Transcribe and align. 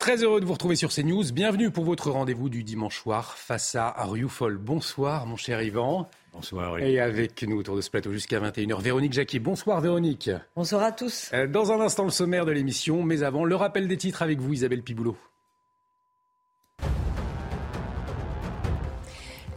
Très 0.00 0.24
heureux 0.24 0.40
de 0.40 0.46
vous 0.46 0.54
retrouver 0.54 0.76
sur 0.76 0.88
CNews. 0.88 1.30
Bienvenue 1.30 1.70
pour 1.70 1.84
votre 1.84 2.10
rendez-vous 2.10 2.48
du 2.48 2.64
dimanche 2.64 3.02
soir 3.02 3.36
face 3.36 3.74
à 3.74 3.92
Rioufol. 3.98 4.56
Bonsoir, 4.56 5.26
mon 5.26 5.36
cher 5.36 5.60
Yvan. 5.60 6.08
Bonsoir. 6.32 6.78
Et 6.78 6.98
avec 6.98 7.42
nous 7.42 7.58
autour 7.58 7.76
de 7.76 7.82
ce 7.82 7.90
plateau 7.90 8.10
jusqu'à 8.10 8.40
21h, 8.40 8.80
Véronique 8.80 9.12
Jacquet. 9.12 9.40
Bonsoir, 9.40 9.82
Véronique. 9.82 10.30
Bonsoir 10.56 10.84
à 10.84 10.92
tous. 10.92 11.28
Euh, 11.34 11.46
dans 11.46 11.70
un 11.70 11.82
instant, 11.82 12.04
le 12.04 12.10
sommaire 12.10 12.46
de 12.46 12.52
l'émission, 12.52 13.02
mais 13.02 13.22
avant, 13.22 13.44
le 13.44 13.54
rappel 13.54 13.88
des 13.88 13.98
titres 13.98 14.22
avec 14.22 14.40
vous, 14.40 14.54
Isabelle 14.54 14.82
Piboulot. 14.82 15.18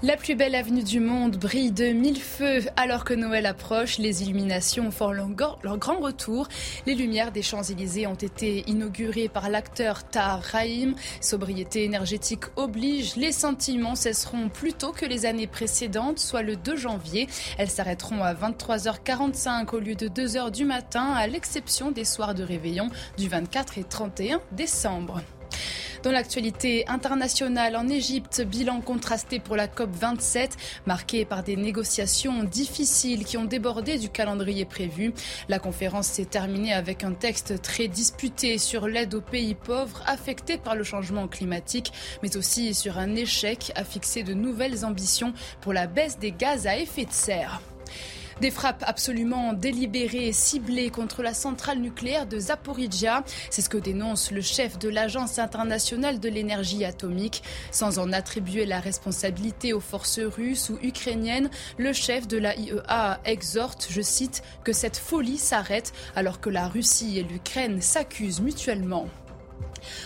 La 0.06 0.18
plus 0.18 0.36
belle 0.36 0.54
avenue 0.54 0.84
du 0.84 1.00
monde 1.00 1.38
brille 1.38 1.72
de 1.72 1.94
mille 1.94 2.20
feux 2.20 2.60
alors 2.76 3.06
que 3.06 3.14
Noël 3.14 3.46
approche. 3.46 4.00
Les 4.00 4.22
illuminations 4.22 4.92
font 4.92 5.14
leur, 5.14 5.30
grand 5.30 5.98
retour. 5.98 6.50
Les 6.86 6.94
lumières 6.94 7.32
des 7.32 7.42
Champs-Élysées 7.42 8.06
ont 8.06 8.14
été 8.14 8.70
inaugurées 8.70 9.30
par 9.30 9.48
l'acteur 9.48 10.04
Tahar 10.04 10.42
Rahim. 10.42 10.96
Sobriété 11.22 11.86
énergétique 11.86 12.44
oblige. 12.58 13.16
Les 13.16 13.32
sentiments 13.32 13.96
cesseront 13.96 14.50
plus 14.50 14.74
tôt 14.74 14.92
que 14.92 15.06
les 15.06 15.26
années 15.26 15.48
précédentes, 15.48 16.20
soit 16.20 16.42
le 16.42 16.58
2 16.58 16.76
janvier. 16.76 17.30
Elles 17.58 17.70
s'arrêteront 17.70 18.24
à 18.24 18.34
23h45 18.34 19.74
au 19.74 19.80
lieu 19.80 19.96
de 19.96 20.10
2h 20.10 20.52
du 20.52 20.66
matin, 20.66 21.14
à 21.14 21.28
l'exception 21.28 21.92
des 21.92 22.04
soirs 22.04 22.36
de 22.36 22.44
réveillon 22.44 22.90
du 23.18 23.30
24 23.30 23.78
et 23.78 23.86
31 23.86 24.42
décembre. 24.52 25.22
Dans 26.04 26.12
l'actualité 26.12 26.84
internationale, 26.90 27.78
en 27.78 27.88
Égypte, 27.88 28.42
bilan 28.42 28.82
contrasté 28.82 29.40
pour 29.40 29.56
la 29.56 29.68
COP27, 29.68 30.50
marqué 30.86 31.24
par 31.24 31.44
des 31.44 31.56
négociations 31.56 32.44
difficiles 32.44 33.24
qui 33.24 33.38
ont 33.38 33.46
débordé 33.46 33.98
du 33.98 34.10
calendrier 34.10 34.66
prévu. 34.66 35.14
La 35.48 35.60
conférence 35.60 36.08
s'est 36.08 36.26
terminée 36.26 36.74
avec 36.74 37.06
un 37.06 37.14
texte 37.14 37.62
très 37.62 37.88
disputé 37.88 38.58
sur 38.58 38.88
l'aide 38.88 39.14
aux 39.14 39.22
pays 39.22 39.56
pauvres 39.56 40.04
affectés 40.06 40.58
par 40.58 40.76
le 40.76 40.84
changement 40.84 41.30
climatique, 41.30 41.94
mais 42.22 42.36
aussi 42.36 42.74
sur 42.74 42.98
un 42.98 43.16
échec 43.16 43.72
à 43.76 43.86
fixer 43.86 44.24
de 44.24 44.34
nouvelles 44.34 44.84
ambitions 44.84 45.34
pour 45.62 45.72
la 45.72 45.88
baisse 45.88 46.20
des 46.20 46.32
gaz 46.32 46.68
à 46.68 46.78
effet 46.78 47.06
de 47.06 47.14
serre. 47.14 47.62
Des 48.42 48.52
frappes 48.52 48.84
absolument 48.86 49.54
délibérées 49.54 50.28
et 50.28 50.34
ciblées 50.34 50.90
contre 50.90 51.24
la 51.24 51.34
centrale 51.34 51.80
nucléaire 51.80 52.26
de 52.26 52.40
Zaporizhia. 52.40 53.24
C'est 53.50 53.62
ce 53.62 53.70
que 53.70 53.78
dénonce 53.78 54.32
le 54.32 54.42
chef 54.42 54.80
de 54.80 54.90
l'Agence 54.90 55.40
internationale 55.40 56.20
de 56.20 56.30
l'énergie 56.30 56.86
atomique. 56.86 57.44
Sans 57.72 58.00
en 58.00 58.12
attribuer 58.12 58.66
la 58.66 58.80
responsabilité 58.80 59.74
aux 59.74 59.80
forces 59.80 60.20
russes 60.20 60.70
ou 60.70 60.78
ukrainiennes, 60.82 61.50
le 61.78 61.94
chef 61.94 62.28
de 62.28 62.38
la 62.38 62.56
IEA 62.56 63.20
exhorte, 63.26 63.88
je 63.90 64.02
cite, 64.02 64.44
que 64.64 64.74
cette 64.74 64.98
folie 64.98 65.38
s'arrête 65.38 65.94
alors 66.16 66.40
que 66.40 66.50
la 66.50 66.68
Russie 66.68 67.20
et 67.20 67.24
l'Ukraine 67.24 67.82
s'accusent 67.82 68.42
mutuellement. 68.42 69.08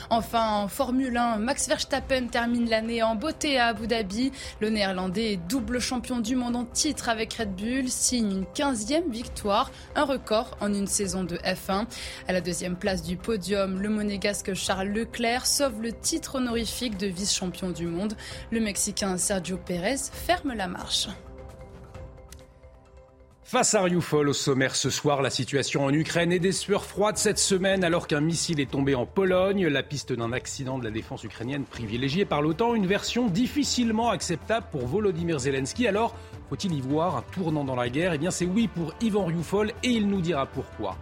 Enfin, 0.10 0.64
en 0.64 0.68
Formule 0.68 1.18
1, 1.18 1.38
Max 1.38 1.68
Verstappen 1.68 2.28
termine 2.28 2.70
l'année 2.70 3.04
en 3.04 3.16
beauté 3.16 3.58
à 3.60 3.68
Abu 3.68 3.88
Dhabi. 3.88 4.32
Le 4.60 4.70
néerlandais, 4.70 5.40
double 5.50 5.80
champion 5.80 6.20
du 6.20 6.36
monde 6.36 6.56
en 6.56 6.66
titre 6.66 7.10
avec 7.10 7.34
Red 7.34 7.56
Bull, 7.56 7.90
signe 7.90 8.32
une 8.32 8.44
15e 8.46 9.10
victoire, 9.10 9.72
un 9.96 10.04
record 10.04 10.58
en 10.62 10.74
une 10.74 10.88
saison 10.88 11.24
de 11.24 11.38
F1. 11.38 11.86
À 12.28 12.34
la 12.34 12.42
deuxième 12.42 12.76
place 12.76 13.04
du 13.04 13.18
podium, 13.18 13.82
le 13.82 13.90
monégasque 13.90 14.54
Charles 14.54 14.90
Leclerc 14.90 15.46
sauve 15.46 15.82
le 15.82 15.94
titre 15.94 16.36
honorifique 16.36 16.98
de 16.98 17.08
vice-champion 17.08 17.72
du 17.72 17.86
monde. 17.86 18.14
Le 18.52 18.60
Mexicain 18.60 19.18
Sergio 19.18 19.58
Pérez 19.58 19.98
ferme 20.12 20.54
la 20.54 20.68
marche. 20.68 21.08
Face 23.48 23.76
à 23.76 23.82
Rioufol 23.82 24.28
au 24.28 24.34
sommaire 24.34 24.76
ce 24.76 24.90
soir, 24.90 25.22
la 25.22 25.30
situation 25.30 25.86
en 25.86 25.94
Ukraine 25.94 26.34
est 26.34 26.40
des 26.40 26.52
sueurs 26.52 26.84
froides 26.84 27.18
cette 27.18 27.40
semaine 27.40 27.86
alors 27.86 28.06
qu'un 28.06 28.20
missile 28.20 28.60
est 28.60 28.70
tombé 28.70 28.94
en 28.94 29.06
Pologne. 29.06 29.68
La 29.68 29.84
piste 29.84 30.12
d'un 30.12 30.34
accident 30.34 30.78
de 30.78 30.84
la 30.84 30.92
défense 30.92 31.24
ukrainienne 31.24 31.64
privilégiée 31.64 32.26
par 32.26 32.42
l'OTAN, 32.42 32.76
une 32.76 32.88
version 32.88 33.28
difficilement 33.28 34.10
acceptable 34.10 34.66
pour 34.70 34.86
Volodymyr 34.86 35.40
Zelensky. 35.40 35.88
Alors, 35.88 36.14
faut-il 36.50 36.74
y 36.74 36.82
voir 36.82 37.16
un 37.16 37.22
tournant 37.22 37.64
dans 37.64 37.78
la 37.78 37.88
guerre? 37.88 38.12
Eh 38.12 38.18
bien, 38.18 38.32
c'est 38.32 38.44
oui 38.44 38.68
pour 38.68 38.94
Ivan 39.00 39.24
Rioufol 39.24 39.72
et 39.82 39.92
il 39.92 40.10
nous 40.10 40.20
dira 40.20 40.46
pourquoi. 40.46 40.98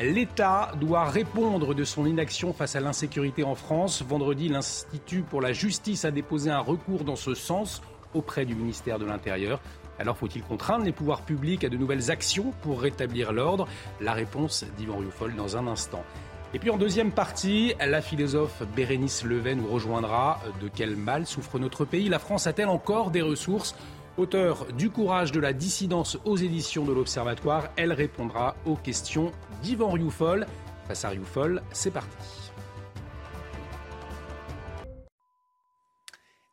L'État 0.00 0.70
doit 0.80 1.06
répondre 1.06 1.74
de 1.74 1.82
son 1.82 2.06
inaction 2.06 2.52
face 2.52 2.76
à 2.76 2.80
l'insécurité 2.80 3.42
en 3.42 3.56
France. 3.56 4.04
Vendredi, 4.08 4.48
l'Institut 4.48 5.22
pour 5.22 5.40
la 5.40 5.52
justice 5.52 6.04
a 6.04 6.12
déposé 6.12 6.52
un 6.52 6.60
recours 6.60 7.02
dans 7.02 7.16
ce 7.16 7.34
sens 7.34 7.82
auprès 8.14 8.44
du 8.44 8.54
ministère 8.54 9.00
de 9.00 9.06
l'Intérieur. 9.06 9.60
Alors 10.00 10.16
faut-il 10.16 10.42
contraindre 10.42 10.86
les 10.86 10.92
pouvoirs 10.92 11.20
publics 11.20 11.62
à 11.62 11.68
de 11.68 11.76
nouvelles 11.76 12.10
actions 12.10 12.54
pour 12.62 12.80
rétablir 12.80 13.32
l'ordre? 13.32 13.68
La 14.00 14.14
réponse 14.14 14.64
d'Yvan 14.78 14.96
Rioufol 14.96 15.36
dans 15.36 15.58
un 15.58 15.66
instant. 15.66 16.02
Et 16.54 16.58
puis 16.58 16.70
en 16.70 16.78
deuxième 16.78 17.12
partie, 17.12 17.74
la 17.78 18.00
philosophe 18.00 18.62
Bérénice 18.74 19.24
Leven 19.24 19.58
nous 19.58 19.68
rejoindra. 19.68 20.40
De 20.62 20.70
quel 20.74 20.96
mal 20.96 21.26
souffre 21.26 21.58
notre 21.58 21.84
pays? 21.84 22.08
La 22.08 22.18
France 22.18 22.46
a-t-elle 22.46 22.68
encore 22.68 23.10
des 23.10 23.20
ressources? 23.20 23.76
Auteur 24.16 24.66
du 24.72 24.88
courage 24.88 25.32
de 25.32 25.40
la 25.40 25.52
dissidence 25.52 26.18
aux 26.24 26.36
éditions 26.38 26.86
de 26.86 26.92
l'Observatoire, 26.92 27.68
elle 27.76 27.92
répondra 27.92 28.56
aux 28.64 28.76
questions 28.76 29.32
d'Yvan 29.62 29.90
Rioufol. 29.90 30.46
Face 30.88 31.04
à 31.04 31.10
Rioufol, 31.10 31.62
c'est 31.72 31.92
parti. 31.92 32.39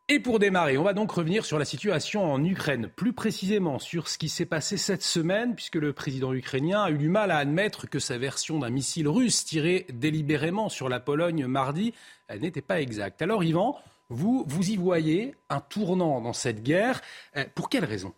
Et 0.09 0.21
pour 0.21 0.39
démarrer, 0.39 0.77
on 0.77 0.83
va 0.83 0.93
donc 0.93 1.11
revenir 1.11 1.43
sur 1.43 1.59
la 1.59 1.65
situation 1.65 2.31
en 2.31 2.41
Ukraine, 2.41 2.89
plus 2.95 3.11
précisément 3.11 3.77
sur 3.77 4.07
ce 4.07 4.17
qui 4.17 4.29
s'est 4.29 4.45
passé 4.45 4.77
cette 4.77 5.03
semaine, 5.03 5.53
puisque 5.53 5.75
le 5.75 5.91
président 5.91 6.33
ukrainien 6.33 6.83
a 6.83 6.91
eu 6.91 6.97
du 6.97 7.09
mal 7.09 7.29
à 7.29 7.39
admettre 7.39 7.89
que 7.89 7.99
sa 7.99 8.17
version 8.17 8.59
d'un 8.59 8.69
missile 8.69 9.09
russe 9.09 9.43
tiré 9.43 9.85
délibérément 9.91 10.69
sur 10.69 10.87
la 10.87 11.01
Pologne 11.01 11.45
mardi 11.45 11.93
n'était 12.39 12.61
pas 12.61 12.79
exacte. 12.79 13.21
Alors 13.21 13.43
Yvan, 13.43 13.77
vous, 14.07 14.45
vous 14.47 14.69
y 14.69 14.77
voyez 14.77 15.35
un 15.49 15.59
tournant 15.59 16.21
dans 16.21 16.31
cette 16.31 16.63
guerre. 16.63 17.01
Euh, 17.35 17.43
pour 17.53 17.67
quelle 17.67 17.83
raison? 17.83 18.13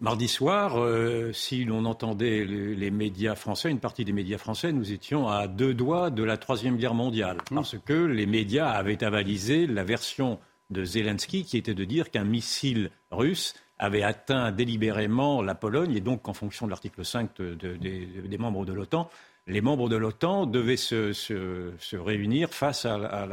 Mardi 0.00 0.26
soir, 0.26 0.76
euh, 0.76 1.32
si 1.32 1.64
l'on 1.64 1.84
entendait 1.84 2.44
les, 2.44 2.90
médias 2.90 3.36
français, 3.36 3.70
une 3.70 3.78
partie 3.78 4.04
des 4.04 4.12
médias 4.12 4.38
français, 4.38 4.72
nous 4.72 4.90
étions 4.90 5.28
à 5.28 5.46
deux 5.46 5.72
doigts 5.72 6.10
de 6.10 6.24
la 6.24 6.36
Troisième 6.36 6.76
Guerre 6.76 6.94
mondiale, 6.94 7.36
mmh. 7.52 7.54
parce 7.54 7.76
que 7.78 7.94
les 7.94 8.26
médias 8.26 8.70
avaient 8.70 9.04
avalisé 9.04 9.68
la 9.68 9.84
version 9.84 10.40
de 10.70 10.84
Zelensky, 10.84 11.44
qui 11.44 11.56
était 11.56 11.74
de 11.74 11.84
dire 11.84 12.10
qu'un 12.10 12.24
missile 12.24 12.90
russe 13.10 13.54
avait 13.78 14.02
atteint 14.02 14.52
délibérément 14.52 15.42
la 15.42 15.54
Pologne, 15.54 15.94
et 15.94 16.00
donc 16.00 16.28
en 16.28 16.34
fonction 16.34 16.66
de 16.66 16.70
l'article 16.70 17.04
5 17.04 17.30
des 17.40 18.38
membres 18.38 18.64
de 18.64 18.72
l'OTAN, 18.72 19.10
les 19.46 19.60
membres 19.60 19.88
de 19.88 19.96
l'OTAN 19.96 20.46
devaient 20.46 20.76
se, 20.76 21.96
réunir 21.96 22.52
face 22.52 22.84
à, 22.84 23.26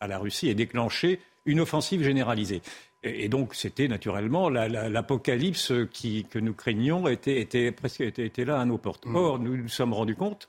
la, 0.00 0.18
Russie 0.18 0.48
et 0.48 0.54
déclencher 0.54 1.20
une 1.46 1.60
offensive 1.60 2.02
généralisée. 2.02 2.62
Et, 3.02 3.28
donc 3.28 3.54
c'était 3.54 3.88
naturellement 3.88 4.48
l'apocalypse 4.48 5.68
que 5.68 6.38
nous 6.38 6.54
craignions 6.54 7.06
était, 7.08 7.40
était, 7.40 7.70
presque, 7.72 8.00
était, 8.00 8.44
là 8.44 8.60
à 8.60 8.64
nos 8.64 8.78
portes. 8.78 9.06
Mm. 9.06 9.16
Or, 9.16 9.38
nous 9.38 9.56
nous 9.56 9.68
sommes 9.68 9.92
rendus 9.92 10.16
compte 10.16 10.48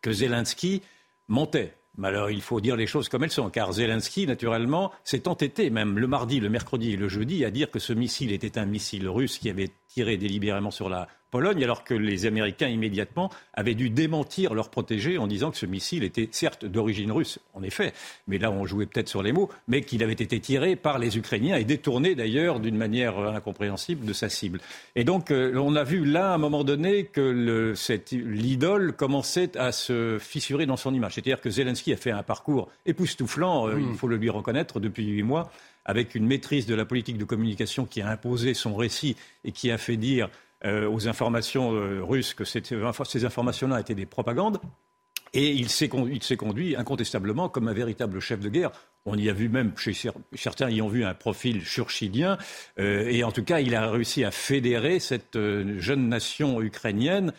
que 0.00 0.12
Zelensky 0.12 0.82
montait 1.28 1.74
mais 1.98 2.08
alors, 2.08 2.30
il 2.30 2.42
faut 2.42 2.60
dire 2.60 2.76
les 2.76 2.86
choses 2.86 3.08
comme 3.08 3.24
elles 3.24 3.30
sont, 3.30 3.48
car 3.48 3.72
Zelensky, 3.72 4.26
naturellement, 4.26 4.92
s'est 5.02 5.28
entêté, 5.28 5.70
même 5.70 5.98
le 5.98 6.06
mardi, 6.06 6.40
le 6.40 6.50
mercredi 6.50 6.92
et 6.92 6.96
le 6.96 7.08
jeudi, 7.08 7.44
à 7.44 7.50
dire 7.50 7.70
que 7.70 7.78
ce 7.78 7.92
missile 7.92 8.32
était 8.32 8.58
un 8.58 8.66
missile 8.66 9.08
russe 9.08 9.38
qui 9.38 9.48
avait 9.48 9.70
tiré 9.88 10.16
délibérément 10.16 10.70
sur 10.70 10.88
la 10.88 11.08
Pologne, 11.36 11.62
alors 11.62 11.84
que 11.84 11.92
les 11.92 12.24
Américains 12.24 12.68
immédiatement 12.68 13.28
avaient 13.52 13.74
dû 13.74 13.90
démentir 13.90 14.54
leur 14.54 14.70
protégé 14.70 15.18
en 15.18 15.26
disant 15.26 15.50
que 15.50 15.58
ce 15.58 15.66
missile 15.66 16.02
était 16.02 16.30
certes 16.32 16.64
d'origine 16.64 17.12
russe, 17.12 17.38
en 17.52 17.62
effet, 17.62 17.92
mais 18.26 18.38
là 18.38 18.50
on 18.50 18.64
jouait 18.64 18.86
peut-être 18.86 19.10
sur 19.10 19.22
les 19.22 19.32
mots, 19.32 19.50
mais 19.68 19.82
qu'il 19.82 20.02
avait 20.02 20.14
été 20.14 20.40
tiré 20.40 20.76
par 20.76 20.98
les 20.98 21.18
Ukrainiens 21.18 21.56
et 21.56 21.64
détourné 21.64 22.14
d'ailleurs 22.14 22.58
d'une 22.58 22.78
manière 22.78 23.18
incompréhensible 23.18 24.06
de 24.06 24.14
sa 24.14 24.30
cible. 24.30 24.60
Et 24.94 25.04
donc 25.04 25.30
euh, 25.30 25.54
on 25.58 25.76
a 25.76 25.84
vu 25.84 26.06
là 26.06 26.30
à 26.30 26.34
un 26.36 26.38
moment 26.38 26.64
donné 26.64 27.04
que 27.04 27.74
l'idole 28.12 28.94
commençait 28.94 29.58
à 29.58 29.72
se 29.72 30.16
fissurer 30.18 30.64
dans 30.64 30.78
son 30.78 30.94
image. 30.94 31.16
C'est-à-dire 31.16 31.42
que 31.42 31.50
Zelensky 31.50 31.92
a 31.92 31.98
fait 31.98 32.12
un 32.12 32.22
parcours 32.22 32.70
époustouflant, 32.86 33.68
euh, 33.68 33.78
il 33.78 33.94
faut 33.94 34.08
le 34.08 34.16
lui 34.16 34.30
reconnaître, 34.30 34.80
depuis 34.80 35.04
huit 35.06 35.22
mois 35.22 35.52
avec 35.86 36.14
une 36.14 36.26
maîtrise 36.26 36.66
de 36.66 36.74
la 36.74 36.84
politique 36.84 37.16
de 37.16 37.24
communication 37.24 37.86
qui 37.86 38.02
a 38.02 38.10
imposé 38.10 38.54
son 38.54 38.74
récit 38.74 39.16
et 39.44 39.52
qui 39.52 39.70
a 39.70 39.78
fait 39.78 39.96
dire 39.96 40.28
euh, 40.64 40.88
aux 40.88 41.06
informations 41.06 41.74
euh, 41.74 42.02
russes 42.02 42.32
que 42.32 42.46
ces 42.46 43.24
informations-là 43.24 43.78
étaient 43.78 43.94
des 43.94 44.06
propagandes. 44.06 44.58
Et 45.34 45.50
il 45.50 45.68
s'est 45.68 45.88
conduit 45.88 46.76
incontestablement 46.76 47.50
comme 47.50 47.68
un 47.68 47.74
véritable 47.74 48.20
chef 48.20 48.40
de 48.40 48.48
guerre. 48.48 48.70
On 49.04 49.18
y 49.18 49.28
a 49.28 49.34
vu 49.34 49.50
même, 49.50 49.76
chez 49.76 49.92
certains 50.34 50.70
y 50.70 50.80
ont 50.80 50.88
vu 50.88 51.04
un 51.04 51.12
profil 51.12 51.62
churchidien. 51.62 52.38
Euh, 52.78 53.06
et 53.06 53.22
en 53.22 53.32
tout 53.32 53.44
cas, 53.44 53.60
il 53.60 53.74
a 53.74 53.90
réussi 53.90 54.24
à 54.24 54.30
fédérer 54.30 54.98
cette 54.98 55.38
jeune 55.78 56.08
nation 56.08 56.62
ukrainienne 56.62 57.34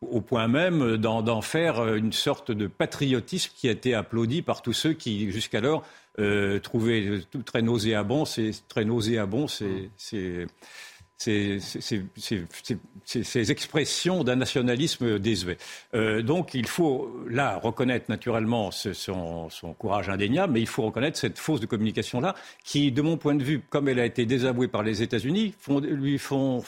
au 0.00 0.20
point 0.20 0.46
même 0.46 0.98
d'en 0.98 1.42
faire 1.42 1.94
une 1.94 2.12
sorte 2.12 2.52
de 2.52 2.68
patriotisme 2.68 3.50
qui 3.56 3.68
a 3.68 3.72
été 3.72 3.94
applaudi 3.94 4.42
par 4.42 4.62
tous 4.62 4.72
ceux 4.72 4.92
qui, 4.92 5.30
jusqu'alors, 5.32 5.84
trouvaient 6.62 7.20
tout 7.30 7.42
très 7.42 7.62
nauséabond. 7.62 8.24
C'est 8.24 8.52
très 8.68 8.84
nauséabond, 8.84 9.46
c'est 9.48 9.90
ces, 11.16 11.60
expressions 13.50 14.24
d'un 14.24 14.36
nationalisme 14.36 15.18
désuet. 15.18 15.58
Euh, 15.94 16.22
donc 16.22 16.54
il 16.54 16.66
faut 16.66 17.24
là 17.28 17.58
reconnaître 17.62 18.06
naturellement 18.08 18.70
son, 18.70 19.48
courage 19.78 20.08
indéniable, 20.08 20.54
mais 20.54 20.60
il 20.60 20.66
faut 20.66 20.82
reconnaître 20.82 21.18
cette 21.18 21.38
fausse 21.38 21.60
de 21.60 21.66
communication-là, 21.66 22.34
qui, 22.64 22.92
de 22.92 23.02
mon 23.02 23.16
point 23.16 23.34
de 23.34 23.44
vue, 23.44 23.60
comme 23.70 23.88
elle 23.88 24.00
a 24.00 24.06
été 24.06 24.26
désavouée 24.26 24.68
par 24.68 24.82
les 24.82 25.02
États-Unis, 25.02 25.54
lui 25.80 26.18
font, 26.18 26.62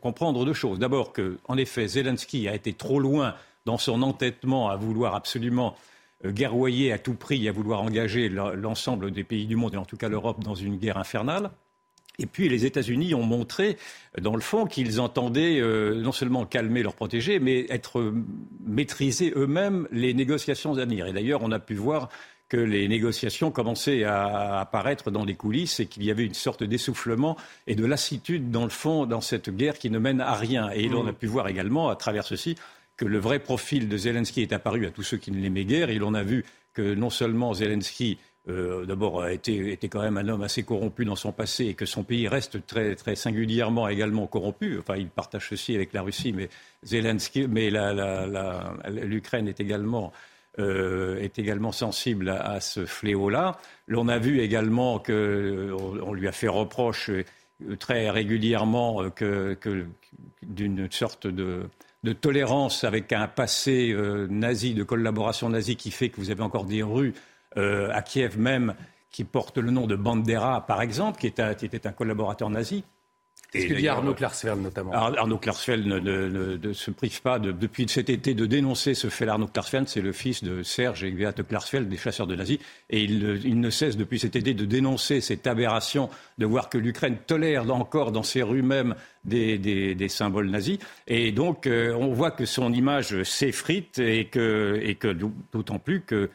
comprendre 0.00 0.44
deux 0.44 0.54
choses. 0.54 0.78
D'abord 0.78 1.12
qu'en 1.12 1.56
effet, 1.56 1.88
Zelensky 1.88 2.48
a 2.48 2.54
été 2.54 2.72
trop 2.72 3.00
loin 3.00 3.34
dans 3.66 3.78
son 3.78 4.02
entêtement 4.02 4.70
à 4.70 4.76
vouloir 4.76 5.14
absolument 5.14 5.76
euh, 6.24 6.32
guerroyer 6.32 6.92
à 6.92 6.98
tout 6.98 7.14
prix, 7.14 7.48
à 7.48 7.52
vouloir 7.52 7.82
engager 7.82 8.28
l'ensemble 8.28 9.10
des 9.10 9.24
pays 9.24 9.46
du 9.46 9.56
monde, 9.56 9.74
et 9.74 9.76
en 9.76 9.84
tout 9.84 9.96
cas 9.96 10.08
l'Europe, 10.08 10.42
dans 10.42 10.54
une 10.54 10.76
guerre 10.76 10.96
infernale. 10.96 11.50
Et 12.20 12.26
puis 12.26 12.48
les 12.48 12.66
États-Unis 12.66 13.14
ont 13.14 13.22
montré, 13.22 13.76
dans 14.20 14.34
le 14.34 14.40
fond, 14.40 14.66
qu'ils 14.66 15.00
entendaient 15.00 15.60
euh, 15.60 15.94
non 16.00 16.12
seulement 16.12 16.46
calmer 16.46 16.82
leurs 16.82 16.94
protégés, 16.94 17.38
mais 17.38 17.66
être 17.70 18.00
euh, 18.00 18.24
maîtriser 18.66 19.32
eux-mêmes 19.36 19.86
les 19.92 20.14
négociations 20.14 20.76
à 20.78 20.84
venir. 20.84 21.06
Et 21.06 21.12
d'ailleurs, 21.12 21.42
on 21.42 21.52
a 21.52 21.60
pu 21.60 21.74
voir 21.74 22.08
que 22.48 22.56
les 22.56 22.88
négociations 22.88 23.50
commençaient 23.50 24.04
à 24.04 24.60
apparaître 24.60 25.10
dans 25.10 25.24
les 25.24 25.34
coulisses 25.34 25.80
et 25.80 25.86
qu'il 25.86 26.02
y 26.04 26.10
avait 26.10 26.24
une 26.24 26.34
sorte 26.34 26.64
d'essoufflement 26.64 27.36
et 27.66 27.74
de 27.74 27.84
lassitude, 27.84 28.50
dans 28.50 28.64
le 28.64 28.70
fond, 28.70 29.06
dans 29.06 29.20
cette 29.20 29.50
guerre 29.50 29.78
qui 29.78 29.90
ne 29.90 29.98
mène 29.98 30.20
à 30.20 30.34
rien. 30.34 30.70
Et 30.70 30.88
on 30.92 31.06
a 31.06 31.12
pu 31.12 31.26
voir 31.26 31.48
également, 31.48 31.88
à 31.88 31.96
travers 31.96 32.24
ceci, 32.24 32.56
que 32.96 33.04
le 33.04 33.18
vrai 33.18 33.38
profil 33.38 33.88
de 33.88 33.96
Zelensky 33.96 34.42
est 34.42 34.52
apparu 34.52 34.86
à 34.86 34.90
tous 34.90 35.02
ceux 35.02 35.18
qui 35.18 35.30
ne 35.30 35.38
l'aimaient 35.40 35.66
guère. 35.66 35.90
Et 35.90 35.98
l'on 35.98 36.14
a 36.14 36.22
vu 36.22 36.44
que 36.72 36.94
non 36.94 37.10
seulement 37.10 37.54
Zelensky 37.54 38.18
euh, 38.48 38.86
d'abord 38.86 39.28
était, 39.28 39.72
était, 39.72 39.88
quand 39.88 40.00
même 40.00 40.16
un 40.16 40.26
homme 40.28 40.42
assez 40.42 40.62
corrompu 40.62 41.04
dans 41.04 41.16
son 41.16 41.32
passé 41.32 41.66
et 41.66 41.74
que 41.74 41.84
son 41.84 42.02
pays 42.02 42.28
reste 42.28 42.66
très, 42.66 42.94
très 42.94 43.14
singulièrement 43.14 43.88
également 43.88 44.26
corrompu. 44.26 44.78
Enfin, 44.78 44.96
il 44.96 45.08
partage 45.08 45.48
ceci 45.50 45.74
avec 45.74 45.92
la 45.92 46.00
Russie, 46.00 46.32
mais 46.32 46.48
Zelensky, 46.82 47.46
mais 47.46 47.70
l'Ukraine 48.90 49.48
est 49.48 49.60
également 49.60 50.12
euh, 50.58 51.20
est 51.20 51.38
également 51.38 51.72
sensible 51.72 52.30
à, 52.30 52.60
ce 52.60 52.84
fléau-là. 52.84 53.58
L'on 53.86 54.08
a 54.08 54.18
vu 54.18 54.40
également 54.40 54.98
qu'on 54.98 55.12
on 56.02 56.12
lui 56.14 56.26
a 56.26 56.32
fait 56.32 56.48
reproche 56.48 57.10
euh, 57.10 57.24
très 57.78 58.10
régulièrement 58.10 59.10
que, 59.10 59.54
que 59.54 59.84
d'une 60.42 60.90
sorte 60.90 61.26
de, 61.26 61.62
de, 62.02 62.12
tolérance 62.12 62.82
avec 62.82 63.12
un 63.12 63.28
passé 63.28 63.94
nazi, 64.30 64.74
de 64.74 64.84
collaboration 64.84 65.48
nazie 65.50 65.76
qui 65.76 65.90
fait 65.90 66.08
que 66.08 66.16
vous 66.16 66.30
avez 66.30 66.42
encore 66.42 66.64
des 66.64 66.82
rues 66.82 67.14
euh, 67.58 67.90
à 67.92 68.02
Kiev 68.02 68.38
même, 68.38 68.74
qui 69.10 69.24
porte 69.24 69.58
le 69.58 69.70
nom 69.70 69.86
de 69.86 69.96
Bandera, 69.96 70.66
par 70.66 70.82
exemple, 70.82 71.20
qui 71.20 71.26
était, 71.26 71.86
un 71.86 71.92
collaborateur 71.92 72.50
nazi. 72.50 72.84
Qu'est-ce 73.50 73.66
que 73.66 73.74
dit 73.74 73.88
Arnaud 73.88 74.12
Klarsfeld 74.12 74.60
notamment 74.60 74.92
Arnaud 74.92 75.38
Klarsfeld 75.38 75.86
ne, 75.86 76.72
se 76.74 76.90
prive 76.90 77.22
pas 77.22 77.38
depuis 77.38 77.88
cet 77.88 78.10
été 78.10 78.34
de 78.34 78.44
dénoncer 78.44 78.92
ce 78.92 79.08
fait. 79.08 79.26
Arnaud 79.26 79.46
Klarsfeld, 79.46 79.88
c'est 79.88 80.02
le 80.02 80.12
fils 80.12 80.44
de 80.44 80.62
Serge 80.62 81.02
et 81.02 81.10
Beate 81.10 81.42
Klarsfeld, 81.48 81.88
des 81.88 81.96
chasseurs 81.96 82.26
de 82.26 82.36
nazis, 82.36 82.58
et 82.90 83.02
il, 83.02 83.58
ne 83.58 83.70
cesse 83.70 83.96
depuis 83.96 84.18
cet 84.18 84.36
été 84.36 84.52
de 84.52 84.66
dénoncer 84.66 85.22
cette 85.22 85.46
aberration 85.46 86.10
de 86.36 86.44
voir 86.44 86.68
que 86.68 86.76
l'Ukraine 86.76 87.16
tolère 87.26 87.72
encore 87.74 88.12
dans 88.12 88.22
ses 88.22 88.42
rues 88.42 88.62
même 88.62 88.94
des, 89.24 90.08
symboles 90.08 90.50
nazis. 90.50 90.78
Et 91.06 91.32
donc, 91.32 91.66
euh, 91.66 91.94
on 91.94 92.12
voit 92.12 92.30
que 92.30 92.44
son 92.44 92.70
image 92.70 93.22
s'effrite 93.22 93.98
et 93.98 94.26
que, 94.26 94.78
et 94.82 94.94
que 94.96 95.16
d'autant 95.52 95.78
plus 95.78 96.02
que 96.02 96.28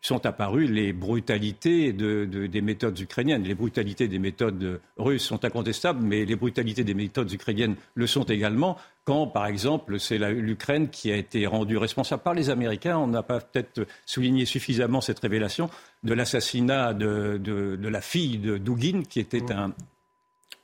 sont 0.00 0.24
apparues 0.24 0.66
les 0.66 0.92
brutalités 0.92 1.92
des 1.92 2.60
méthodes 2.60 2.98
ukrainiennes. 2.98 3.42
Les 3.42 3.54
brutalités 3.54 4.08
des 4.08 4.18
méthodes 4.18 4.80
russes 4.96 5.24
sont 5.24 5.44
incontestables, 5.44 6.00
mais 6.02 6.24
les 6.24 6.36
brutalités 6.36 6.84
des 6.84 6.94
méthodes 6.94 7.30
ukrainiennes 7.32 7.76
le 7.94 8.06
sont 8.06 8.24
également 8.24 8.76
quand, 9.04 9.26
par 9.26 9.46
exemple, 9.46 9.98
c'est 9.98 10.18
l'Ukraine 10.18 10.88
qui 10.88 11.10
a 11.10 11.16
été 11.16 11.46
rendue 11.46 11.76
responsable 11.76 12.22
par 12.22 12.34
les 12.34 12.50
Américains. 12.50 12.98
On 12.98 13.08
n'a 13.08 13.22
pas 13.22 13.40
peut-être 13.40 13.86
souligné 14.06 14.44
suffisamment 14.44 15.00
cette 15.00 15.18
révélation 15.18 15.68
de 16.02 16.14
l'assassinat 16.14 16.94
de, 16.94 17.78
la 17.82 18.00
fille 18.00 18.38
de 18.38 18.56
Dugin, 18.56 19.02
qui 19.02 19.20
était 19.20 19.40
mmh. 19.40 19.72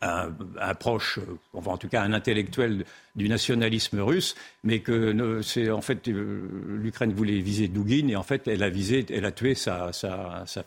Un, 0.02 0.74
proche, 0.74 1.18
enfin 1.54 1.72
en 1.72 1.76
tout 1.78 1.88
cas 1.88 2.02
un 2.02 2.12
intellectuel 2.12 2.84
du 3.14 3.28
nationalisme 3.28 4.00
russe, 4.00 4.34
mais 4.62 4.80
que 4.80 5.40
c'est 5.42 5.70
en 5.70 5.80
fait 5.80 6.06
euh, 6.08 6.48
l'Ukraine 6.68 7.12
voulait 7.12 7.40
viser 7.40 7.68
Dugin 7.68 8.08
et 8.08 8.16
en 8.16 8.22
fait 8.22 8.46
elle 8.46 8.62
a 8.62 8.68
visé, 8.68 9.06
elle 9.10 9.24
a 9.24 9.32
tué 9.32 9.54
sa, 9.54 9.90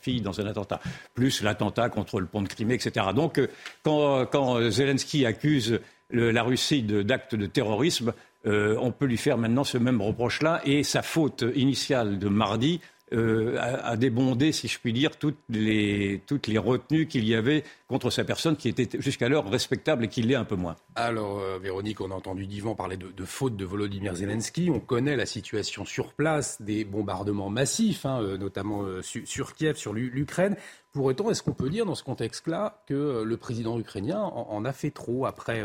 fille 0.02 0.22
dans 0.22 0.40
un 0.42 0.48
attentat, 0.48 0.80
plus 1.14 1.44
l'attentat 1.44 1.90
contre 1.90 2.20
le 2.20 2.26
pont 2.26 2.42
de 2.42 2.48
Crimée, 2.48 2.74
etc. 2.76 3.08
Donc 3.16 3.38
euh, 3.38 3.48
quand, 3.84 4.70
Zelensky 4.72 5.26
accuse 5.26 5.80
la 6.12 6.44
Russie 6.44 6.82
d'actes 6.82 7.36
de, 7.36 7.46
terrorisme, 7.46 8.14
euh, 8.46 8.78
on 8.82 8.92
peut 8.92 9.06
lui 9.06 9.18
faire 9.18 9.38
maintenant 9.38 9.64
ce 9.64 9.78
même 9.78 10.02
reproche-là 10.02 10.62
et 10.66 10.84
sa 10.84 11.02
faute 11.02 11.44
initiale 11.56 12.20
de 12.20 12.30
mardi 12.30 12.80
euh, 13.14 13.58
a, 13.60 13.98
débondé, 13.98 14.52
si 14.52 14.68
je 14.68 14.80
puis 14.80 14.94
dire, 14.94 15.18
toutes 15.18 15.40
les, 15.50 16.22
toutes 16.28 16.48
les 16.48 16.58
retenues 16.58 17.08
qu'il 17.08 17.26
y 17.26 17.34
avait 17.34 17.64
contre 17.88 18.10
sa 18.10 18.24
personne 18.24 18.56
qui 18.56 18.70
était 18.70 18.88
jusqu'alors 19.00 19.50
respectable 19.50 20.06
et 20.06 20.08
qui 20.08 20.22
l'est 20.22 20.36
un 20.36 20.46
peu 20.46 20.56
moins. 20.56 20.76
Alors, 20.96 21.40
euh, 21.40 21.58
Véronique, 21.58 22.02
on 22.02 22.12
a 22.12 22.14
entendu 22.14 22.46
Divan 22.46 22.76
parler 22.76 22.98
de, 22.98 23.26
faute 23.26 23.56
de 23.56 23.66
Volodymyr 23.66 24.16
Zelensky. 24.16 24.70
On 24.70 24.80
connaît 24.80 25.16
la 25.16 25.26
situation 25.26 25.86
sur 25.86 26.14
place, 26.14 26.62
des 26.62 26.86
bombardements 26.86 27.50
massifs, 27.50 28.06
hein, 28.06 28.22
euh, 28.22 28.38
notamment 28.38 28.86
sur 29.02 29.56
Kiev, 29.56 29.76
sur 29.76 29.94
l'Ukraine. 29.94 30.56
Pour 30.92 31.06
autant, 31.06 31.30
est-ce 31.32 31.42
qu'on 31.42 31.54
peut 31.54 31.70
dire 31.70 31.86
dans 31.86 31.96
ce 31.96 32.04
contexte-là 32.04 32.84
que 32.88 33.24
le 33.24 33.38
président 33.38 33.80
ukrainien 33.80 34.22
en 34.22 34.66
a 34.66 34.74
fait 34.74 34.92
trop 34.92 35.26
après 35.26 35.64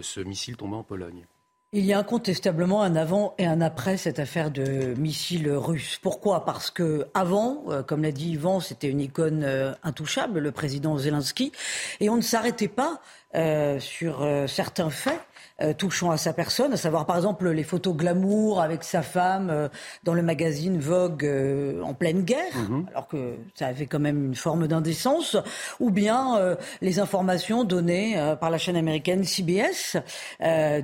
ce 0.00 0.20
missile 0.20 0.56
tombé 0.56 0.76
en 0.76 0.82
Pologne? 0.82 1.26
Il 1.72 1.84
y 1.84 1.92
a 1.92 1.98
incontestablement 1.98 2.82
un 2.82 2.96
avant 2.96 3.34
et 3.36 3.44
un 3.44 3.60
après 3.60 3.98
cette 3.98 4.18
affaire 4.18 4.50
de 4.50 4.94
missiles 4.96 5.50
russes. 5.50 5.98
Pourquoi? 6.00 6.46
Parce 6.46 6.70
que 6.70 7.06
avant, 7.12 7.64
euh, 7.68 7.82
comme 7.82 8.02
l'a 8.02 8.12
dit 8.12 8.30
Yvan, 8.30 8.60
c'était 8.60 8.88
une 8.88 9.00
icône 9.00 9.42
euh, 9.44 9.74
intouchable, 9.82 10.38
le 10.38 10.50
président 10.50 10.96
Zelensky, 10.96 11.52
et 12.00 12.08
on 12.08 12.16
ne 12.16 12.22
s'arrêtait 12.22 12.68
pas 12.68 13.02
euh, 13.34 13.78
sur 13.80 14.26
certains 14.46 14.88
faits 14.88 15.20
euh, 15.60 15.72
touchant 15.72 16.12
à 16.12 16.16
sa 16.16 16.32
personne, 16.32 16.72
à 16.72 16.76
savoir 16.76 17.04
par 17.04 17.16
exemple 17.16 17.50
les 17.50 17.64
photos 17.64 17.96
glamour 17.96 18.62
avec 18.62 18.84
sa 18.84 19.02
femme 19.02 19.50
euh, 19.50 19.68
dans 20.04 20.14
le 20.14 20.22
magazine 20.22 20.78
Vogue 20.78 21.24
euh, 21.24 21.82
en 21.82 21.94
pleine 21.94 22.22
guerre, 22.22 22.54
mhm. 22.54 22.86
alors 22.90 23.08
que 23.08 23.34
ça 23.56 23.66
avait 23.66 23.86
quand 23.86 23.98
même 23.98 24.26
une 24.26 24.36
forme 24.36 24.68
d'indécence, 24.68 25.36
ou 25.80 25.90
bien 25.90 26.38
les 26.80 27.00
informations 27.00 27.64
données 27.64 28.16
par 28.40 28.50
la 28.50 28.58
chaîne 28.58 28.76
américaine 28.76 29.24
CBS 29.24 29.96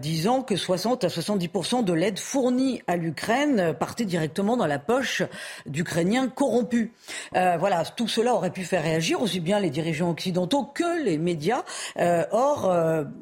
disant 0.00 0.42
que 0.42 0.56
60 0.56 1.04
à 1.04 1.08
70% 1.08 1.84
de 1.84 1.92
l'aide 1.92 2.18
fournie 2.18 2.82
à 2.86 2.96
l'Ukraine 2.96 3.74
partait 3.78 4.04
directement 4.04 4.56
dans 4.56 4.66
la 4.66 4.78
poche 4.78 5.22
d'Ukrainiens 5.66 6.28
corrompus. 6.28 6.90
voilà, 7.32 7.84
tout 7.96 8.08
cela 8.08 8.34
aurait 8.34 8.50
pu 8.50 8.64
faire 8.64 8.82
réagir 8.82 9.22
aussi 9.22 9.40
bien 9.40 9.60
les 9.60 9.70
dirigeants 9.70 10.10
occidentaux 10.10 10.64
que 10.64 11.04
les 11.04 11.18
médias. 11.18 11.62
or, 12.32 12.72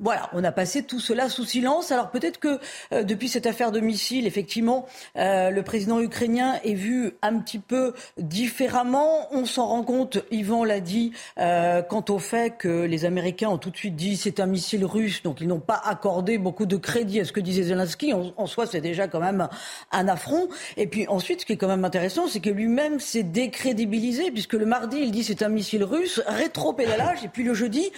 voilà, 0.00 0.30
on 0.32 0.44
a 0.44 0.52
passé 0.52 0.84
tout 0.84 1.00
cela 1.00 1.28
sous 1.28 1.41
silence. 1.44 1.90
Alors 1.92 2.10
peut-être 2.10 2.38
que 2.38 2.58
euh, 2.92 3.02
depuis 3.02 3.28
cette 3.28 3.46
affaire 3.46 3.72
de 3.72 3.80
missiles, 3.80 4.26
effectivement, 4.26 4.86
euh, 5.16 5.50
le 5.50 5.62
président 5.62 6.00
ukrainien 6.00 6.58
est 6.64 6.74
vu 6.74 7.12
un 7.22 7.38
petit 7.38 7.58
peu 7.58 7.94
différemment. 8.18 9.28
On 9.32 9.44
s'en 9.44 9.66
rend 9.66 9.82
compte, 9.82 10.18
Yvan 10.30 10.64
l'a 10.64 10.80
dit, 10.80 11.12
euh, 11.38 11.82
quant 11.82 12.04
au 12.08 12.18
fait 12.18 12.56
que 12.56 12.84
les 12.84 13.04
Américains 13.04 13.48
ont 13.48 13.58
tout 13.58 13.70
de 13.70 13.76
suite 13.76 13.96
dit 13.96 14.16
c'est 14.16 14.40
un 14.40 14.46
missile 14.46 14.84
russe, 14.84 15.22
donc 15.22 15.40
ils 15.40 15.48
n'ont 15.48 15.60
pas 15.60 15.80
accordé 15.84 16.38
beaucoup 16.38 16.66
de 16.66 16.76
crédit 16.76 17.20
à 17.20 17.24
ce 17.24 17.32
que 17.32 17.40
disait 17.40 17.64
Zelensky. 17.64 18.12
En, 18.12 18.32
en 18.36 18.46
soi, 18.46 18.66
c'est 18.66 18.80
déjà 18.80 19.08
quand 19.08 19.20
même 19.20 19.48
un 19.90 20.08
affront. 20.08 20.48
Et 20.76 20.86
puis 20.86 21.06
ensuite, 21.08 21.40
ce 21.40 21.46
qui 21.46 21.52
est 21.54 21.56
quand 21.56 21.68
même 21.68 21.84
intéressant, 21.84 22.28
c'est 22.28 22.40
que 22.40 22.50
lui-même 22.50 23.00
s'est 23.00 23.22
décrédibilisé, 23.22 24.30
puisque 24.30 24.54
le 24.54 24.66
mardi, 24.66 24.98
il 24.98 25.10
dit 25.10 25.24
c'est 25.24 25.42
un 25.42 25.48
missile 25.48 25.84
russe, 25.84 26.20
rétro-pédalage, 26.26 27.24
et 27.24 27.28
puis 27.28 27.44
le 27.44 27.54
jeudi, 27.54 27.90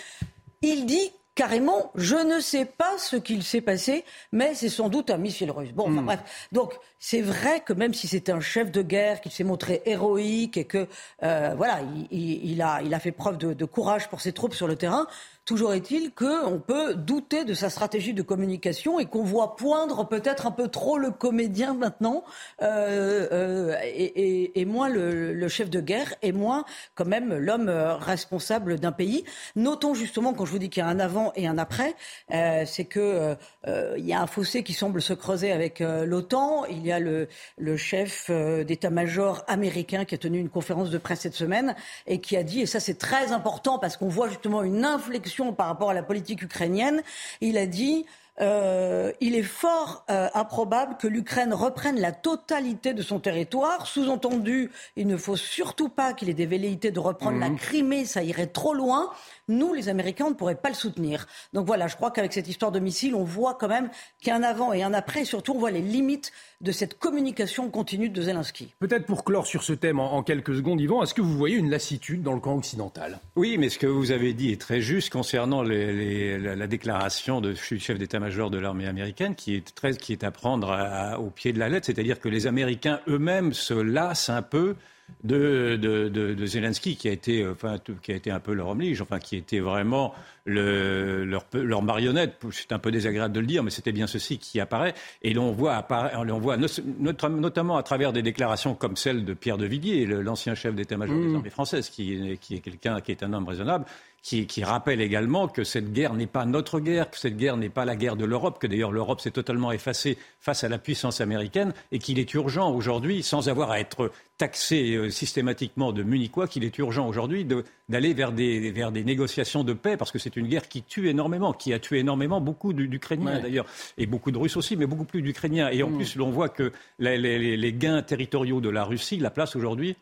il 0.62 0.86
dit 0.86 1.10
carrément, 1.34 1.90
je 1.94 2.16
ne 2.16 2.40
sais 2.40 2.64
pas 2.64 2.96
ce 2.98 3.16
qu'il 3.16 3.42
s'est 3.42 3.60
passé, 3.60 4.04
mais 4.32 4.54
c'est 4.54 4.68
sans 4.68 4.88
doute 4.88 5.10
un 5.10 5.16
missile 5.16 5.50
russe. 5.50 5.72
Bon, 5.72 5.84
enfin 5.84 6.02
hmm. 6.02 6.06
bref. 6.06 6.48
Donc, 6.52 6.74
c'est 6.98 7.20
vrai 7.20 7.60
que 7.60 7.72
même 7.72 7.92
si 7.92 8.06
c'est 8.06 8.30
un 8.30 8.40
chef 8.40 8.70
de 8.70 8.82
guerre, 8.82 9.20
qu'il 9.20 9.32
s'est 9.32 9.44
montré 9.44 9.82
héroïque 9.84 10.56
et 10.56 10.64
que, 10.64 10.86
euh, 11.22 11.54
voilà, 11.56 11.80
il, 12.10 12.62
a, 12.62 12.80
il 12.82 12.94
a 12.94 13.00
fait 13.00 13.12
preuve 13.12 13.38
de, 13.38 13.52
de 13.52 13.64
courage 13.64 14.08
pour 14.08 14.20
ses 14.20 14.32
troupes 14.32 14.54
sur 14.54 14.66
le 14.66 14.76
terrain, 14.76 15.06
Toujours 15.44 15.74
est-il 15.74 16.10
qu'on 16.14 16.58
peut 16.58 16.94
douter 16.94 17.44
de 17.44 17.52
sa 17.52 17.68
stratégie 17.68 18.14
de 18.14 18.22
communication 18.22 18.98
et 18.98 19.04
qu'on 19.04 19.24
voit 19.24 19.56
poindre 19.56 20.08
peut-être 20.08 20.46
un 20.46 20.50
peu 20.50 20.68
trop 20.68 20.96
le 20.96 21.10
comédien 21.10 21.74
maintenant 21.74 22.24
euh, 22.62 23.28
euh, 23.30 23.76
et, 23.84 24.64
moins 24.64 24.88
le, 24.88 25.46
chef 25.48 25.68
de 25.68 25.82
guerre 25.82 26.14
et 26.22 26.32
moins 26.32 26.64
quand 26.94 27.04
même 27.04 27.36
l'homme 27.36 27.68
euh, 27.68 27.94
responsable 27.94 28.80
d'un 28.80 28.90
pays. 28.90 29.24
Notons 29.54 29.92
justement, 29.92 30.32
quand 30.32 30.46
je 30.46 30.52
vous 30.52 30.58
dis 30.58 30.70
qu'il 30.70 30.82
y 30.82 30.86
a 30.86 30.88
un 30.88 30.98
avant 30.98 31.30
et 31.36 31.46
un 31.46 31.58
après, 31.58 31.94
c'est 32.30 32.86
que 32.86 33.36
il 33.66 34.04
y 34.04 34.14
a 34.14 34.22
un 34.22 34.26
fossé 34.26 34.62
qui 34.62 34.72
semble 34.72 35.02
se 35.02 35.12
creuser 35.12 35.52
avec 35.52 35.80
l'OTAN. 35.80 36.64
Il 36.70 36.86
y 36.86 36.92
a 36.92 36.98
le 36.98 37.76
chef 37.76 38.30
d'état-major 38.30 39.44
américain 39.46 40.06
qui 40.06 40.14
a 40.14 40.18
tenu 40.18 40.38
une 40.38 40.48
conférence 40.48 40.88
de 40.88 40.96
presse 40.96 41.20
cette 41.20 41.34
semaine 41.34 41.76
et 42.06 42.22
qui 42.22 42.38
a 42.38 42.42
dit, 42.42 42.62
et 42.62 42.66
ça 42.66 42.80
c'est 42.80 42.98
très 42.98 43.32
important 43.32 43.78
parce 43.78 43.98
qu'on 43.98 44.08
voit 44.08 44.28
justement 44.28 44.62
une 44.62 44.86
inflexion 44.86 45.33
par 45.52 45.66
rapport 45.66 45.90
à 45.90 45.94
la 45.94 46.02
politique 46.02 46.42
ukrainienne. 46.42 47.02
Il 47.40 47.58
a 47.58 47.66
dit 47.66 48.06
euh, 48.40 49.12
il 49.20 49.36
est 49.36 49.44
fort 49.44 50.04
euh, 50.10 50.28
improbable 50.34 50.96
que 50.96 51.06
l'Ukraine 51.06 51.54
reprenne 51.54 52.00
la 52.00 52.10
totalité 52.10 52.92
de 52.92 53.02
son 53.02 53.20
territoire. 53.20 53.86
Sous-entendu, 53.86 54.72
il 54.96 55.06
ne 55.06 55.16
faut 55.16 55.36
surtout 55.36 55.88
pas 55.88 56.14
qu'il 56.14 56.28
ait 56.28 56.34
des 56.34 56.46
velléités 56.46 56.90
de 56.90 56.98
reprendre 56.98 57.38
la 57.38 57.48
mhm. 57.48 57.58
Crimée, 57.58 58.04
ça 58.04 58.22
irait 58.24 58.48
trop 58.48 58.74
loin. 58.74 59.10
Nous, 59.46 59.72
les 59.72 59.88
Américains, 59.88 60.26
on 60.26 60.30
ne 60.30 60.34
pourrait 60.34 60.56
pas 60.56 60.68
le 60.68 60.74
soutenir. 60.74 61.26
Donc 61.52 61.66
voilà, 61.66 61.86
je 61.86 61.94
crois 61.94 62.10
qu'avec 62.10 62.32
cette 62.32 62.48
histoire 62.48 62.72
de 62.72 62.80
missiles, 62.80 63.14
on 63.14 63.24
voit 63.24 63.54
quand 63.54 63.68
même 63.68 63.88
qu'il 64.18 64.28
y 64.28 64.30
a 64.32 64.36
un 64.36 64.42
avant 64.42 64.72
et 64.72 64.82
un 64.82 64.94
après. 64.94 65.22
Et 65.22 65.24
surtout, 65.24 65.52
on 65.52 65.58
voit 65.58 65.70
les 65.70 65.82
limites 65.82 66.32
de 66.60 66.72
cette 66.72 66.98
communication 66.98 67.70
continue 67.70 68.08
de 68.08 68.22
Zelensky. 68.22 68.74
Peut-être 68.78 69.06
pour 69.06 69.24
clore 69.24 69.46
sur 69.46 69.62
ce 69.62 69.72
thème 69.72 69.98
en, 69.98 70.22
quelques 70.22 70.54
secondes, 70.54 70.80
Yvan, 70.80 71.02
est-ce 71.02 71.14
que 71.14 71.20
vous 71.20 71.36
voyez 71.36 71.56
une 71.56 71.70
lassitude 71.70 72.22
dans 72.22 72.32
le 72.32 72.40
camp 72.40 72.56
occidental? 72.56 73.18
Oui, 73.36 73.58
mais 73.58 73.68
ce 73.68 73.78
que 73.78 73.86
vous 73.86 74.10
avez 74.10 74.32
dit 74.32 74.52
est 74.52 74.60
très 74.60 74.80
juste 74.80 75.10
concernant 75.10 75.62
la, 75.62 76.66
déclaration 76.66 77.40
du 77.40 77.56
chef 77.56 77.98
d'état-major 77.98 78.50
de 78.50 78.58
l'armée 78.58 78.86
américaine 78.86 79.34
qui 79.34 79.54
est, 79.54 79.74
très, 79.74 79.94
qui 79.94 80.12
est 80.12 80.24
à 80.24 80.30
prendre 80.30 81.16
au 81.18 81.30
pied 81.30 81.52
de 81.52 81.58
la 81.58 81.68
lettre. 81.68 81.86
C'est-à-dire 81.86 82.20
que 82.20 82.28
les 82.28 82.46
Américains 82.46 83.00
eux-mêmes 83.08 83.52
se 83.52 83.74
lassent 83.74 84.30
un 84.30 84.42
peu 84.42 84.76
de, 85.22 85.76
de, 85.76 86.08
de, 86.08 86.46
Zelensky, 86.46 86.96
qui 86.96 87.08
a, 87.08 87.12
été, 87.12 87.46
enfin, 87.46 87.78
qui 88.02 88.12
a 88.12 88.14
été 88.14 88.30
un 88.30 88.40
peu 88.40 88.52
leur 88.52 88.68
omlige, 88.68 89.00
enfin, 89.00 89.18
qui 89.18 89.36
était 89.36 89.60
vraiment 89.60 90.14
le, 90.44 91.24
leur, 91.24 91.46
leur, 91.52 91.82
marionnette. 91.82 92.36
C'est 92.50 92.72
un 92.72 92.78
peu 92.78 92.90
désagréable 92.90 93.32
de 93.32 93.40
le 93.40 93.46
dire, 93.46 93.62
mais 93.62 93.70
c'était 93.70 93.92
bien 93.92 94.06
ceci 94.06 94.38
qui 94.38 94.60
apparaît. 94.60 94.94
Et 95.22 95.32
l'on 95.32 95.52
voit, 95.52 95.86
on 95.90 96.38
voit 96.38 96.56
notamment 96.56 97.76
à 97.76 97.82
travers 97.82 98.12
des 98.12 98.22
déclarations 98.22 98.74
comme 98.74 98.96
celle 98.96 99.24
de 99.24 99.34
Pierre 99.34 99.58
de 99.58 99.66
Villiers, 99.66 100.06
l'ancien 100.06 100.54
chef 100.54 100.74
d'état-major 100.74 101.16
des 101.16 101.26
mmh. 101.28 101.36
armées 101.36 101.50
françaises, 101.50 101.88
qui, 101.88 102.38
qui 102.40 102.56
est 102.56 102.60
quelqu'un 102.60 103.00
qui 103.00 103.12
est 103.12 103.22
un 103.22 103.32
homme 103.32 103.48
raisonnable, 103.48 103.86
qui, 104.24 104.46
qui, 104.46 104.64
rappelle 104.64 105.02
également 105.02 105.48
que 105.48 105.64
cette 105.64 105.92
guerre 105.92 106.14
n'est 106.14 106.26
pas 106.26 106.46
notre 106.46 106.80
guerre, 106.80 107.10
que 107.10 107.18
cette 107.18 107.36
guerre 107.36 107.58
n'est 107.58 107.68
pas 107.68 107.84
la 107.84 107.94
guerre 107.94 108.16
de 108.16 108.24
l'Europe, 108.24 108.58
que 108.58 108.66
d'ailleurs 108.66 108.90
l'Europe 108.90 109.20
s'est 109.20 109.30
totalement 109.30 109.70
effacée 109.70 110.16
face 110.40 110.64
à 110.64 110.70
la 110.70 110.78
puissance 110.78 111.20
américaine 111.20 111.74
et 111.92 111.98
qu'il 111.98 112.18
est 112.18 112.32
urgent 112.32 112.72
aujourd'hui, 112.72 113.22
sans 113.22 113.50
avoir 113.50 113.70
à 113.70 113.80
être 113.80 114.10
taxé 114.38 114.94
euh, 114.94 115.10
systématiquement 115.10 115.92
de 115.92 116.02
Munichois, 116.02 116.48
qu'il 116.48 116.64
est 116.64 116.78
urgent 116.78 117.06
aujourd'hui 117.06 117.46
d'aller 117.90 118.14
vers 118.14 118.32
des, 118.32 118.70
vers 118.70 118.92
des 118.92 119.04
négociations 119.04 119.62
de 119.62 119.74
paix, 119.74 119.98
parce 119.98 120.10
que 120.10 120.18
c'est 120.18 120.36
une 120.36 120.48
guerre 120.48 120.70
qui 120.70 120.82
tue 120.82 121.10
énormément, 121.10 121.52
qui 121.52 121.74
a 121.74 121.78
tué 121.78 121.98
énormément 121.98 122.40
beaucoup 122.40 122.72
d'Ukrainiens 122.72 123.40
d'ailleurs, 123.40 123.66
et 123.98 124.06
beaucoup 124.06 124.30
de 124.30 124.38
Russes 124.38 124.56
aussi, 124.56 124.74
mais 124.74 124.86
beaucoup 124.86 125.04
plus 125.04 125.20
d'Ukrainiens. 125.20 125.68
Et 125.68 125.82
en 125.82 125.90
mm. 125.90 125.96
plus, 125.96 126.16
l'on 126.16 126.30
voit 126.30 126.48
que 126.48 126.72
les, 126.98 127.18
les, 127.18 127.58
les 127.58 127.72
gains 127.74 128.00
territoriaux 128.00 128.62
de 128.62 128.70
la 128.70 128.84
Russie 128.84 129.18
la 129.18 129.30
place 129.30 129.54
aujourd'hui 129.54 129.96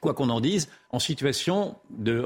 quoi 0.00 0.14
qu'on 0.14 0.28
en 0.28 0.40
dise, 0.40 0.68
en 0.90 0.98
situation 0.98 1.76
de, 1.90 2.24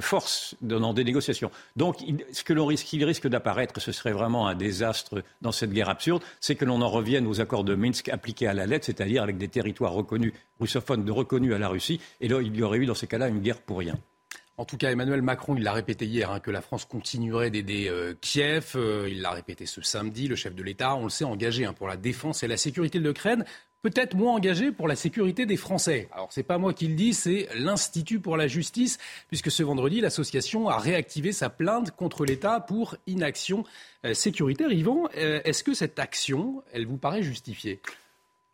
force 0.00 0.56
dans 0.60 0.92
des 0.92 1.04
négociations. 1.04 1.50
Donc, 1.76 1.98
ce 2.32 2.44
que 2.44 2.52
risque, 2.58 3.28
d'apparaître, 3.28 3.80
ce 3.80 3.92
serait 3.92 4.12
vraiment 4.12 4.46
un 4.46 4.54
désastre 4.54 5.22
dans 5.42 5.52
cette 5.52 5.72
guerre 5.72 5.88
absurde, 5.88 6.22
c'est 6.40 6.54
que 6.54 6.64
l'on 6.64 6.82
en 6.82 6.88
revienne 6.88 7.26
aux 7.26 7.40
accords 7.40 7.64
de 7.64 7.74
Minsk 7.74 8.08
appliqués 8.08 8.46
à 8.46 8.54
la 8.54 8.66
lettre, 8.66 8.86
c'est-à-dire 8.86 9.22
avec 9.22 9.38
des 9.38 9.48
territoires 9.48 9.92
reconnus, 9.92 10.32
russophones 10.60 11.08
reconnus 11.10 11.54
à 11.54 11.58
la 11.58 11.68
Russie, 11.68 12.00
et 12.20 12.28
là, 12.28 12.40
il 12.40 12.54
y 12.56 12.62
aurait 12.62 12.78
eu 12.78 12.86
dans 12.86 12.94
ces 12.94 13.06
cas-là 13.06 13.28
une 13.28 13.40
guerre 13.40 13.60
pour 13.60 13.78
rien. 13.78 13.96
En 14.58 14.64
tout 14.64 14.78
cas, 14.78 14.90
Emmanuel 14.90 15.20
Macron, 15.20 15.54
il 15.54 15.62
l'a 15.62 15.74
répété 15.74 16.06
hier, 16.06 16.30
hein, 16.30 16.40
que 16.40 16.50
la 16.50 16.62
France 16.62 16.86
continuerait 16.86 17.50
d'aider 17.50 17.88
euh, 17.90 18.14
Kiev. 18.18 18.72
Euh, 18.74 19.06
il 19.10 19.20
l'a 19.20 19.30
répété 19.30 19.66
ce 19.66 19.82
samedi. 19.82 20.28
Le 20.28 20.36
chef 20.36 20.54
de 20.54 20.62
l'État, 20.62 20.96
on 20.96 21.04
le 21.04 21.10
sait, 21.10 21.24
engagé 21.24 21.66
hein, 21.66 21.74
pour 21.74 21.88
la 21.88 21.98
défense 21.98 22.42
et 22.42 22.48
la 22.48 22.56
sécurité 22.56 22.98
de 22.98 23.06
l'Ukraine 23.06 23.44
peut-être 23.90 24.16
moins 24.16 24.34
engagé 24.34 24.72
pour 24.72 24.88
la 24.88 24.96
sécurité 24.96 25.46
des 25.46 25.56
Français. 25.56 26.08
Alors 26.10 26.32
c'est 26.32 26.42
pas 26.42 26.58
moi 26.58 26.74
qui 26.74 26.88
le 26.88 26.94
dis, 26.96 27.14
c'est 27.14 27.48
l'Institut 27.54 28.18
pour 28.18 28.36
la 28.36 28.48
justice, 28.48 28.98
puisque 29.28 29.48
ce 29.48 29.62
vendredi, 29.62 30.00
l'association 30.00 30.68
a 30.68 30.76
réactivé 30.76 31.30
sa 31.30 31.50
plainte 31.50 31.92
contre 31.92 32.24
l'État 32.24 32.58
pour 32.58 32.96
inaction 33.06 33.62
euh, 34.04 34.12
sécuritaire. 34.12 34.72
Yvan, 34.72 35.04
euh, 35.16 35.40
est-ce 35.44 35.62
que 35.62 35.72
cette 35.72 36.00
action, 36.00 36.64
elle 36.72 36.84
vous 36.84 36.96
paraît 36.96 37.22
justifiée? 37.22 37.80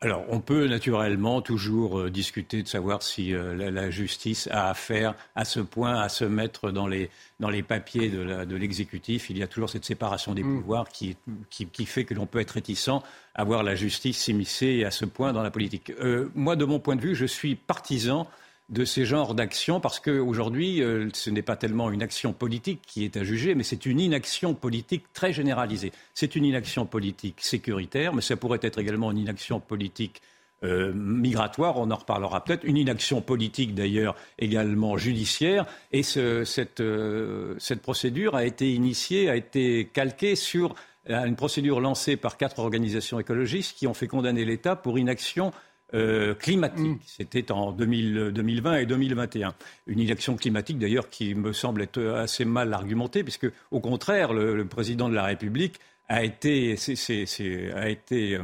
Alors, 0.02 0.24
on 0.30 0.40
peut 0.40 0.66
naturellement 0.66 1.40
toujours 1.42 2.00
euh, 2.00 2.10
discuter 2.10 2.62
de 2.64 2.68
savoir 2.68 3.04
si 3.04 3.32
la, 3.32 3.90
justice 3.90 4.48
a 4.50 4.68
affaire 4.68 5.14
à 5.36 5.44
ce 5.44 5.60
point 5.60 6.00
à 6.00 6.08
se 6.08 6.24
mettre 6.24 6.72
dans 6.72 6.88
les, 6.88 7.08
dans 7.38 7.50
les 7.50 7.62
papiers 7.62 8.08
de 8.10 8.56
l'exécutif. 8.56 9.30
Il 9.30 9.38
y 9.38 9.42
a 9.42 9.46
toujours 9.46 9.70
cette 9.70 9.84
séparation 9.84 10.34
des 10.34 10.42
mm. 10.42 10.60
pouvoirs 10.60 10.88
qui, 10.88 11.16
qui, 11.50 11.66
qui, 11.66 11.86
fait 11.86 12.04
que 12.04 12.14
l'on 12.14 12.26
peut 12.26 12.40
être 12.40 12.50
réticent 12.50 12.90
à 13.34 13.44
voir 13.44 13.62
la 13.62 13.74
justice 13.74 14.18
s'immiscer 14.18 14.84
à 14.84 14.90
ce 14.90 15.04
point 15.04 15.32
dans 15.32 15.42
la 15.42 15.50
politique. 15.50 15.90
Euh, 16.00 16.30
moi, 16.34 16.56
de 16.56 16.64
mon 16.64 16.78
point 16.78 16.96
de 16.96 17.00
vue, 17.00 17.14
je 17.14 17.26
suis 17.26 17.54
partisan 17.54 18.26
de 18.72 18.86
ces 18.86 19.04
genres 19.04 19.34
d'actions 19.34 19.80
parce 19.80 20.00
qu'aujourd'hui, 20.00 20.82
euh, 20.82 21.08
ce 21.12 21.30
n'est 21.30 21.42
pas 21.42 21.56
tellement 21.56 21.90
une 21.90 22.02
action 22.02 22.32
politique 22.32 22.80
qui 22.86 23.04
est 23.04 23.16
à 23.18 23.22
juger, 23.22 23.54
mais 23.54 23.62
c'est 23.62 23.86
une 23.86 24.00
inaction 24.00 24.54
politique 24.54 25.04
très 25.12 25.32
généralisée. 25.32 25.92
C'est 26.14 26.34
une 26.36 26.44
inaction 26.46 26.86
politique 26.86 27.36
sécuritaire, 27.40 28.14
mais 28.14 28.22
ça 28.22 28.36
pourrait 28.36 28.60
être 28.62 28.78
également 28.78 29.10
une 29.10 29.18
inaction 29.18 29.60
politique 29.60 30.22
euh, 30.64 30.92
migratoire, 30.94 31.76
on 31.76 31.90
en 31.90 31.96
reparlera 31.96 32.44
peut-être, 32.44 32.64
une 32.64 32.76
inaction 32.76 33.20
politique 33.20 33.74
d'ailleurs 33.74 34.16
également 34.38 34.96
judiciaire. 34.96 35.66
Et 35.90 36.02
ce, 36.02 36.44
cette, 36.44 36.82
cette, 37.58 37.82
procédure 37.82 38.36
a 38.36 38.44
été 38.46 38.72
initiée, 38.72 39.28
a 39.28 39.36
été 39.36 39.90
calquée 39.92 40.36
sur 40.36 40.74
une 41.08 41.34
procédure 41.34 41.80
lancée 41.80 42.16
par 42.16 42.36
quatre 42.36 42.60
organisations 42.60 43.18
écologistes 43.18 43.76
qui 43.76 43.88
ont 43.88 43.94
fait 43.94 44.06
condamner 44.06 44.44
l'État 44.44 44.76
pour 44.76 45.00
inaction 45.00 45.52
euh, 45.94 46.34
climatique. 46.34 46.86
Mm. 46.86 46.98
C'était 47.04 47.52
en 47.52 47.72
2020 47.72 48.76
et 48.76 48.86
2021. 48.86 49.54
Une 49.86 50.00
inaction 50.00 50.36
climatique 50.36 50.78
d'ailleurs 50.78 51.10
qui 51.10 51.34
me 51.34 51.52
semble 51.52 51.82
être 51.82 52.02
assez 52.02 52.44
mal 52.44 52.72
argumentée, 52.72 53.22
puisque 53.22 53.50
au 53.70 53.80
contraire, 53.80 54.32
le, 54.32 54.64
président 54.64 55.08
de 55.08 55.14
la 55.14 55.24
République 55.24 55.78
a 56.08 56.24
été, 56.24 56.76
a 57.74 57.88
été 57.88 58.36
euh, 58.36 58.42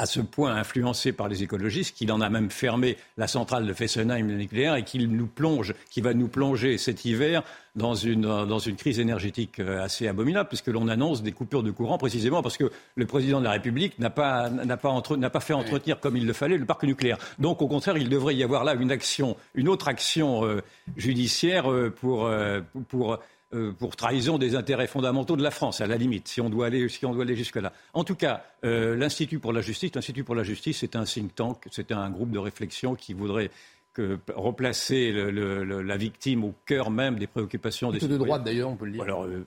à 0.00 0.06
ce 0.06 0.20
point 0.20 0.56
influencé 0.56 1.12
par 1.12 1.28
les 1.28 1.42
écologistes 1.42 1.94
qu'il 1.94 2.10
en 2.10 2.22
a 2.22 2.30
même 2.30 2.50
fermé 2.50 2.96
la 3.18 3.26
centrale 3.26 3.66
de 3.66 3.72
Fessenheim 3.74 4.26
nucléaire 4.28 4.74
et 4.76 4.82
qu'il 4.82 5.10
nous 5.10 5.26
plonge, 5.26 5.74
qui 5.90 6.00
va 6.00 6.14
nous 6.14 6.28
plonger 6.28 6.78
cet 6.78 7.04
hiver 7.04 7.42
dans 7.76 7.94
une, 7.94 8.22
dans 8.22 8.58
une 8.58 8.76
crise 8.76 8.98
énergétique 8.98 9.60
euh, 9.60 9.84
assez 9.84 10.08
abominable, 10.08 10.48
puisque 10.48 10.68
l'on 10.68 10.88
annonce 10.88 11.22
des 11.22 11.32
coupures 11.32 11.62
de 11.62 11.70
courant 11.70 11.98
précisément 11.98 12.42
parce 12.42 12.56
que 12.56 12.70
le 12.94 13.06
président 13.06 13.40
de 13.40 13.44
la 13.44 13.50
République 13.50 13.98
n'a 13.98 14.08
pas, 14.08 14.48
n'a 14.48 14.78
pas, 14.78 14.88
entre, 14.88 15.18
n'a 15.18 15.28
pas 15.28 15.40
fait 15.40 15.52
entretenir 15.52 16.00
comme 16.00 16.16
il 16.16 16.26
le 16.26 16.32
fallait 16.32 16.56
le 16.56 16.64
parc 16.64 16.84
nucléaire. 16.84 17.18
Donc, 17.38 17.60
au 17.60 17.68
contraire, 17.68 17.98
il 17.98 18.08
devrait 18.08 18.34
y 18.34 18.42
avoir 18.42 18.64
là 18.64 18.72
une 18.72 18.90
action, 18.90 19.36
une 19.54 19.68
autre 19.68 19.86
action 19.86 20.46
euh, 20.46 20.62
judiciaire 20.96 21.70
euh, 21.70 21.90
pour, 21.90 22.30
pour 22.88 23.18
euh, 23.52 23.72
pour 23.72 23.96
trahison 23.96 24.38
des 24.38 24.54
intérêts 24.54 24.86
fondamentaux 24.86 25.36
de 25.36 25.42
la 25.42 25.50
France, 25.50 25.80
à 25.80 25.88
la 25.88 25.96
limite, 25.96 26.28
si 26.28 26.40
on 26.40 26.48
doit 26.48 26.66
aller, 26.66 26.88
si 26.88 27.04
on 27.04 27.12
doit 27.12 27.24
aller 27.24 27.34
jusque-là. 27.34 27.72
En 27.94 28.04
tout 28.04 28.14
cas, 28.14 28.44
euh, 28.64 28.94
l'Institut 28.94 29.40
pour 29.40 29.52
la 29.52 29.60
justice, 29.60 29.90
l'Institut 29.92 30.22
pour 30.22 30.36
la 30.36 30.44
justice, 30.44 30.78
c'est 30.78 30.94
un 30.94 31.02
think 31.02 31.34
tank, 31.34 31.66
c'est 31.72 31.90
un 31.90 32.10
groupe 32.10 32.30
de 32.30 32.38
réflexion 32.38 32.94
qui 32.94 33.12
voudrait 33.12 33.50
que 33.92 34.20
replacer 34.36 35.10
le, 35.10 35.82
la 35.82 35.96
victime 35.96 36.44
au 36.44 36.54
cœur 36.64 36.92
même 36.92 37.18
des 37.18 37.26
préoccupations 37.26 37.90
plutôt 37.90 38.06
des 38.06 38.12
de 38.12 38.18
droite 38.18 38.44
d'ailleurs, 38.44 38.70
on 38.70 38.76
peut 38.76 38.84
le 38.84 38.92
dire. 38.92 39.02
Alors 39.02 39.24
euh, 39.24 39.44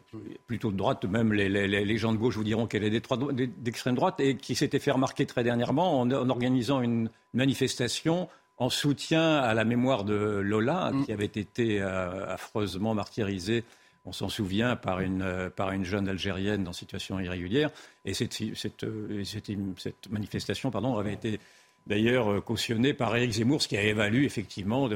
plutôt 0.48 0.74
de 0.74 0.76
droite, 0.76 1.06
même 1.06 1.32
les, 1.32 1.48
les, 1.48 1.68
les, 1.68 1.98
gens 1.98 2.12
de 2.12 2.18
gauche 2.18 2.36
vous 2.36 2.44
diront 2.44 2.68
qu'elle 2.68 2.84
est 2.84 2.90
d'extrême 2.90 3.96
droite 3.96 4.20
et 4.20 4.36
qui 4.36 4.56
s'était 4.56 4.80
fait 4.80 4.92
remarquer 4.92 5.26
très 5.26 5.46
dernièrement 5.46 6.02
en, 6.02 6.12
organisant 6.12 6.82
une 6.82 7.10
manifestation 7.34 8.28
en 8.58 8.70
soutien 8.70 9.38
à 9.38 9.54
la 9.54 9.64
mémoire 9.64 10.04
de 10.04 10.42
Lola, 10.44 10.92
mm. 10.92 11.06
qui 11.06 11.14
avait 11.14 11.24
été 11.24 11.82
affreusement 11.82 12.94
martyrisée 12.94 13.64
on 14.06 14.12
s'en 14.12 14.30
souvient, 14.30 14.76
par 14.76 15.00
une, 15.00 15.22
euh, 15.22 15.50
par 15.50 15.72
une 15.72 15.86
jeune 15.86 16.08
Algérienne 16.10 16.68
en 16.68 16.74
situation 16.74 17.20
irrégulière. 17.20 17.70
Et 18.06 18.14
cette, 18.14 18.34
cette, 18.34 18.84
euh, 18.84 19.24
cette, 19.24 20.10
manifestation 20.10 20.72
pardon, 20.72 20.98
avait 20.98 21.14
été 21.14 21.40
d'ailleurs 21.88 22.32
euh, 22.32 22.42
cautionnée 22.42 22.94
par 22.94 23.16
Éric 23.16 23.32
Zemmour, 23.32 23.62
ce 23.62 23.68
qui 23.68 23.78
a 23.78 23.84
évalué 23.84 24.26
effectivement 24.26 24.90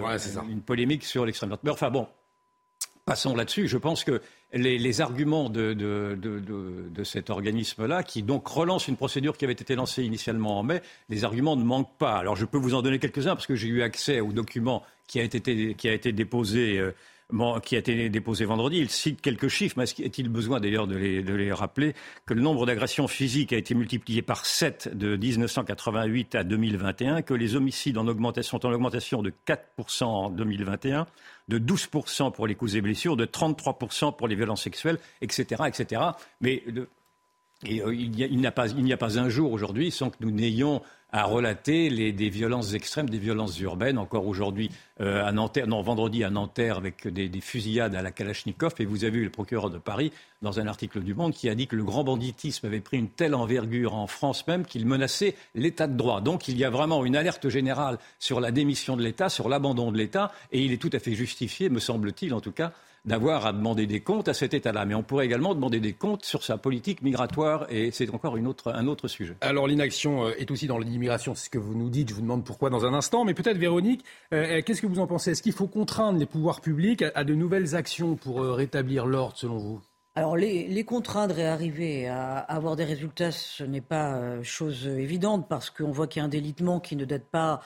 une 0.50 0.62
polémique 0.62 1.06
sur 1.06 1.26
l'extrême 1.26 1.50
droite. 1.50 1.62
Mais 1.64 1.72
enfin 1.72 1.90
bon, 1.90 2.08
passons 3.06 3.34
là-dessus. 3.34 3.70
Je 3.70 3.78
pense 3.78 4.04
que 4.04 4.22
les, 4.54 5.02
arguments 5.02 5.50
de, 5.50 5.74
de, 5.74 6.18
de, 6.20 7.04
cet 7.04 7.30
organisme-là, 7.30 8.04
qui 8.04 8.24
donc 8.24 8.48
relance 8.48 8.88
une 8.88 8.98
procédure 8.98 9.38
qui 9.38 9.46
avait 9.46 9.54
été 9.54 9.76
lancée 9.76 10.04
initialement 10.04 10.60
en 10.60 10.64
mai, 10.64 10.82
les 11.10 11.24
arguments 11.24 11.56
ne 11.56 11.64
manquent 11.64 11.98
pas. 11.98 12.18
Alors 12.18 12.36
je 12.36 12.46
peux 12.46 12.58
vous 12.58 12.74
en 12.74 12.82
donner 12.82 13.00
quelques-uns 13.00 13.36
parce 13.36 13.48
que 13.48 13.56
j'ai 13.56 13.68
eu 13.68 13.82
accès 13.82 14.20
au 14.20 14.34
document 14.34 14.84
qui 15.08 15.20
a 15.20 15.24
été, 15.24 15.76
qui 15.76 15.88
a 15.88 15.94
été 15.94 16.12
déposé 16.12 16.82
qui 17.64 17.76
a 17.76 17.80
été 17.80 18.10
déposé 18.10 18.46
vendredi. 18.46 18.78
Il 18.78 18.90
cite 18.90 19.22
quelques 19.22 19.50
chiffres, 19.50 19.76
mais 19.78 19.84
est-il 19.84 20.30
besoin 20.30 20.60
d'ailleurs 20.60 20.88
de 20.88 20.96
les, 20.96 21.52
rappeler 21.52 21.94
que 22.26 22.34
le 22.34 22.42
nombre 22.42 22.66
d'agressions 22.66 23.08
physiques 23.08 23.52
a 23.52 23.58
été 23.58 23.76
multiplié 23.76 24.22
par 24.22 24.46
7 24.46 24.98
de 24.98 25.18
1988 25.18 26.36
à 26.36 26.44
2021, 26.44 27.22
que 27.22 27.34
les 27.34 27.56
homicides 27.56 27.98
en 27.98 28.08
augmentation, 28.08 28.58
sont 28.58 28.66
en 28.66 28.72
augmentation 28.72 29.22
de 29.22 29.34
4% 29.46 30.04
en 30.04 30.30
2021, 30.30 31.06
de 31.50 31.60
12% 31.60 32.32
pour 32.32 32.48
les 32.48 32.56
coups 32.56 32.76
et 32.76 32.82
blessures, 32.82 33.18
de 33.18 33.26
33% 33.26 34.16
pour 34.16 34.28
les 34.28 34.36
violences 34.36 34.64
sexuelles, 34.64 35.00
etc. 35.22 35.64
etc. 35.68 36.02
Mais 36.40 36.64
euh, 36.68 36.86
il 37.94 38.12
n'y 38.12 38.46
a, 38.48 38.52
pas 38.98 39.20
un 39.20 39.30
jour 39.30 39.52
aujourd'hui 39.52 39.92
sans 39.92 40.12
que 40.12 40.18
nous 40.22 40.32
n'ayons 40.32 40.82
à 41.12 41.24
relater 41.24 41.90
des 42.12 42.30
violences 42.30 42.74
extrêmes, 42.74 43.10
des 43.10 43.18
violences 43.18 43.60
urbaines. 43.60 43.98
Encore 43.98 44.28
aujourd'hui, 44.28 44.70
euh, 45.00 45.26
à 45.26 45.32
non, 45.32 45.82
vendredi 45.82 46.24
à 46.24 46.30
Nanterre, 46.30 46.78
avec 46.78 47.08
des, 47.08 47.30
des, 47.30 47.42
fusillades 47.42 47.96
à 47.96 48.02
la 48.02 48.12
Kalachnikov. 48.12 48.74
Et 48.80 48.86
vous 48.86 49.06
avez 49.06 49.20
eu 49.20 49.24
le 49.24 49.30
procureur 49.30 49.70
de 49.70 49.78
Paris, 49.78 50.12
dans 50.42 50.60
un 50.60 50.68
article 50.68 51.02
du 51.02 51.14
Monde, 51.14 51.34
qui 51.34 51.50
a 51.50 51.56
dit 51.56 51.68
que 51.68 51.76
le 51.76 51.84
grand 51.84 52.04
banditisme 52.04 52.66
avait 52.66 52.82
pris 52.82 52.98
une 52.98 53.10
telle 53.10 53.36
envergure 53.36 53.96
en 53.96 54.08
France 54.08 54.46
même 54.48 54.66
qu'il 54.66 54.86
menaçait 54.86 55.36
l'état 55.56 55.88
de 55.88 55.96
droit. 55.96 56.20
Donc 56.20 56.48
il 56.48 56.58
y 56.58 56.66
a 56.66 56.70
vraiment 56.70 57.06
une 57.06 57.16
alerte 57.16 57.48
générale 57.48 57.98
sur 58.20 58.42
la 58.42 58.52
démission 58.52 58.98
de 58.98 59.04
l'État, 59.04 59.30
sur 59.30 59.48
l'abandon 59.48 59.92
de 59.92 59.98
l'État. 59.98 60.32
Et 60.52 60.62
il 60.62 60.74
est 60.74 60.82
tout 60.82 60.92
à 60.94 61.00
fait 61.00 61.14
justifié, 61.14 61.70
me 61.70 61.80
semble-t-il 61.80 62.34
en 62.34 62.42
tout 62.42 62.52
cas, 62.52 62.74
d'avoir 63.08 63.46
à 63.46 63.54
demander 63.54 63.88
des 63.88 64.02
comptes 64.02 64.28
à 64.28 64.34
cet 64.34 64.54
État-là. 64.54 64.86
Mais 64.86 64.94
on 64.94 65.02
pourrait 65.02 65.26
également 65.26 65.56
demander 65.56 65.80
des 65.80 65.94
comptes 65.94 66.26
sur 66.26 66.44
sa 66.44 66.58
politique 66.58 67.02
migratoire 67.02 67.66
et 67.70 67.90
c'est 67.92 68.14
encore 68.14 68.38
une 68.38 68.48
autre, 68.48 68.74
un 68.74 68.86
autre 68.86 69.08
sujet. 69.08 69.36
Alors 69.42 69.68
l'inaction 69.68 70.26
euh, 70.26 70.32
est 70.38 70.52
aussi 70.52 70.68
dans 70.68 70.78
l'immigration, 70.78 71.34
c'est 71.34 71.46
ce 71.46 71.50
que 71.50 71.58
vous 71.58 71.74
nous 71.74 71.90
dites. 71.90 72.10
Je 72.10 72.14
vous 72.14 72.22
demande 72.22 72.44
pourquoi 72.44 72.70
dans 72.70 72.86
un 72.86 72.94
instant. 72.94 73.24
Mais 73.24 73.34
peut-être 73.34 73.58
Véronique, 73.58 74.04
euh, 74.34 74.58
euh, 74.58 74.62
qu'est-ce 74.62 74.82
que 74.82 74.88
vous 74.88 75.00
en 75.00 75.08
pensez? 75.08 75.32
Est-ce 75.32 75.42
qu'il 75.42 75.54
faut 75.54 75.68
contraindre 75.68 76.20
les 76.20 76.26
pouvoirs 76.26 76.60
publics 76.60 77.04
à, 77.16 77.24
de 77.24 77.34
nouvelles 77.34 77.76
actions 77.76 78.16
pour 78.16 78.42
rétablir 78.42 79.06
l'ordre 79.06 79.38
selon 79.38 79.58
vous? 79.58 79.82
Alors 80.16 80.36
les, 80.36 80.68
les, 80.68 80.84
contraindre 80.84 81.40
et 81.40 81.46
arriver 81.46 82.08
à 82.08 82.38
avoir 82.40 82.76
des 82.76 82.84
résultats, 82.84 83.32
ce 83.32 83.64
n'est 83.64 83.82
pas 83.82 84.42
chose 84.42 84.88
évidente 84.88 85.48
parce 85.48 85.70
qu'on 85.70 85.92
voit 85.92 86.08
qu'il 86.08 86.20
y 86.20 86.24
a 86.24 86.26
un 86.26 86.30
délitement 86.30 86.80
qui 86.80 86.96
ne 86.96 87.06
date 87.06 87.26
pas 87.26 87.62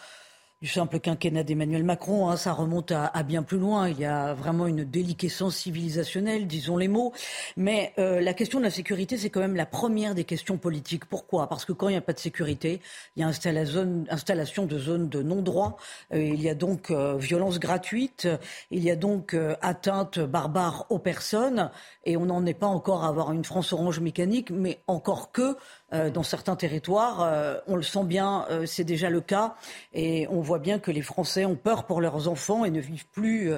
du 0.61 0.67
simple 0.67 0.99
quinquennat 0.99 1.43
d'Emmanuel 1.43 1.83
Macron. 1.83 2.29
Hein, 2.29 2.37
ça 2.37 2.53
remonte 2.53 2.91
à, 2.91 3.05
à, 3.05 3.23
bien 3.23 3.41
plus 3.41 3.57
loin. 3.57 3.89
Il 3.89 3.99
y 3.99 4.05
a 4.05 4.33
vraiment 4.35 4.67
une 4.67 4.83
déliquescence 4.83 5.55
civilisationnelle, 5.55 6.45
disons 6.45 6.77
les 6.77 6.87
mots. 6.87 7.13
Mais 7.57 7.93
euh, 7.97 8.21
la 8.21 8.33
question 8.33 8.59
de 8.59 8.65
la 8.65 8.69
sécurité, 8.69 9.17
c'est 9.17 9.31
quand 9.31 9.39
même 9.39 9.55
la 9.55 9.65
première 9.65 10.13
des 10.13 10.23
questions 10.23 10.57
politiques. 10.57 11.05
Pourquoi? 11.05 11.49
Parce 11.49 11.65
que 11.65 11.73
quand 11.73 11.89
il 11.89 11.93
n'y 11.93 11.97
a 11.97 12.01
pas 12.01 12.13
de 12.13 12.19
sécurité, 12.19 12.79
il 13.15 13.21
y 13.21 13.23
a 13.23 13.27
installation, 13.27 14.65
de 14.65 14.77
zones 14.77 15.09
de 15.09 15.23
non-droit. 15.23 15.77
Euh, 16.13 16.21
il 16.21 16.41
y 16.41 16.49
a 16.49 16.53
donc 16.53 16.91
euh, 16.91 17.17
violence 17.17 17.59
gratuite. 17.59 18.27
Il 18.69 18.83
y 18.83 18.91
a 18.91 18.95
donc 18.95 19.33
euh, 19.33 19.55
atteinte 19.61 20.19
barbare 20.19 20.85
aux 20.89 20.99
personnes. 20.99 21.71
Et 22.05 22.17
on 22.17 22.27
n'en 22.27 22.45
est 22.45 22.53
pas 22.53 22.67
encore 22.67 23.03
à 23.03 23.07
avoir 23.07 23.31
une 23.31 23.43
France 23.43 23.73
orange 23.73 23.99
mécanique, 23.99 24.51
mais 24.51 24.79
encore 24.87 25.31
que 25.31 25.55
dans 25.91 26.23
certains 26.23 26.55
territoires. 26.55 27.21
Euh, 27.21 27.57
on 27.67 27.75
le 27.75 27.81
sent 27.81 28.03
bien, 28.05 28.45
euh, 28.49 28.65
c'est 28.65 28.83
déjà 28.83 29.09
le 29.09 29.21
cas. 29.21 29.55
Et 29.93 30.27
on 30.29 30.41
voit 30.41 30.59
bien 30.59 30.79
que 30.79 30.91
les 30.91 31.01
Français 31.01 31.45
ont 31.45 31.55
peur 31.55 31.85
pour 31.85 32.01
leurs 32.01 32.27
enfants 32.27 32.65
et 32.65 32.71
ne 32.71 32.79
vivent 32.79 33.07
plus 33.07 33.51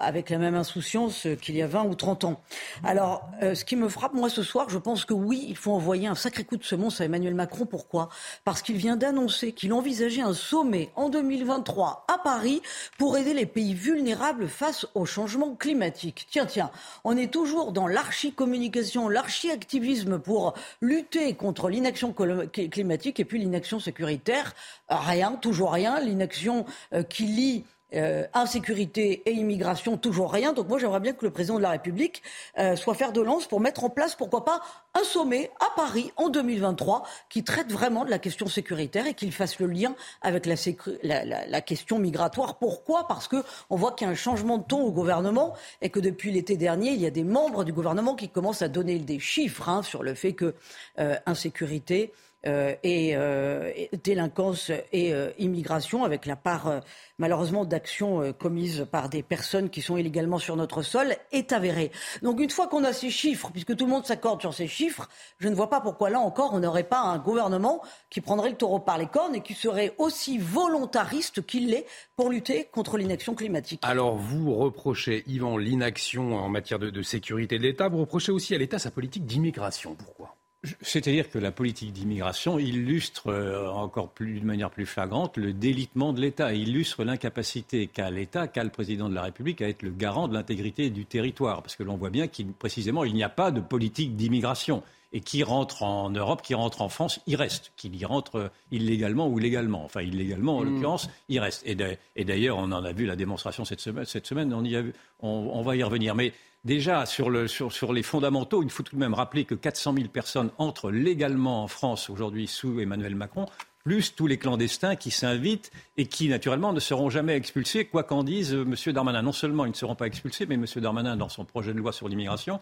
avec 0.00 0.30
la 0.30 0.38
même 0.38 0.54
insouciance 0.54 1.26
qu'il 1.40 1.56
y 1.56 1.62
a 1.62 1.66
20 1.66 1.84
ou 1.84 1.94
30 1.94 2.24
ans. 2.24 2.40
Alors, 2.82 3.28
euh, 3.42 3.54
ce 3.54 3.64
qui 3.64 3.76
me 3.76 3.88
frappe, 3.88 4.14
moi, 4.14 4.28
ce 4.28 4.42
soir, 4.42 4.68
je 4.68 4.78
pense 4.78 5.04
que 5.04 5.14
oui, 5.14 5.44
il 5.48 5.56
faut 5.56 5.72
envoyer 5.72 6.08
un 6.08 6.14
sacré 6.14 6.44
coup 6.44 6.56
de 6.56 6.64
semonce 6.64 7.00
à 7.00 7.04
Emmanuel 7.04 7.34
Macron. 7.34 7.66
Pourquoi? 7.66 8.08
Parce 8.44 8.62
qu'il 8.62 8.76
vient 8.76 8.96
d'annoncer 8.96 9.52
qu'il 9.52 9.72
envisageait 9.72 10.22
un 10.22 10.34
sommet 10.34 10.90
en 10.96 11.08
2023 11.08 12.06
à 12.08 12.18
Paris 12.18 12.62
pour 12.98 13.16
aider 13.16 13.34
les 13.34 13.46
pays 13.46 13.74
vulnérables 13.74 14.48
face 14.48 14.86
au 14.94 15.04
changement 15.04 15.54
climatique. 15.54 16.26
Tiens, 16.30 16.46
tiens, 16.46 16.70
on 17.04 17.16
est 17.16 17.32
toujours 17.32 17.72
dans 17.72 17.86
l'archi-communication, 17.86 19.08
l'archi-activisme 19.08 20.18
pour 20.18 20.54
lutter 20.80 21.34
contre 21.34 21.68
l'inaction 21.68 22.12
climatique 22.12 23.20
et 23.20 23.24
puis 23.24 23.38
l'inaction 23.38 23.80
sécuritaire. 23.80 24.54
Rien, 24.88 25.32
toujours 25.32 25.72
rien. 25.72 26.00
L'inaction 26.00 26.64
euh, 26.94 27.02
qui 27.02 27.24
lie 27.24 27.64
euh, 27.94 28.26
insécurité 28.34 29.22
et 29.26 29.32
immigration, 29.32 29.96
toujours 29.96 30.32
rien. 30.32 30.52
Donc 30.52 30.68
moi, 30.68 30.78
j'aimerais 30.78 31.00
bien 31.00 31.12
que 31.12 31.24
le 31.24 31.30
président 31.30 31.56
de 31.56 31.62
la 31.62 31.70
République 31.70 32.22
euh, 32.58 32.76
soit 32.76 32.94
fer 32.94 33.12
de 33.12 33.20
lance 33.20 33.46
pour 33.46 33.60
mettre 33.60 33.84
en 33.84 33.90
place, 33.90 34.14
pourquoi 34.14 34.44
pas, 34.44 34.60
un 34.94 35.04
sommet 35.04 35.50
à 35.60 35.66
Paris 35.76 36.12
en 36.16 36.28
2023 36.28 37.04
qui 37.28 37.44
traite 37.44 37.70
vraiment 37.72 38.04
de 38.04 38.10
la 38.10 38.18
question 38.18 38.46
sécuritaire 38.46 39.06
et 39.06 39.14
qu'il 39.14 39.32
fasse 39.32 39.58
le 39.58 39.66
lien 39.66 39.94
avec 40.22 40.46
la, 40.46 41.60
question 41.60 41.98
migratoire. 41.98 42.58
Pourquoi? 42.58 43.06
Parce 43.06 43.28
que 43.28 43.42
on 43.70 43.76
voit 43.76 43.92
qu'il 43.92 44.06
y 44.06 44.08
a 44.08 44.12
un 44.12 44.16
changement 44.16 44.58
de 44.58 44.64
ton 44.64 44.82
au 44.82 44.90
gouvernement 44.90 45.54
et 45.82 45.90
que 45.90 46.00
depuis 46.00 46.32
l'été 46.32 46.56
dernier, 46.56 46.90
il 46.90 47.00
y 47.00 47.06
a 47.06 47.10
des 47.10 47.24
membres 47.24 47.64
du 47.64 47.72
gouvernement 47.72 48.14
qui 48.14 48.28
commencent 48.28 48.62
à 48.62 48.68
donner 48.68 48.98
des 48.98 49.18
chiffres 49.18 49.68
hein, 49.68 49.82
sur 49.82 50.02
le 50.02 50.14
fait 50.14 50.32
que 50.32 50.54
euh, 50.98 51.16
insécurité 51.26 52.12
euh, 52.46 52.74
euh, 52.86 53.70
et, 53.74 53.90
délinquance 54.02 54.70
et 54.92 55.12
euh, 55.12 55.30
immigration, 55.38 56.04
avec 56.04 56.24
la 56.24 56.36
part 56.36 56.80
malheureusement 57.18 57.66
d'actions 57.66 58.32
commises 58.32 58.86
par 58.90 59.10
des 59.10 59.22
personnes 59.22 59.68
qui 59.68 59.82
sont 59.82 59.98
illégalement 59.98 60.38
sur 60.38 60.56
notre 60.56 60.82
sol, 60.82 61.14
est 61.32 61.52
avérée. 61.52 61.90
Donc 62.22 62.40
une 62.40 62.48
fois 62.48 62.66
qu'on 62.66 62.84
a 62.84 62.92
ces 62.92 63.10
chiffres, 63.10 63.50
puisque 63.52 63.76
tout 63.76 63.84
le 63.84 63.90
monde 63.90 64.06
s'accorde 64.06 64.40
sur 64.40 64.54
ces 64.54 64.68
chiffres, 64.68 65.08
je 65.38 65.48
ne 65.48 65.54
vois 65.54 65.68
pas 65.68 65.80
pourquoi 65.80 66.08
là 66.08 66.20
encore 66.20 66.54
on 66.54 66.60
n'aurait 66.60 66.84
pas 66.84 67.00
un 67.00 67.18
gouvernement 67.18 67.82
qui 68.08 68.22
prendrait 68.22 68.50
le 68.50 68.56
taureau 68.56 68.80
par 68.80 68.96
les 68.96 69.06
cornes 69.06 69.34
et 69.34 69.42
qui 69.42 69.54
serait 69.54 69.94
aussi 69.98 70.38
volontariste 70.38 71.44
qu'il 71.44 71.68
l'est 71.68 71.86
pour 72.16 72.30
lutter 72.30 72.68
contre 72.72 72.96
l'inaction 72.96 73.34
climatique. 73.34 73.80
Alors 73.82 74.16
vous 74.16 74.54
reprochez, 74.54 75.24
Yvan, 75.26 75.58
l'inaction 75.58 76.36
en 76.36 76.48
matière 76.48 76.78
de 76.78 77.02
sécurité 77.02 77.58
de 77.58 77.64
l'État, 77.64 77.88
vous 77.88 77.98
reprochez 77.98 78.32
aussi 78.32 78.54
à 78.54 78.58
l'État 78.58 78.78
sa 78.78 78.90
politique 78.90 79.26
d'immigration. 79.26 79.94
Pourquoi? 79.94 80.39
C'est-à-dire 80.82 81.30
que 81.30 81.38
la 81.38 81.52
politique 81.52 81.92
d'immigration 81.92 82.58
illustre 82.58 83.28
euh, 83.28 83.66
encore 83.70 84.10
plus, 84.10 84.34
d'une 84.34 84.44
manière 84.44 84.70
plus 84.70 84.84
flagrante 84.84 85.38
le 85.38 85.54
délitement 85.54 86.12
de 86.12 86.20
l'État, 86.20 86.52
illustre 86.52 87.02
l'incapacité 87.02 87.86
qu'a 87.86 88.10
l'État, 88.10 88.46
qu'a 88.46 88.62
le 88.62 88.70
président 88.70 89.08
de 89.08 89.14
la 89.14 89.22
République 89.22 89.62
à 89.62 89.68
être 89.68 89.82
le 89.82 89.90
garant 89.90 90.28
de 90.28 90.34
l'intégrité 90.34 90.90
du 90.90 91.06
territoire. 91.06 91.62
Parce 91.62 91.76
que 91.76 91.82
l'on 91.82 91.96
voit 91.96 92.10
bien 92.10 92.28
qu'il, 92.28 92.52
précisément, 92.52 93.04
il 93.04 93.14
n'y 93.14 93.22
a 93.22 93.30
pas 93.30 93.50
de 93.50 93.60
politique 93.60 94.16
d'immigration. 94.16 94.82
Et 95.12 95.20
qui 95.20 95.42
rentre 95.42 95.82
en 95.82 96.10
Europe, 96.10 96.42
qui 96.42 96.54
rentre 96.54 96.82
en 96.82 96.88
France, 96.88 97.20
il 97.26 97.34
reste. 97.34 97.72
Qu'il 97.76 97.96
y 97.96 98.04
rentre 98.04 98.52
illégalement 98.70 99.26
ou 99.26 99.38
légalement. 99.38 99.84
Enfin, 99.84 100.02
illégalement, 100.02 100.58
en 100.58 100.62
mmh. 100.62 100.74
l'occurrence, 100.74 101.10
il 101.28 101.40
reste. 101.40 101.64
Et 101.66 102.24
d'ailleurs, 102.24 102.58
on 102.58 102.70
en 102.70 102.84
a 102.84 102.92
vu 102.92 103.06
la 103.06 103.16
démonstration 103.16 103.64
cette 103.64 103.80
semaine. 103.80 104.04
Cette 104.04 104.26
semaine 104.26 104.54
on, 104.54 104.64
y 104.64 104.76
a 104.76 104.82
vu, 104.82 104.92
on, 105.20 105.50
on 105.52 105.62
va 105.62 105.74
y 105.74 105.82
revenir. 105.82 106.14
Mais 106.14 106.32
Déjà, 106.64 107.06
sur, 107.06 107.30
les 107.30 108.02
fondamentaux, 108.02 108.62
il 108.62 108.68
faut 108.68 108.82
tout 108.82 108.94
de 108.94 109.00
même 109.00 109.14
rappeler 109.14 109.46
que 109.46 109.54
400 109.54 109.94
000 109.94 110.08
personnes 110.08 110.50
entrent 110.58 110.90
légalement 110.90 111.62
en 111.64 111.68
France 111.68 112.10
aujourd'hui 112.10 112.46
sous 112.46 112.80
Emmanuel 112.80 113.14
Macron, 113.14 113.46
plus 113.82 114.14
tous 114.14 114.26
les 114.26 114.36
clandestins 114.36 114.94
qui 114.94 115.10
s'invitent 115.10 115.72
et 115.96 116.04
qui, 116.04 116.28
naturellement, 116.28 116.74
ne 116.74 116.80
seront 116.80 117.08
jamais 117.08 117.34
expulsés, 117.34 117.86
quoi 117.86 118.02
qu'en 118.02 118.24
dise 118.24 118.52
euh, 118.52 118.66
M. 118.66 118.92
Darmanin. 118.92 119.22
Non 119.22 119.32
seulement 119.32 119.64
ils 119.64 119.70
ne 119.70 119.74
seront 119.74 119.94
pas 119.94 120.06
expulsés, 120.06 120.44
mais 120.44 120.56
M. 120.56 120.66
Darmanin, 120.76 121.16
dans 121.16 121.30
son 121.30 121.46
projet 121.46 121.72
de 121.72 121.78
loi 121.78 121.92
sur 121.92 122.10
l'immigration, 122.10 122.60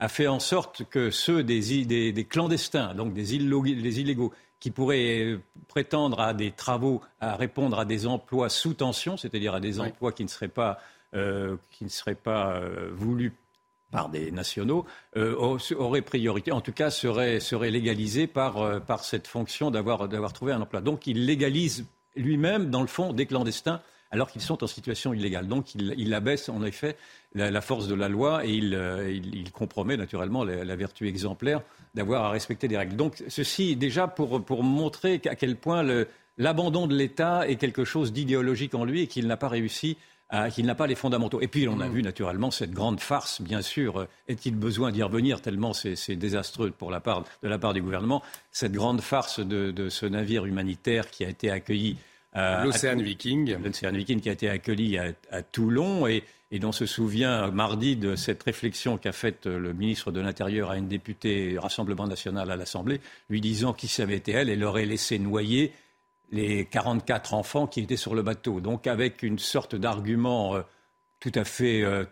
a 0.00 0.08
fait 0.08 0.28
en 0.28 0.40
sorte 0.40 0.84
que 0.84 1.10
ceux 1.10 1.42
des, 1.42 2.26
clandestins, 2.28 2.94
donc 2.94 3.12
des, 3.14 3.34
illégaux, 3.34 4.32
qui 4.60 4.70
pourraient 4.70 5.24
euh, 5.24 5.40
prétendre 5.68 6.20
à 6.20 6.34
des 6.34 6.50
travaux, 6.50 7.00
à 7.20 7.36
répondre 7.36 7.78
à 7.78 7.84
des 7.84 8.06
emplois 8.06 8.48
sous 8.48 8.74
tension, 8.74 9.16
c'est-à-dire 9.16 9.54
à 9.54 9.60
des 9.60 9.80
emplois 9.80 10.12
qui 10.12 10.24
ne 10.24 10.28
seraient 10.28 10.48
pas 10.48 10.78
euh, 11.14 11.56
qui 11.70 11.84
ne 11.84 11.88
serait 11.88 12.14
pas 12.14 12.56
euh, 12.56 12.90
voulu 12.92 13.32
par 13.90 14.10
des 14.10 14.30
nationaux, 14.30 14.84
euh, 15.16 15.34
aurait 15.78 16.02
priorité, 16.02 16.52
en 16.52 16.60
tout 16.60 16.72
cas 16.72 16.90
serait, 16.90 17.40
serait 17.40 17.70
légalisé 17.70 18.26
par, 18.26 18.82
par 18.82 19.02
cette 19.02 19.26
fonction 19.26 19.70
d'avoir 19.70 20.06
trouvé 20.34 20.52
un 20.52 20.60
emploi. 20.60 20.82
Donc 20.82 21.06
il 21.06 21.24
légalise 21.24 21.86
lui-même, 22.14 22.68
dans 22.68 22.82
le 22.82 22.88
fond, 22.88 23.14
des 23.14 23.24
clandestins 23.24 23.80
alors 24.10 24.30
qu'ils 24.30 24.42
sont 24.42 24.62
en 24.62 24.66
situation 24.66 25.14
illégale. 25.14 25.48
Donc 25.48 25.74
il, 25.74 25.94
il 25.96 26.12
abaisse 26.12 26.50
en 26.50 26.62
effet 26.62 26.98
la, 27.34 27.60
force 27.60 27.88
de 27.88 27.94
la 27.94 28.08
loi 28.08 28.44
et 28.44 28.50
il, 28.50 29.30
il, 29.32 29.50
compromet 29.52 29.96
naturellement 29.96 30.44
la, 30.44 30.76
vertu 30.76 31.06
exemplaire 31.08 31.60
d'avoir 31.94 32.24
à 32.24 32.30
respecter 32.30 32.68
des 32.68 32.76
règles. 32.76 32.96
Donc 32.96 33.22
ceci 33.28 33.76
déjà 33.76 34.08
pour, 34.08 34.44
pour 34.44 34.62
montrer 34.62 35.20
à 35.26 35.34
quel 35.34 35.56
point 35.56 35.84
l'abandon 36.38 36.86
de 36.86 36.96
l'État 36.96 37.48
est 37.48 37.56
quelque 37.56 37.84
chose 37.84 38.12
d'idéologique 38.12 38.74
en 38.74 38.84
lui 38.84 39.02
et 39.02 39.06
qu'il 39.06 39.26
n'a 39.26 39.36
pas 39.36 39.48
réussi 39.48 39.96
euh, 40.34 40.50
qu'il 40.50 40.66
n'a 40.66 40.74
pas 40.74 40.86
les 40.86 40.94
fondamentaux. 40.94 41.40
Et 41.40 41.48
puis, 41.48 41.66
on 41.68 41.80
a 41.80 41.88
mm. 41.88 41.92
vu 41.92 42.02
naturellement 42.02 42.50
cette 42.50 42.72
grande 42.72 43.00
farce, 43.00 43.40
bien 43.40 43.62
sûr. 43.62 44.00
Euh, 44.00 44.08
est-il 44.28 44.54
besoin 44.54 44.92
d'y 44.92 45.02
revenir 45.02 45.40
tellement 45.40 45.72
c'est 45.72 46.16
désastreux 46.16 46.70
pour 46.70 46.90
la 46.90 47.00
part, 47.00 47.24
de 47.42 47.48
la 47.48 47.58
part 47.58 47.72
du 47.72 47.80
gouvernement? 47.80 48.22
Cette 48.52 48.72
grande 48.72 49.00
farce 49.00 49.40
de, 49.40 49.88
ce 49.88 50.04
navire 50.04 50.44
humanitaire 50.44 51.08
qui 51.10 51.24
a 51.24 51.30
été 51.30 51.50
accueilli. 51.50 51.96
Euh, 52.36 52.64
L'Océan 52.64 52.96
Viking. 52.96 53.56
L'Océan 53.64 53.92
Viking 53.92 54.20
qui 54.20 54.28
a 54.28 54.32
été 54.32 54.50
accueilli 54.50 54.98
à, 54.98 55.42
Toulon 55.42 56.06
et, 56.06 56.24
et 56.50 56.58
dont 56.58 56.72
se 56.72 56.86
souvient 56.86 57.50
mardi 57.50 57.96
de 57.96 58.16
cette 58.16 58.42
réflexion 58.42 58.96
qu'a 58.96 59.12
faite 59.12 59.46
le 59.46 59.72
ministre 59.72 60.10
de 60.10 60.20
l'Intérieur 60.20 60.70
à 60.70 60.78
une 60.78 60.88
députée 60.88 61.56
Rassemblement 61.58 62.06
national 62.06 62.50
à 62.50 62.56
l'Assemblée, 62.56 63.00
lui 63.28 63.40
disant 63.40 63.72
qui 63.72 63.88
savait 63.88 64.16
été 64.16 64.32
elle, 64.32 64.48
elle 64.48 64.60
l'aurait 64.60 64.86
laissé 64.86 65.18
noyer 65.18 65.72
les 66.30 66.64
44 66.64 67.34
enfants 67.34 67.66
qui 67.66 67.80
étaient 67.80 67.96
sur 67.96 68.14
le 68.14 68.22
bateau. 68.22 68.60
Donc 68.60 68.86
avec 68.86 69.22
une 69.22 69.38
sorte 69.38 69.74
d'argument 69.74 70.56
euh, 70.56 70.62
tout 71.20 71.32
à 71.34 71.44
fait, 71.44 71.82
euh, 71.82 72.04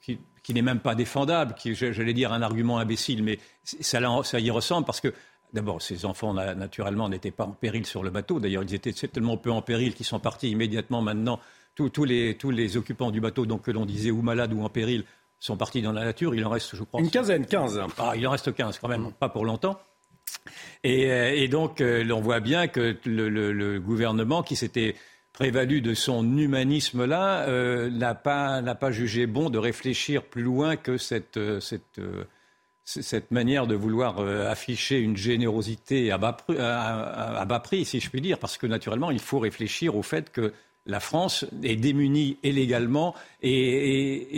qui, 0.00 0.54
n'est 0.54 0.62
même 0.62 0.80
pas 0.80 0.94
défendable, 0.94 1.54
qui, 1.54 1.74
j'allais 1.74 2.14
dire 2.14 2.32
un 2.32 2.42
argument 2.42 2.78
imbécile, 2.78 3.24
mais 3.24 3.38
ça 3.64 4.40
y 4.40 4.50
ressemble 4.50 4.86
parce 4.86 5.00
que 5.00 5.12
D'abord, 5.52 5.80
ces 5.80 6.04
enfants, 6.04 6.34
naturellement, 6.34 7.08
n'étaient 7.08 7.30
pas 7.30 7.44
en 7.44 7.52
péril 7.52 7.86
sur 7.86 8.02
le 8.02 8.10
bateau. 8.10 8.40
D'ailleurs, 8.40 8.64
ils 8.64 8.74
étaient 8.74 8.92
tellement 8.92 9.36
peu 9.36 9.50
en 9.50 9.62
péril 9.62 9.94
qu'ils 9.94 10.04
sont 10.04 10.18
partis 10.18 10.50
immédiatement 10.50 11.02
maintenant. 11.02 11.40
Tous, 11.76 12.04
les, 12.04 12.36
tous 12.36 12.50
les 12.50 12.76
occupants 12.76 13.10
du 13.10 13.20
bateau, 13.20 13.44
donc 13.46 13.62
que 13.62 13.70
l'on 13.70 13.84
disait 13.84 14.10
ou 14.10 14.22
malades 14.22 14.52
ou 14.52 14.62
en 14.62 14.68
péril, 14.70 15.04
sont 15.38 15.56
partis 15.56 15.82
dans 15.82 15.92
la 15.92 16.04
nature. 16.04 16.34
Il 16.34 16.44
en 16.44 16.50
reste, 16.50 16.74
je 16.74 16.82
crois. 16.82 17.00
Une 17.00 17.10
quinzaine, 17.10 17.46
quinze. 17.46 17.80
Ah, 17.98 18.14
il 18.16 18.26
en 18.26 18.30
reste 18.30 18.54
quinze 18.54 18.78
quand 18.78 18.88
même, 18.88 19.12
pas 19.12 19.28
pour 19.28 19.44
longtemps. 19.44 19.78
Et, 20.82 21.48
donc, 21.48 21.82
on 21.82 22.20
voit 22.20 22.40
bien 22.40 22.68
que 22.68 22.96
le, 23.04 23.78
gouvernement 23.78 24.42
qui 24.42 24.56
s'était 24.56 24.94
prévalu 25.32 25.82
de 25.82 25.92
son 25.92 26.36
humanisme-là 26.38 27.88
n'a 27.90 28.14
pas, 28.14 28.62
pas, 28.62 28.90
jugé 28.90 29.26
bon 29.26 29.50
de 29.50 29.58
réfléchir 29.58 30.22
plus 30.22 30.42
loin 30.42 30.76
que 30.76 30.96
cette, 30.96 31.38
cette 31.60 32.00
cette 32.86 33.32
manière 33.32 33.66
de 33.66 33.74
vouloir 33.74 34.20
euh, 34.20 34.48
afficher 34.48 35.00
une 35.00 35.16
générosité 35.16 36.12
à 36.12 36.18
bas, 36.18 37.60
prix, 37.62 37.84
si 37.84 37.98
je 37.98 38.08
puis 38.08 38.20
dire, 38.20 38.38
parce 38.38 38.56
que 38.56 38.66
naturellement, 38.66 39.10
il 39.10 39.18
faut 39.18 39.40
réfléchir 39.40 39.96
au 39.96 40.02
fait 40.02 40.30
que 40.30 40.52
la 40.86 41.00
France 41.00 41.44
est 41.62 41.76
démunie 41.76 42.36
illégalement 42.42 43.14
et, 43.42 44.32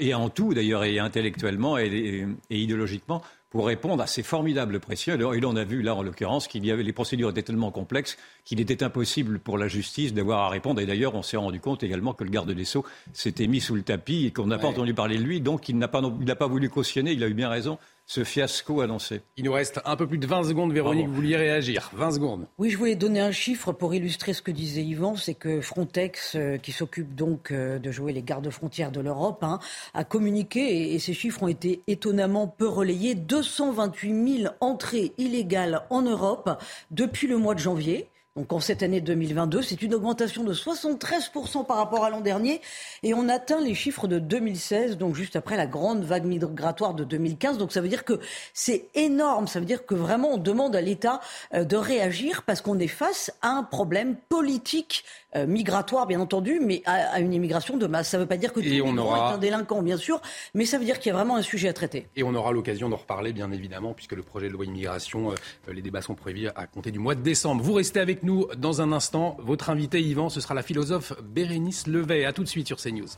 et, 0.00 0.14
en 0.14 0.28
tout 0.28 0.54
d'ailleurs, 0.54 0.84
et 0.84 0.98
intellectuellement 0.98 1.78
et, 1.78 2.26
idéologiquement, 2.50 3.22
pour 3.50 3.66
répondre 3.66 4.02
à 4.02 4.06
ces 4.06 4.22
formidables 4.22 4.80
pressions. 4.80 5.14
Et 5.32 5.40
l'on 5.40 5.56
a 5.56 5.64
vu 5.64 5.82
là, 5.82 5.94
en 5.94 6.02
l'occurrence, 6.02 6.46
qu'il 6.48 6.64
y 6.66 6.70
avait 6.70 6.82
les 6.82 6.92
procédures 6.92 7.30
étaient 7.30 7.42
tellement 7.42 7.70
complexes 7.70 8.16
qu'il 8.44 8.60
était 8.60 8.82
impossible 8.82 9.38
pour 9.38 9.58
la 9.58 9.68
justice 9.68 10.14
d'avoir 10.14 10.40
à 10.40 10.48
répondre. 10.48 10.80
Et 10.80 10.86
d'ailleurs, 10.86 11.14
on 11.14 11.22
s'est 11.22 11.36
rendu 11.36 11.60
compte 11.60 11.82
également 11.82 12.12
que 12.12 12.24
le 12.24 12.30
garde 12.30 12.50
des 12.50 12.64
Sceaux 12.64 12.84
s'était 13.12 13.46
mis 13.46 13.60
sous 13.60 13.74
le 13.74 13.82
tapis 13.82 14.26
et 14.26 14.30
qu'on 14.30 14.46
n'a 14.46 14.58
pas 14.58 14.68
entendu 14.68 14.94
parler 14.94 15.16
de 15.16 15.22
lui. 15.22 15.40
Donc, 15.40 15.68
il 15.68 15.78
n'a 15.78 15.88
pas, 15.88 16.02
pas 16.02 16.46
voulu 16.46 16.68
cautionner. 16.68 17.12
Il 17.12 17.22
a 17.24 17.28
eu 17.28 17.34
bien 17.34 17.48
raison 17.48 17.78
ce 18.06 18.22
fiasco 18.22 18.80
annoncé. 18.80 19.22
Il 19.36 19.44
nous 19.44 19.52
reste 19.52 19.80
un 19.84 19.96
peu 19.96 20.06
plus 20.06 20.18
de 20.18 20.26
20 20.26 20.44
secondes, 20.44 20.72
Véronique, 20.72 21.08
vous 21.08 21.14
vouliez 21.14 21.36
réagir. 21.36 21.90
20 21.92 22.12
secondes. 22.12 22.46
Oui, 22.56 22.70
je 22.70 22.78
voulais 22.78 22.94
donner 22.94 23.20
un 23.20 23.32
chiffre 23.32 23.72
pour 23.72 23.94
illustrer 23.94 24.32
ce 24.32 24.42
que 24.42 24.52
disait 24.52 24.82
Yvan, 24.82 25.16
c'est 25.16 25.34
que 25.34 25.60
Frontex, 25.60 26.36
euh, 26.36 26.56
qui 26.56 26.70
s'occupe 26.70 27.14
donc 27.16 27.50
euh, 27.50 27.80
de 27.80 27.90
jouer 27.90 28.12
les 28.12 28.22
gardes-frontières 28.22 28.92
de 28.92 29.00
l'Europe, 29.00 29.42
hein, 29.42 29.58
a 29.92 30.04
communiqué, 30.04 30.94
et, 30.94 30.98
ces 31.00 31.14
chiffres 31.14 31.42
ont 31.42 31.48
été 31.48 31.82
étonnamment 31.88 32.46
peu 32.46 32.68
relayés, 32.68 33.16
228 33.16 34.38
000 34.42 34.54
entrées 34.60 35.12
illégales 35.18 35.82
en 35.90 36.02
Europe 36.02 36.62
depuis 36.92 37.26
le 37.26 37.38
mois 37.38 37.54
de 37.54 37.60
janvier. 37.60 38.08
Donc 38.36 38.52
en 38.52 38.60
cette 38.60 38.82
année 38.82 39.00
2022, 39.00 39.62
c'est 39.62 39.80
une 39.80 39.94
augmentation 39.94 40.44
de 40.44 40.52
73% 40.52 41.64
par 41.64 41.78
rapport 41.78 42.04
à 42.04 42.10
l'an 42.10 42.20
dernier 42.20 42.60
et 43.02 43.14
on 43.14 43.30
atteint 43.30 43.60
les 43.62 43.74
chiffres 43.74 44.06
de 44.08 44.18
2016, 44.18 44.98
donc 44.98 45.14
juste 45.14 45.36
après 45.36 45.56
la 45.56 45.66
grande 45.66 46.04
vague 46.04 46.26
migratoire 46.26 46.92
de 46.92 47.04
2015. 47.04 47.56
Donc 47.56 47.72
ça 47.72 47.80
veut 47.80 47.88
dire 47.88 48.04
que 48.04 48.20
c'est 48.52 48.88
énorme, 48.94 49.46
ça 49.46 49.58
veut 49.58 49.64
dire 49.64 49.86
que 49.86 49.94
vraiment 49.94 50.34
on 50.34 50.36
demande 50.36 50.76
à 50.76 50.82
l'État 50.82 51.20
euh, 51.54 51.64
de 51.64 51.76
réagir 51.76 52.42
parce 52.42 52.60
qu'on 52.60 52.78
est 52.78 52.88
face 52.88 53.32
à 53.40 53.48
un 53.48 53.62
problème 53.62 54.16
politique 54.28 55.04
euh, 55.36 55.46
migratoire, 55.46 56.06
bien 56.06 56.20
entendu, 56.20 56.60
mais 56.62 56.82
à, 56.86 57.20
une 57.20 57.32
immigration 57.32 57.76
de 57.76 57.86
masse. 57.86 58.08
Ça 58.08 58.16
ne 58.16 58.22
veut 58.22 58.28
pas 58.28 58.36
dire 58.36 58.52
que 58.52 58.60
tout 58.60 58.66
le 58.66 58.82
monde 58.82 58.98
est 58.98 59.34
un 59.34 59.38
délinquant, 59.38 59.82
bien 59.82 59.96
sûr, 59.96 60.20
mais 60.54 60.64
ça 60.64 60.78
veut 60.78 60.84
dire 60.84 60.98
qu'il 60.98 61.10
y 61.10 61.14
a 61.14 61.16
vraiment 61.16 61.36
un 61.36 61.42
sujet 61.42 61.68
à 61.68 61.72
traiter. 61.72 62.06
Et 62.16 62.22
on 62.22 62.34
aura 62.34 62.52
l'occasion 62.52 62.88
d'en 62.88 62.96
reparler, 62.96 63.32
bien 63.32 63.50
évidemment, 63.52 63.92
puisque 63.92 64.12
le 64.12 64.22
projet 64.22 64.48
de 64.48 64.52
loi 64.52 64.64
immigration, 64.64 65.32
euh, 65.32 65.72
les 65.72 65.82
débats 65.82 66.00
sont 66.00 66.14
prévus 66.14 66.48
à 66.54 66.66
compter 66.66 66.90
du 66.90 66.98
mois 66.98 67.14
de 67.14 67.20
décembre. 67.20 67.62
Vous 67.62 67.74
restez 67.74 68.00
avec 68.00 68.22
nous 68.22 68.25
dans 68.56 68.80
un 68.80 68.92
instant. 68.92 69.36
Votre 69.40 69.70
invité, 69.70 70.00
Yvan, 70.00 70.28
ce 70.28 70.40
sera 70.40 70.54
la 70.54 70.62
philosophe 70.62 71.12
Bérénice 71.22 71.86
Levet. 71.86 72.24
À 72.24 72.32
tout 72.32 72.42
de 72.42 72.48
suite 72.48 72.66
sur 72.66 72.78
CNews. 72.78 73.08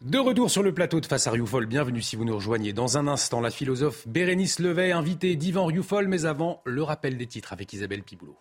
De 0.00 0.18
retour 0.18 0.50
sur 0.50 0.62
le 0.62 0.72
plateau 0.72 0.98
de 1.00 1.06
Face 1.06 1.26
à 1.26 1.30
Rioufol, 1.30 1.66
bienvenue 1.66 2.02
si 2.02 2.16
vous 2.16 2.24
nous 2.24 2.34
rejoignez. 2.34 2.72
Dans 2.72 2.96
un 2.96 3.06
instant, 3.06 3.40
la 3.40 3.50
philosophe 3.50 4.08
Bérénice 4.08 4.58
Levet, 4.58 4.92
invitée 4.92 5.36
d'Yvan 5.36 5.66
Rioufol, 5.66 6.08
mais 6.08 6.24
avant, 6.24 6.62
le 6.64 6.82
rappel 6.82 7.16
des 7.16 7.26
titres 7.26 7.52
avec 7.52 7.72
Isabelle 7.72 8.02
Piboulot. 8.02 8.36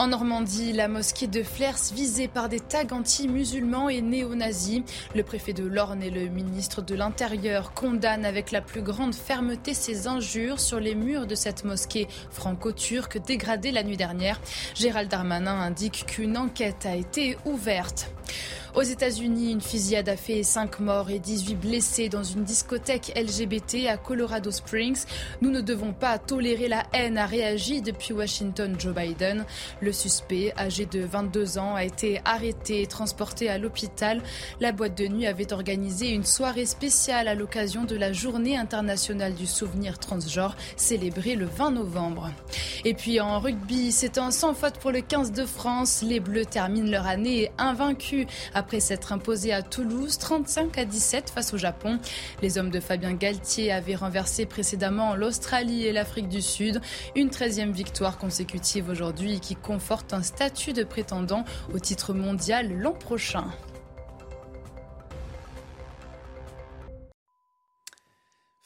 En 0.00 0.06
Normandie, 0.06 0.72
la 0.72 0.88
mosquée 0.88 1.26
de 1.26 1.42
Flers 1.42 1.92
visée 1.92 2.26
par 2.26 2.48
des 2.48 2.58
tags 2.58 2.86
anti-musulmans 2.90 3.90
et 3.90 4.00
néo-nazis. 4.00 4.80
Le 5.14 5.22
préfet 5.22 5.52
de 5.52 5.66
l'Orne 5.66 6.02
et 6.02 6.08
le 6.08 6.28
ministre 6.28 6.80
de 6.80 6.94
l'Intérieur 6.94 7.74
condamnent 7.74 8.24
avec 8.24 8.50
la 8.50 8.62
plus 8.62 8.80
grande 8.80 9.14
fermeté 9.14 9.74
ces 9.74 10.08
injures 10.08 10.58
sur 10.58 10.80
les 10.80 10.94
murs 10.94 11.26
de 11.26 11.34
cette 11.34 11.64
mosquée 11.64 12.08
franco-turque 12.30 13.18
dégradée 13.18 13.72
la 13.72 13.82
nuit 13.82 13.98
dernière. 13.98 14.40
Gérald 14.74 15.10
Darmanin 15.10 15.60
indique 15.60 16.06
qu'une 16.06 16.38
enquête 16.38 16.86
a 16.86 16.96
été 16.96 17.36
ouverte. 17.44 18.10
Aux 18.76 18.82
États-Unis, 18.82 19.50
une 19.50 19.60
fusillade 19.60 20.08
a 20.08 20.16
fait 20.16 20.44
5 20.44 20.78
morts 20.78 21.10
et 21.10 21.18
18 21.18 21.56
blessés 21.56 22.08
dans 22.08 22.22
une 22.22 22.44
discothèque 22.44 23.12
LGBT 23.16 23.88
à 23.88 23.96
Colorado 23.96 24.52
Springs. 24.52 25.06
Nous 25.40 25.50
ne 25.50 25.60
devons 25.60 25.92
pas 25.92 26.18
tolérer 26.18 26.68
la 26.68 26.84
haine, 26.92 27.18
a 27.18 27.26
réagi 27.26 27.82
depuis 27.82 28.12
Washington 28.12 28.76
Joe 28.78 28.94
Biden. 28.94 29.44
Le 29.80 29.92
suspect, 29.92 30.52
âgé 30.56 30.86
de 30.86 31.00
22 31.00 31.58
ans, 31.58 31.74
a 31.74 31.84
été 31.84 32.20
arrêté 32.24 32.82
et 32.82 32.86
transporté 32.86 33.48
à 33.48 33.58
l'hôpital. 33.58 34.22
La 34.60 34.70
boîte 34.70 34.96
de 34.96 35.08
nuit 35.08 35.26
avait 35.26 35.52
organisé 35.52 36.10
une 36.10 36.24
soirée 36.24 36.66
spéciale 36.66 37.26
à 37.26 37.34
l'occasion 37.34 37.82
de 37.82 37.96
la 37.96 38.12
Journée 38.12 38.56
internationale 38.56 39.34
du 39.34 39.46
souvenir 39.46 39.98
transgenre, 39.98 40.54
célébrée 40.76 41.34
le 41.34 41.46
20 41.46 41.72
novembre. 41.72 42.30
Et 42.84 42.94
puis 42.94 43.20
en 43.20 43.40
rugby, 43.40 43.90
c'est 43.90 44.16
un 44.16 44.30
sans 44.30 44.54
faute 44.54 44.78
pour 44.78 44.92
le 44.92 45.00
15 45.00 45.32
de 45.32 45.44
France. 45.44 46.04
Les 46.06 46.20
Bleus 46.20 46.46
terminent 46.46 46.90
leur 46.90 47.08
année 47.08 47.50
invaincus 47.58 48.26
après 48.60 48.78
s'être 48.78 49.14
imposé 49.14 49.54
à 49.54 49.62
Toulouse 49.62 50.18
35 50.18 50.76
à 50.76 50.84
17 50.84 51.30
face 51.30 51.54
au 51.54 51.56
Japon. 51.56 51.98
Les 52.42 52.58
hommes 52.58 52.68
de 52.68 52.78
Fabien 52.78 53.14
Galtier 53.14 53.72
avaient 53.72 53.94
renversé 53.94 54.44
précédemment 54.44 55.16
l'Australie 55.16 55.86
et 55.86 55.92
l'Afrique 55.92 56.28
du 56.28 56.42
Sud. 56.42 56.82
Une 57.16 57.30
13e 57.30 57.72
victoire 57.72 58.18
consécutive 58.18 58.90
aujourd'hui 58.90 59.40
qui 59.40 59.56
conforte 59.56 60.12
un 60.12 60.22
statut 60.22 60.74
de 60.74 60.84
prétendant 60.84 61.46
au 61.72 61.78
titre 61.78 62.12
mondial 62.12 62.70
l'an 62.70 62.92
prochain. 62.92 63.46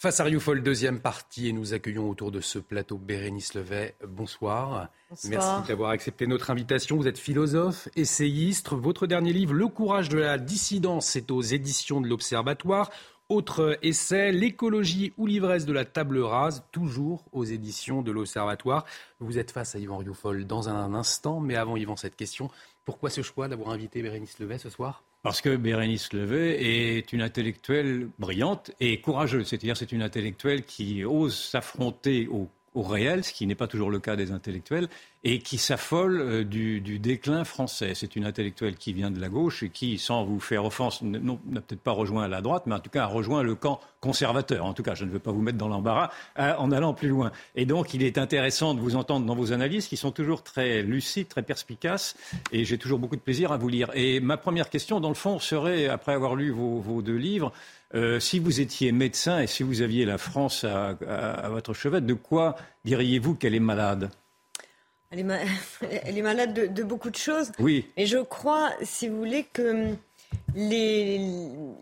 Face 0.04 0.20
à 0.20 0.24
Rioufol, 0.24 0.62
deuxième 0.62 1.00
partie, 1.00 1.48
et 1.48 1.54
nous 1.54 1.72
accueillons 1.72 2.10
autour 2.10 2.30
de 2.30 2.42
ce 2.42 2.58
plateau 2.58 2.98
Bérénice 2.98 3.54
Levet. 3.54 3.96
Bonsoir. 4.06 4.88
Merci 5.26 5.66
d'avoir 5.66 5.92
accepté 5.92 6.26
notre 6.26 6.50
invitation. 6.50 6.98
Vous 6.98 7.08
êtes 7.08 7.16
philosophe, 7.16 7.88
essayiste. 7.96 8.68
Votre 8.72 9.06
dernier 9.06 9.32
livre, 9.32 9.54
Le 9.54 9.66
courage 9.66 10.10
de 10.10 10.18
la 10.18 10.36
dissidence, 10.36 11.06
c'est 11.06 11.30
aux 11.30 11.40
éditions 11.40 12.02
de 12.02 12.08
l'Observatoire. 12.08 12.90
Autre 13.30 13.78
essai, 13.80 14.30
L'écologie 14.30 15.14
ou 15.16 15.26
l'ivresse 15.26 15.64
de 15.64 15.72
la 15.72 15.86
table 15.86 16.18
rase, 16.18 16.64
toujours 16.70 17.24
aux 17.32 17.44
éditions 17.44 18.02
de 18.02 18.12
l'Observatoire. 18.12 18.84
Vous 19.20 19.38
êtes 19.38 19.52
face 19.52 19.74
à 19.74 19.78
Yvan 19.78 19.96
Rioufol 19.96 20.44
dans 20.44 20.68
un 20.68 20.92
instant, 20.92 21.40
mais 21.40 21.56
avant 21.56 21.78
Yvan, 21.78 21.96
cette 21.96 22.16
question, 22.16 22.50
pourquoi 22.84 23.08
ce 23.08 23.22
choix 23.22 23.48
d'avoir 23.48 23.70
invité 23.70 24.02
Bérénice 24.02 24.38
Levet 24.38 24.58
ce 24.58 24.68
soir? 24.68 25.02
Parce 25.24 25.40
que 25.40 25.56
Bérénice 25.56 26.12
Levet 26.12 26.62
est 26.62 27.14
une 27.14 27.22
intellectuelle 27.22 28.08
brillante 28.18 28.72
et 28.78 29.00
courageuse. 29.00 29.46
C'est-à-dire, 29.48 29.74
c'est 29.74 29.90
une 29.90 30.02
intellectuelle 30.02 30.64
qui 30.64 31.02
ose 31.02 31.34
s'affronter 31.34 32.28
au, 32.30 32.50
au 32.74 32.82
réel, 32.82 33.24
ce 33.24 33.32
qui 33.32 33.46
n'est 33.46 33.54
pas 33.54 33.66
toujours 33.66 33.90
le 33.90 34.00
cas 34.00 34.16
des 34.16 34.32
intellectuels, 34.32 34.86
et 35.24 35.38
qui 35.38 35.56
s'affole 35.56 36.20
euh, 36.20 36.44
du, 36.44 36.80
déclin 36.98 37.44
français. 37.44 37.92
C'est 37.94 38.14
une 38.14 38.26
intellectuelle 38.26 38.76
qui 38.76 38.92
vient 38.92 39.10
de 39.10 39.20
la 39.20 39.30
gauche 39.30 39.62
et 39.62 39.70
qui, 39.70 39.98
sans 39.98 40.24
vous 40.24 40.38
faire 40.38 40.64
offense, 40.66 41.02
n'a 41.02 41.20
peut-être 41.60 41.80
pas 41.80 41.92
rejoint 41.92 42.28
la 42.28 42.42
droite, 42.42 42.64
mais 42.66 42.74
en 42.74 42.78
tout 42.78 42.90
cas 42.90 43.04
a 43.04 43.06
rejoint 43.06 43.42
le 43.42 43.54
camp 43.54 43.80
conservateur. 44.00 44.66
En 44.66 44.74
tout 44.74 44.82
cas, 44.82 44.94
je 44.94 45.06
ne 45.06 45.10
veux 45.10 45.18
pas 45.18 45.32
vous 45.32 45.40
mettre 45.40 45.56
dans 45.56 45.68
l'embarras 45.68 46.10
euh, 46.38 46.54
en 46.58 46.70
allant 46.70 46.92
plus 46.92 47.08
loin. 47.08 47.32
Et 47.56 47.64
donc, 47.64 47.94
il 47.94 48.02
est 48.02 48.18
intéressant 48.18 48.74
de 48.74 48.80
vous 48.80 48.96
entendre 48.96 49.24
dans 49.24 49.34
vos 49.34 49.52
analyses 49.52 49.88
qui 49.88 49.96
sont 49.96 50.12
toujours 50.12 50.42
très 50.42 50.82
lucides, 50.82 51.28
très 51.28 51.42
perspicaces, 51.42 52.16
et 52.52 52.66
j'ai 52.66 52.76
toujours 52.76 52.98
beaucoup 52.98 53.16
de 53.16 53.22
plaisir 53.22 53.50
à 53.50 53.56
vous 53.56 53.68
lire. 53.68 53.90
Et 53.94 54.20
ma 54.20 54.36
première 54.36 54.68
question, 54.68 55.00
dans 55.00 55.08
le 55.08 55.14
fond, 55.14 55.38
serait, 55.38 55.88
après 55.88 56.12
avoir 56.12 56.36
lu 56.36 56.50
vos, 56.50 57.00
deux 57.00 57.16
livres, 57.16 57.50
euh, 57.94 58.20
si 58.20 58.38
vous 58.40 58.60
étiez 58.60 58.92
médecin 58.92 59.40
et 59.40 59.46
si 59.46 59.62
vous 59.62 59.80
aviez 59.80 60.04
la 60.04 60.18
France 60.18 60.64
à, 60.64 60.98
à 61.08 61.48
votre 61.48 61.72
chevet, 61.72 62.02
de 62.02 62.14
quoi 62.14 62.56
diriez-vous 62.84 63.34
qu'elle 63.36 63.54
est 63.54 63.60
malade? 63.60 64.10
Elle 66.04 66.18
est, 66.18 66.22
malade 66.22 66.72
de, 66.74 66.82
beaucoup 66.82 67.10
de 67.10 67.16
choses. 67.16 67.52
Oui. 67.58 67.86
Et 67.96 68.06
je 68.06 68.18
crois, 68.18 68.72
si 68.82 69.08
vous 69.08 69.16
voulez, 69.18 69.46
que 69.52 69.94
les, 70.54 71.20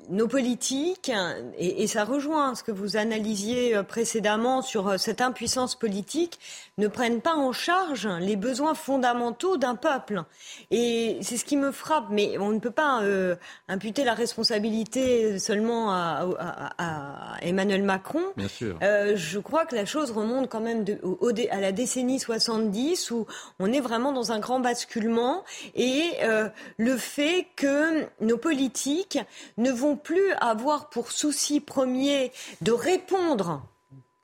nos 0.09 0.29
politiques, 0.29 1.13
et, 1.59 1.87
ça 1.87 2.05
rejoint 2.05 2.55
ce 2.55 2.63
que 2.63 2.73
vous 2.73 2.97
analysiez 2.97 3.77
euh, 3.77 3.83
précédemment 3.83 4.63
sur 4.63 4.89
euh, 4.89 4.97
cette 4.97 5.21
impuissance 5.21 5.75
politique, 5.75 6.39
ne 6.79 6.89
prennent 6.89 7.21
pas 7.21 7.35
en 7.35 7.53
charge 7.53 8.09
les 8.21 8.37
besoins 8.37 8.75
fondamentaux 8.75 9.59
d'un 9.59 9.75
peuple. 9.75 10.23
Et 10.71 11.19
c'est 11.21 11.37
ce 11.37 11.45
qui 11.45 11.57
me 11.57 11.71
frappe, 11.71 12.07
mais 12.11 12.39
on 12.39 12.51
ne 12.51 12.61
peut 12.61 12.71
pas 12.71 13.03
euh, 13.03 13.37
imputer 13.69 14.05
la 14.05 14.15
responsabilité 14.15 15.39
seulement 15.39 15.93
à, 15.93 17.37
Emmanuel 17.43 17.83
Macron. 17.83 18.23
Bien 18.37 18.49
sûr. 18.49 18.79
je 18.81 19.39
crois 19.39 19.67
que 19.67 19.75
la 19.75 19.85
chose 19.85 20.11
remonte 20.11 20.49
quand 20.49 20.61
même 20.61 20.85
de, 20.85 20.99
à 21.51 21.61
la 21.61 21.73
décennie 21.73 22.19
70 22.19 23.11
où 23.11 23.27
on 23.59 23.73
est 23.73 23.81
vraiment 23.81 24.13
dans 24.13 24.33
un 24.33 24.39
grand 24.39 24.61
basculement 24.61 25.45
et 25.75 26.03
le 26.77 26.97
fait 26.97 27.47
que 27.57 28.07
nos 28.21 28.37
politiques 28.37 28.62
ne 29.57 29.71
vont 29.71 29.97
plus 29.97 30.33
avoir 30.41 30.91
pour 30.91 31.13
souci 31.13 31.61
premier 31.61 32.33
de 32.61 32.73
répondre 32.73 33.63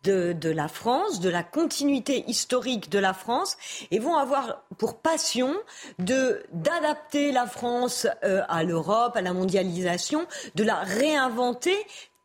de, 0.04 0.50
la 0.50 0.68
France, 0.68 1.20
de 1.20 1.28
la 1.28 1.42
continuité 1.42 2.24
historique 2.28 2.90
de 2.90 2.98
la 2.98 3.12
France, 3.12 3.56
et 3.90 3.98
vont 3.98 4.16
avoir 4.16 4.62
pour 4.78 5.00
passion 5.00 5.54
d'adapter 5.98 7.32
la 7.32 7.46
France 7.46 8.06
euh, 8.24 8.42
à 8.48 8.64
l'Europe, 8.64 9.16
à 9.16 9.20
la 9.20 9.32
mondialisation, 9.32 10.26
de 10.54 10.64
la 10.64 10.76
réinventer 10.76 11.76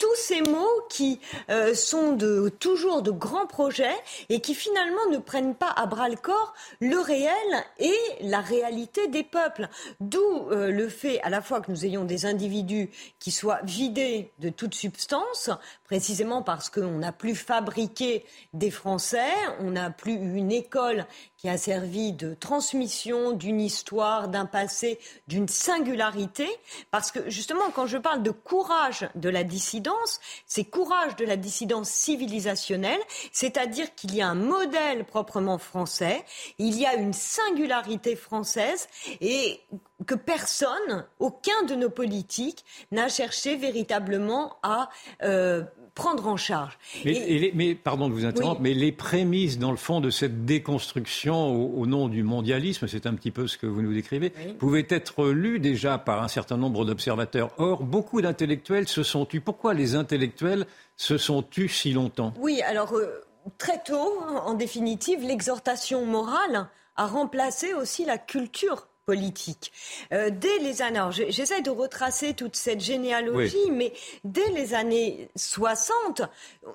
tous 0.03 0.15
ces 0.17 0.41
mots 0.41 0.81
qui 0.89 1.21
euh, 1.49 1.73
sont 1.73 2.17
toujours 2.59 3.03
de 3.03 3.11
grands 3.11 3.47
projets 3.47 3.95
et 4.27 4.41
qui 4.41 4.53
finalement 4.53 5.05
ne 5.09 5.17
prennent 5.17 5.55
pas 5.55 5.69
à 5.69 5.85
bras 5.85 6.09
le 6.09 6.17
corps 6.17 6.53
le 6.81 6.99
réel 6.99 7.31
et 7.79 7.95
la 8.19 8.41
réalité 8.41 9.07
des 9.07 9.23
peuples. 9.23 9.69
D'où 10.01 10.19
euh, 10.51 10.71
le 10.71 10.89
fait 10.89 11.21
à 11.21 11.29
la 11.29 11.41
fois 11.41 11.61
que 11.61 11.71
nous 11.71 11.85
ayons 11.85 12.03
des 12.03 12.25
individus 12.25 12.89
qui 13.19 13.31
soient 13.31 13.61
vidés 13.63 14.33
de 14.39 14.49
toute 14.49 14.75
substance, 14.75 15.49
précisément 15.93 16.41
parce 16.41 16.71
qu'on 16.71 16.97
n'a 16.97 17.11
plus 17.11 17.35
fabriqué 17.35 18.25
des 18.53 18.71
Français, 18.71 19.29
on 19.59 19.69
n'a 19.69 19.91
plus 19.91 20.13
une 20.13 20.51
école 20.51 21.05
qui 21.37 21.47
a 21.47 21.55
servi 21.55 22.13
de 22.13 22.33
transmission 22.33 23.33
d'une 23.33 23.61
histoire, 23.61 24.27
d'un 24.27 24.47
passé, 24.47 24.97
d'une 25.27 25.47
singularité. 25.47 26.47
Parce 26.89 27.11
que 27.11 27.29
justement, 27.29 27.69
quand 27.75 27.85
je 27.85 27.99
parle 27.99 28.23
de 28.23 28.31
courage 28.31 29.07
de 29.13 29.29
la 29.29 29.43
dissidence, 29.43 30.19
c'est 30.47 30.63
courage 30.63 31.15
de 31.15 31.25
la 31.25 31.35
dissidence 31.35 31.91
civilisationnelle, 31.91 33.01
c'est-à-dire 33.31 33.93
qu'il 33.93 34.15
y 34.15 34.21
a 34.23 34.27
un 34.29 34.33
modèle 34.33 35.05
proprement 35.05 35.59
français, 35.59 36.25
il 36.57 36.75
y 36.75 36.87
a 36.87 36.95
une 36.95 37.13
singularité 37.13 38.15
française 38.15 38.87
et 39.21 39.59
que 40.05 40.15
personne, 40.15 41.05
aucun 41.19 41.63
de 41.67 41.75
nos 41.75 41.89
politiques 41.89 42.65
n'a 42.91 43.09
cherché 43.09 43.55
véritablement 43.55 44.57
à 44.63 44.89
euh, 45.23 45.63
prendre 45.95 46.27
en 46.27 46.37
charge. 46.37 46.77
Mais, 47.05 47.75
pardon 47.75 48.09
de 48.09 48.13
vous 48.13 48.25
interrompre, 48.25 48.61
mais 48.61 48.73
les 48.73 48.91
prémices, 48.91 49.59
dans 49.59 49.71
le 49.71 49.77
fond, 49.77 50.01
de 50.01 50.09
cette 50.09 50.45
déconstruction 50.45 51.53
au, 51.79 51.85
nom 51.85 52.07
du 52.07 52.23
mondialisme, 52.23 52.87
c'est 52.87 53.05
un 53.05 53.13
petit 53.13 53.31
peu 53.31 53.47
ce 53.47 53.57
que 53.57 53.67
vous 53.67 53.81
nous 53.81 53.93
décrivez, 53.93 54.31
pouvaient 54.57 54.87
être 54.89 55.27
lues 55.27 55.59
déjà 55.59 55.97
par 55.97 56.23
un 56.23 56.27
certain 56.27 56.57
nombre 56.57 56.85
d'observateurs. 56.85 57.51
Or, 57.57 57.83
beaucoup 57.83 58.21
d'intellectuels 58.21 58.87
se 58.87 59.03
sont 59.03 59.25
tus. 59.25 59.41
Pourquoi 59.41 59.73
les 59.73 59.95
intellectuels 59.95 60.65
se 60.95 61.17
sont 61.17 61.43
tus 61.43 61.69
si 61.69 61.91
longtemps? 61.91 62.33
Oui, 62.39 62.61
alors 62.61 62.93
euh, 62.95 63.23
très 63.57 63.81
tôt, 63.83 64.19
en 64.45 64.53
définitive, 64.53 65.21
l'exhortation 65.21 66.05
morale 66.05 66.69
a 66.95 67.07
remplacé 67.07 67.73
aussi 67.73 68.05
la 68.05 68.17
culture 68.17 68.87
politique. 69.05 69.71
Euh, 70.13 70.29
dès 70.29 70.59
les 70.59 70.81
années, 70.81 71.01
j'essaie 71.29 71.61
de 71.61 71.69
retracer 71.69 72.33
toute 72.33 72.55
cette 72.55 72.79
généalogie, 72.79 73.71
mais 73.71 73.93
dès 74.23 74.49
les 74.51 74.73
années 74.73 75.29
60, 75.35 76.21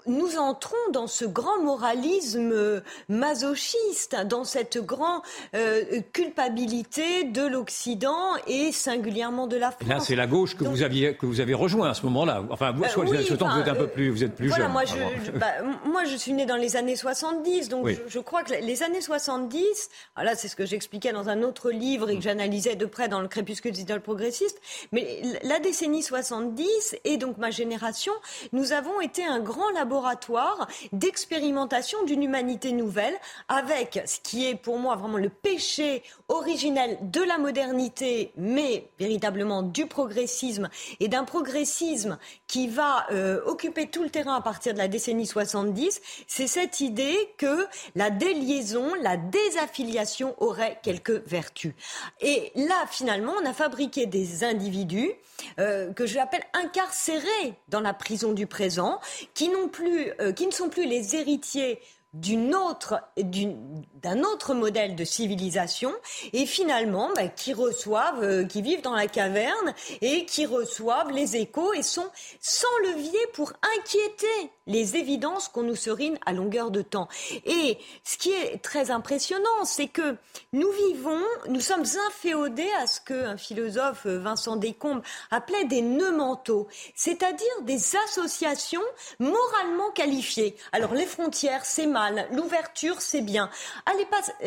nous 0.07 0.39
entrons 0.39 0.77
dans 0.93 1.07
ce 1.07 1.25
grand 1.25 1.63
moralisme 1.63 2.83
masochiste, 3.09 4.17
dans 4.27 4.45
cette 4.45 4.79
grande 4.79 5.23
euh, 5.55 6.01
culpabilité 6.13 7.25
de 7.25 7.47
l'Occident 7.47 8.35
et 8.47 8.73
singulièrement 8.73 9.47
de 9.47 9.57
la 9.57 9.71
France. 9.71 9.89
Là, 9.89 10.01
c'est 10.01 10.17
la 10.17 10.27
gauche 10.27 10.57
que 10.57 10.65
vous 10.65 10.83
aviez 10.83 11.15
que 11.15 11.27
vous 11.27 11.41
avez 11.41 11.55
rejoint 11.55 11.91
à 11.91 11.95
ce 11.95 12.05
moment-là. 12.07 12.45
Enfin, 12.51 12.73
vous, 12.73 12.85
euh, 12.85 12.89
oui, 12.97 13.05
que 13.05 13.45
vous 13.45 13.61
êtes 13.61 13.69
un 13.69 13.75
peu 13.75 13.89
plus, 13.89 14.11
vous 14.11 14.25
êtes 14.25 14.35
plus 14.35 14.53
jeune. 14.55 14.71
Moi, 14.71 14.85
je, 14.85 15.31
bah, 15.33 15.47
moi, 15.85 16.05
je 16.05 16.17
suis 16.17 16.33
né 16.33 16.47
dans 16.47 16.57
les 16.57 16.77
années 16.77 16.97
70, 16.97 17.69
donc 17.69 17.89
je, 18.07 18.19
crois 18.19 18.43
que 18.43 18.53
les 18.55 18.83
années 18.83 19.01
70. 19.01 19.91
Ah 20.17 20.25
là, 20.25 20.35
c'est 20.35 20.49
ce 20.49 20.57
que 20.57 20.67
j'expliquais 20.67 21.13
dans 21.13 21.29
un 21.29 21.43
autre 21.43 21.71
livre 21.71 22.11
j'analysais 22.23 22.77
de 22.77 22.87
près 22.87 23.09
dans 23.09 23.21
le 23.21 23.29
crépuscule 23.29 23.73
des 23.73 23.83
idoles 23.83 24.01
progressistes. 24.01 24.61
Mais 24.93 25.23
la 25.43 25.59
décennie 25.59 26.03
70 26.03 26.97
et 27.05 27.17
donc 27.17 27.39
ma 27.39 27.51
génération, 27.51 28.13
nous 28.53 28.73
avons 28.73 29.01
été 29.01 29.25
un 29.25 29.41
grand 29.41 29.71
laboratoire 29.71 30.69
d'expérimentation 30.93 32.05
d'une 32.05 32.23
humanité 32.23 32.73
nouvelle 32.73 33.15
avec 33.49 34.03
ce 34.07 34.19
qui 34.21 34.47
est 34.47 34.55
pour 34.55 34.79
moi 34.79 34.97
vraiment 34.97 35.19
le 35.19 35.29
péché 35.29 36.03
originel 36.29 36.99
de 37.03 37.23
la 37.23 37.39
modernité, 37.39 38.33
mais 38.37 38.89
véritablement 38.99 39.63
du 39.63 39.87
progressisme 39.87 40.69
et 41.01 41.09
d'un 41.09 41.25
progressisme 41.25 42.19
qui 42.47 42.69
va 42.69 43.07
euh, 43.11 43.41
occuper 43.47 43.89
tout 43.89 44.03
le 44.03 44.11
terrain 44.11 44.35
à 44.35 44.41
partir 44.41 44.73
de 44.73 44.79
la 44.79 44.89
décennie 44.89 45.27
70, 45.27 46.01
c'est 46.27 46.47
cette 46.47 46.81
idée 46.81 47.17
que 47.37 47.67
la 47.95 48.11
déliaison, 48.11 48.95
la 49.03 49.17
désaffiliation 49.17 50.35
aurait 50.39 50.79
quelques 50.83 51.27
vertus. 51.27 51.75
Et 52.21 52.53
là, 52.55 52.87
finalement, 52.91 53.35
on 53.41 53.47
a 53.47 53.53
fabriqué 53.53 54.07
des 54.07 54.45
individus 54.45 55.13
euh, 55.59 55.93
que 55.93 56.07
je 56.07 56.17
l'appelle 56.17 56.45
incarcérés 56.53 57.55
dans 57.69 57.81
la 57.81 57.95
prison 57.95 58.33
du 58.33 58.47
présent, 58.47 59.01
qui, 59.35 59.51
plus, 59.73 60.13
euh, 60.21 60.33
qui 60.33 60.47
ne 60.47 60.53
sont 60.53 60.69
plus 60.69 60.87
les 60.87 61.17
héritiers 61.17 61.81
d'une 62.15 62.55
autre, 62.55 63.01
d'un 63.17 64.23
autre 64.23 64.55
modèle 64.55 64.97
de 64.97 65.05
civilisation 65.05 65.93
et 66.33 66.47
finalement 66.47 67.11
bah, 67.15 67.29
qui 67.29 67.53
reçoivent, 67.53 68.23
euh, 68.23 68.45
qui 68.45 68.63
vivent 68.63 68.81
dans 68.81 68.95
la 68.95 69.09
caverne 69.09 69.75
et 70.01 70.25
qui 70.25 70.47
reçoivent 70.47 71.11
les 71.11 71.37
échos 71.37 71.75
et 71.75 71.83
sont 71.83 72.09
sans 72.41 72.79
levier 72.83 73.21
pour 73.35 73.53
inquiéter 73.77 74.51
les 74.69 74.97
évidences 74.97 75.49
qu'on 75.49 75.63
nous 75.63 75.75
serine 75.75 76.19
à 76.25 76.33
longueur 76.33 76.71
de 76.71 76.83
temps. 76.83 77.09
Et 77.47 77.79
ce 78.05 78.17
qui 78.17 78.31
est 78.31 78.63
très 78.63 78.91
impressionnant, 78.91 79.65
c'est 79.65 79.89
que 79.89 80.17
nous 80.53 80.71
vivons, 80.71 81.25
nous 81.49 81.61
sommes 81.61 81.85
inféodés 82.09 82.71
à 82.81 82.87
ce 82.87 83.01
qu'un 83.01 83.37
philosophe, 83.37 84.07
euh, 84.07 84.19
Vincent 84.19 84.57
Descombes, 84.57 85.03
appelait 85.31 85.65
des 85.65 85.83
nœuds 85.83 86.13
mentaux, 86.13 86.69
c'est-à-dire 86.95 87.49
des 87.63 87.97
associations 88.07 88.83
moralement 89.19 89.91
qualifiées. 89.95 90.57
Alors 90.73 90.95
les 90.95 91.07
frontières, 91.07 91.65
c'est 91.65 91.87
mal, 91.87 92.29
l'ouverture, 92.33 93.01
c'est 93.01 93.23
bien. 93.23 93.51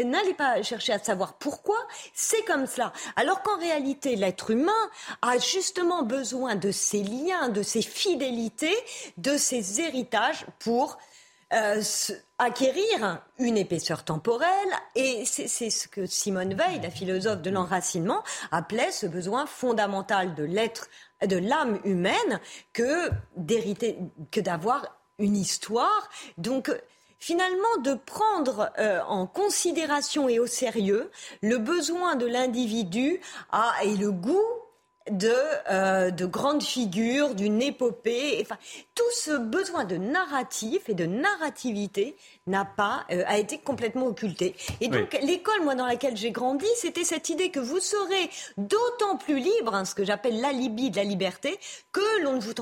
N'allez 0.05 0.33
pas 0.35 0.61
chercher 0.61 0.93
à 0.93 0.99
savoir 0.99 1.33
pourquoi, 1.33 1.77
c'est 2.13 2.43
comme 2.43 2.67
cela. 2.67 2.93
Alors 3.15 3.41
qu'en 3.41 3.57
réalité, 3.57 4.15
l'être 4.15 4.51
humain 4.51 4.71
a 5.23 5.39
justement 5.39 6.03
besoin 6.03 6.55
de 6.55 6.71
ces 6.71 7.01
liens, 7.01 7.49
de 7.49 7.63
ces 7.63 7.81
fidélités, 7.81 8.77
de 9.17 9.35
ces 9.35 9.81
héritages 9.81 10.10
pour 10.59 10.97
euh, 11.53 11.81
acquérir 12.37 13.21
une 13.37 13.57
épaisseur 13.57 14.05
temporelle. 14.05 14.49
Et 14.95 15.25
c'est 15.25 15.69
ce 15.69 15.87
que 15.87 16.05
Simone 16.05 16.53
Veil, 16.53 16.79
la 16.81 16.89
philosophe 16.89 17.41
de 17.41 17.49
l'enracinement, 17.49 18.23
appelait 18.51 18.91
ce 18.91 19.05
besoin 19.05 19.45
fondamental 19.45 20.33
de 20.33 20.43
l'être, 20.43 20.87
de 21.25 21.37
l'âme 21.37 21.79
humaine, 21.83 22.39
que 22.71 23.09
d'hériter, 23.35 23.97
que 24.31 24.39
d'avoir 24.39 24.97
une 25.19 25.35
histoire. 25.35 26.09
Donc, 26.37 26.71
finalement 27.19 27.77
de 27.83 27.93
prendre 27.93 28.71
euh, 28.79 29.01
en 29.07 29.27
considération 29.27 30.27
et 30.29 30.39
au 30.39 30.47
sérieux 30.47 31.11
le 31.41 31.57
besoin 31.57 32.15
de 32.15 32.25
l'individu 32.25 33.21
et 33.83 33.95
le 33.95 34.11
goût 34.11 34.47
de, 35.09 35.33
euh, 35.69 36.11
de 36.11 36.25
grandes 36.25 36.63
figures, 36.63 37.33
d'une 37.33 37.61
épopée. 37.61 38.39
Enfin, 38.41 38.57
tout 38.95 39.03
ce 39.13 39.37
besoin 39.37 39.85
de 39.85 39.97
narratif 39.97 40.89
et 40.89 40.93
de 40.93 41.05
narrativité 41.05 42.15
n'a 42.47 42.65
pas 42.65 43.05
euh, 43.11 43.23
a 43.27 43.37
été 43.37 43.57
complètement 43.57 44.07
occulté. 44.07 44.55
Et 44.79 44.87
donc 44.87 45.17
l'école, 45.21 45.63
moi, 45.63 45.75
dans 45.75 45.85
laquelle 45.85 46.17
j'ai 46.17 46.31
grandi, 46.31 46.65
c'était 46.75 47.03
cette 47.03 47.29
idée 47.29 47.49
que 47.49 47.59
vous 47.59 47.79
serez 47.79 48.29
d'autant 48.57 49.17
plus 49.17 49.39
libre, 49.39 49.73
hein, 49.73 49.85
ce 49.85 49.95
que 49.95 50.03
j'appelle 50.03 50.39
l'alibi 50.39 50.91
de 50.91 50.97
la 50.97 51.03
liberté, 51.03 51.59
que 51.91 52.23
l'on 52.23 52.35
ne 52.35 52.39
vous 52.39 52.53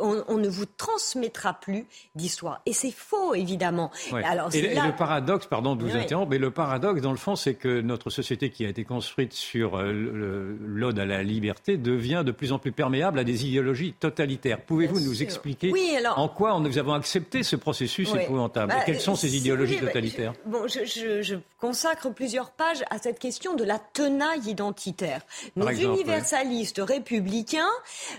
on, 0.00 0.38
ne 0.38 0.48
vous 0.48 0.66
transmettra 0.66 1.54
plus 1.54 1.86
d'histoire. 2.14 2.60
Et 2.66 2.72
c'est 2.72 2.92
faux, 2.92 3.34
évidemment. 3.34 3.90
Alors, 4.24 4.54
et, 4.54 4.74
le 4.74 4.96
paradoxe, 4.96 5.46
pardon 5.46 5.76
de 5.76 5.84
vous 5.84 5.96
interrompre, 5.96 6.30
mais 6.30 6.38
le 6.38 6.50
paradoxe, 6.50 7.00
dans 7.00 7.10
le 7.10 7.16
fond, 7.16 7.36
c'est 7.36 7.54
que 7.54 7.80
notre 7.80 8.10
société 8.10 8.50
qui 8.50 8.64
a 8.64 8.68
été 8.68 8.84
construite 8.84 9.32
sur 9.32 9.78
euh, 9.78 10.56
l'ode 10.60 10.98
à 10.98 11.04
la 11.04 11.22
liberté 11.22 11.63
devient 11.72 12.22
de 12.24 12.32
plus 12.32 12.52
en 12.52 12.58
plus 12.58 12.72
perméable 12.72 13.18
à 13.18 13.24
des 13.24 13.46
idéologies 13.46 13.94
totalitaires. 13.94 14.60
Pouvez-vous 14.60 15.00
nous 15.00 15.22
expliquer 15.22 15.72
en 16.16 16.28
quoi 16.28 16.58
nous 16.60 16.78
avons 16.78 16.92
accepté 16.92 17.42
ce 17.42 17.56
processus 17.56 18.14
épouvantable 18.14 18.72
bah, 18.72 18.82
Quelles 18.84 19.00
sont 19.00 19.16
ces 19.16 19.36
idéologies 19.36 19.78
totalitaires 19.78 20.34
Bon, 20.46 20.66
je, 20.68 21.36
consacre 21.58 22.10
plusieurs 22.10 22.50
pages 22.50 22.84
à 22.90 22.98
cette 22.98 23.18
question 23.18 23.54
de 23.54 23.64
la 23.64 23.78
tenaille 23.78 24.48
identitaire. 24.48 25.22
Nos 25.56 25.68
universalistes 25.70 26.80
républicains 26.84 27.64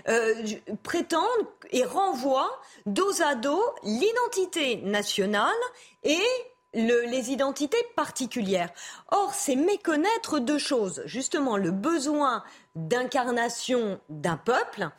euh, 0.08 0.34
prétendent 0.82 1.22
et 1.70 1.84
renvoient 1.84 2.60
dos 2.86 3.22
à 3.22 3.36
dos 3.36 3.62
l'identité 3.84 4.76
nationale 4.82 5.54
et 6.02 6.18
les 6.76 7.30
identités 7.30 7.82
particulières. 7.94 8.70
Or, 9.08 9.32
c'est 9.32 9.56
méconnaître 9.56 10.38
deux 10.38 10.58
choses. 10.58 11.02
Justement, 11.06 11.56
le 11.56 11.70
besoin 11.70 12.42
d'incarnation 12.76 13.98
d'un 14.08 14.36
peuple. 14.36 14.90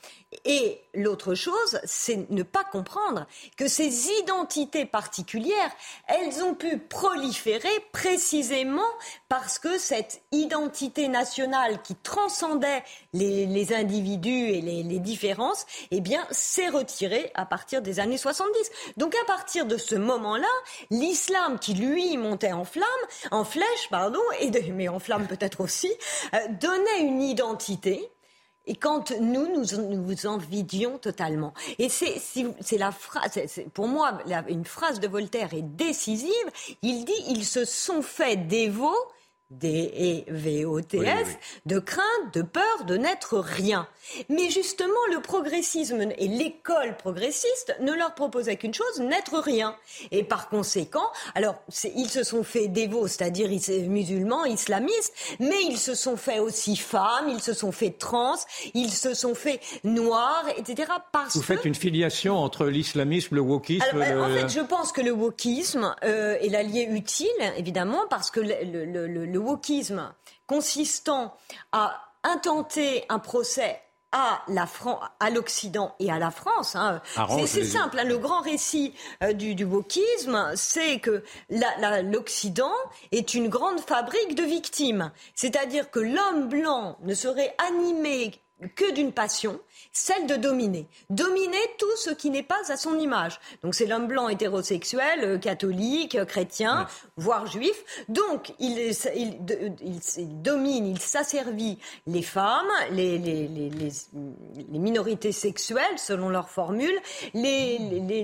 Et 0.43 0.81
l'autre 0.93 1.35
chose, 1.35 1.79
c'est 1.85 2.29
ne 2.29 2.43
pas 2.43 2.63
comprendre 2.65 3.27
que 3.55 3.67
ces 3.67 4.09
identités 4.09 4.85
particulières, 4.85 5.71
elles 6.07 6.43
ont 6.43 6.53
pu 6.53 6.79
proliférer 6.79 7.69
précisément 7.93 8.81
parce 9.29 9.59
que 9.59 9.77
cette 9.77 10.21
identité 10.31 11.07
nationale 11.07 11.81
qui 11.81 11.95
transcendait 11.95 12.83
les, 13.13 13.73
individus 13.73 14.49
et 14.49 14.61
les, 14.61 14.83
les, 14.83 14.99
différences, 14.99 15.65
eh 15.91 16.01
bien, 16.01 16.25
s'est 16.31 16.69
retirée 16.69 17.31
à 17.35 17.45
partir 17.45 17.81
des 17.81 17.99
années 17.99 18.17
70. 18.17 18.53
Donc, 18.97 19.15
à 19.15 19.25
partir 19.25 19.65
de 19.65 19.77
ce 19.77 19.95
moment-là, 19.95 20.47
l'islam 20.89 21.59
qui, 21.59 21.73
lui, 21.73 22.17
montait 22.17 22.51
en 22.51 22.65
flamme, 22.65 22.85
en 23.31 23.43
flèche, 23.43 23.89
pardon, 23.89 24.21
et 24.39 24.51
mais 24.71 24.87
en 24.87 24.99
flamme 24.99 25.27
peut-être 25.27 25.61
aussi, 25.61 25.91
euh, 26.33 26.37
donnait 26.59 27.01
une 27.01 27.21
identité 27.21 27.66
et 28.69 28.75
quand 28.75 29.11
nous, 29.21 29.47
nous, 29.47 29.95
nous 29.95 30.27
envidions 30.27 30.97
totalement. 30.97 31.53
Et 31.79 31.87
c'est, 31.89 32.19
c'est 32.19 32.77
la 32.77 32.91
phrase, 32.91 33.39
pour 33.73 33.87
moi, 33.87 34.19
une 34.49 34.65
phrase 34.65 34.99
de 34.99 35.07
Voltaire 35.07 35.53
est 35.53 35.61
décisive. 35.61 36.31
Il 36.81 37.05
dit, 37.05 37.23
ils 37.29 37.45
se 37.45 37.63
sont 37.63 38.01
fait 38.01 38.35
dévots 38.35 38.93
D-E-V-O-T-S, 39.49 41.37
de 41.65 41.79
crainte, 41.79 42.33
de 42.33 42.41
peur, 42.41 42.83
de 42.85 42.97
n'être 42.97 43.37
rien. 43.39 43.87
Mais 44.27 44.49
justement, 44.49 44.93
le 45.13 45.21
progressisme 45.21 46.09
et 46.17 46.27
l'école 46.27 46.97
progressiste 46.97 47.73
ne 47.79 47.93
leur 47.93 48.13
proposaient 48.13 48.57
qu'une 48.57 48.73
chose, 48.73 48.99
n'être 48.99 49.39
rien. 49.39 49.75
Et 50.11 50.23
par 50.23 50.49
conséquent, 50.49 51.09
alors, 51.33 51.55
ils 51.95 52.09
se 52.09 52.23
sont 52.23 52.43
fait 52.43 52.67
dévots, 52.67 53.07
c'est-à-dire 53.07 53.49
musulmans, 53.87 54.43
islamistes, 54.43 55.13
mais 55.39 55.63
ils 55.63 55.77
se 55.77 55.95
sont 55.95 56.17
fait 56.17 56.39
aussi 56.39 56.75
femmes, 56.75 57.29
ils 57.29 57.41
se 57.41 57.53
sont 57.53 57.71
fait 57.71 57.91
trans, 57.91 58.35
ils 58.73 58.91
se 58.91 59.13
sont 59.13 59.33
fait 59.33 59.61
noirs, 59.85 60.45
etc. 60.57 60.91
Parce 61.13 61.37
Vous 61.37 61.41
faites 61.41 61.63
une 61.63 61.75
filiation 61.75 62.35
entre 62.35 62.65
l'islamisme, 62.65 63.35
le 63.35 63.41
wokisme 63.41 64.01
alors, 64.01 64.25
En 64.25 64.29
fait, 64.29 64.49
je 64.49 64.59
pense 64.59 64.91
que 64.91 65.01
le 65.01 65.11
wokisme 65.11 65.95
euh, 66.03 66.37
est 66.41 66.49
l'allié 66.49 66.83
utile, 66.83 67.27
évidemment, 67.55 68.05
parce 68.09 68.29
que 68.29 68.41
le, 68.41 68.85
le, 69.07 69.07
le 69.07 69.36
le 69.37 69.43
wokisme 69.43 70.13
consistant 70.47 71.35
à 71.71 72.01
intenter 72.23 73.05
un 73.07 73.19
procès 73.19 73.79
à 74.11 74.41
la 74.47 74.65
à 75.19 75.29
l'Occident 75.29 75.93
et 75.99 76.11
à 76.11 76.17
la 76.17 76.31
France. 76.31 76.75
Hein. 76.75 77.01
C'est 77.45 77.63
simple. 77.63 77.99
Hein. 77.99 78.05
le 78.05 78.17
grand 78.17 78.41
récit 78.41 78.95
euh, 79.21 79.33
du, 79.33 79.63
wokisme, 79.63 80.53
c'est 80.55 80.99
que 80.99 81.23
l'Occident 81.49 82.73
est 83.11 83.35
une 83.35 83.47
grande 83.47 83.79
fabrique 83.79 84.33
de 84.33 84.43
victimes. 84.43 85.11
C'est-à-dire 85.35 85.91
que 85.91 85.99
l'homme 85.99 86.47
blanc 86.47 86.97
ne 87.01 87.13
serait 87.13 87.53
animé 87.59 88.31
que 88.75 88.91
d'une 88.93 89.11
passion, 89.11 89.59
celle 89.93 90.25
de 90.25 90.35
dominer. 90.35 90.87
Dominer 91.09 91.57
tout 91.77 91.95
ce 91.97 92.09
qui 92.09 92.29
n'est 92.29 92.43
pas 92.43 92.59
à 92.69 92.77
son 92.77 92.97
image. 92.97 93.39
Donc 93.63 93.75
c'est 93.75 93.85
l'homme 93.85 94.07
blanc 94.07 94.29
hétérosexuel, 94.29 95.23
euh, 95.23 95.37
catholique, 95.37 96.15
euh, 96.15 96.25
chrétien, 96.25 96.87
voire 97.17 97.45
juif. 97.45 98.05
Donc 98.09 98.53
il, 98.59 98.77
il, 99.15 99.37
il, 99.85 100.41
domine, 100.41 100.87
il 100.87 100.99
s'asservit 100.99 101.77
les 102.07 102.23
femmes, 102.23 102.67
les, 102.91 103.17
les, 103.19 103.47
les, 103.47 103.69
les, 103.69 104.79
minorités 104.79 105.31
sexuelles, 105.31 105.97
selon 105.97 106.29
leur 106.29 106.49
formule, 106.49 106.97
les, 107.33 107.77
les, 107.77 108.23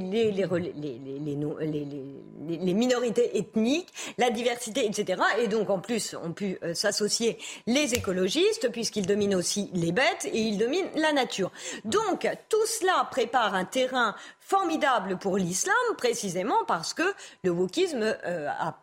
minorités 2.74 3.38
ethniques, 3.38 3.93
la 4.17 4.32
diversité, 4.32 4.86
etc. 4.86 5.22
Et 5.39 5.48
donc 5.48 5.69
en 5.69 5.80
plus 5.80 6.15
ont 6.15 6.34
pu 6.34 6.58
euh, 6.63 6.74
s'associer 6.74 7.38
les 7.67 7.93
écologistes, 7.93 8.72
puisqu'ils 8.72 9.06
dominent 9.06 9.36
aussi 9.36 9.69
les 9.74 9.91
bêtes 9.91 10.22
et 10.25 10.39
ils 10.39 10.57
dominent 10.57 10.89
la 10.95 11.13
nature. 11.13 11.51
Donc, 11.86 12.27
tout 12.49 12.65
cela 12.65 13.07
prépare 13.09 13.53
un 13.55 13.65
terrain 13.65 14.15
formidable 14.39 15.17
pour 15.17 15.38
l'islam, 15.38 15.75
précisément 15.97 16.63
parce 16.67 16.93
que 16.93 17.03
le 17.43 17.51
wokisme 17.51 18.03
euh, 18.25 18.49
a 18.49 18.77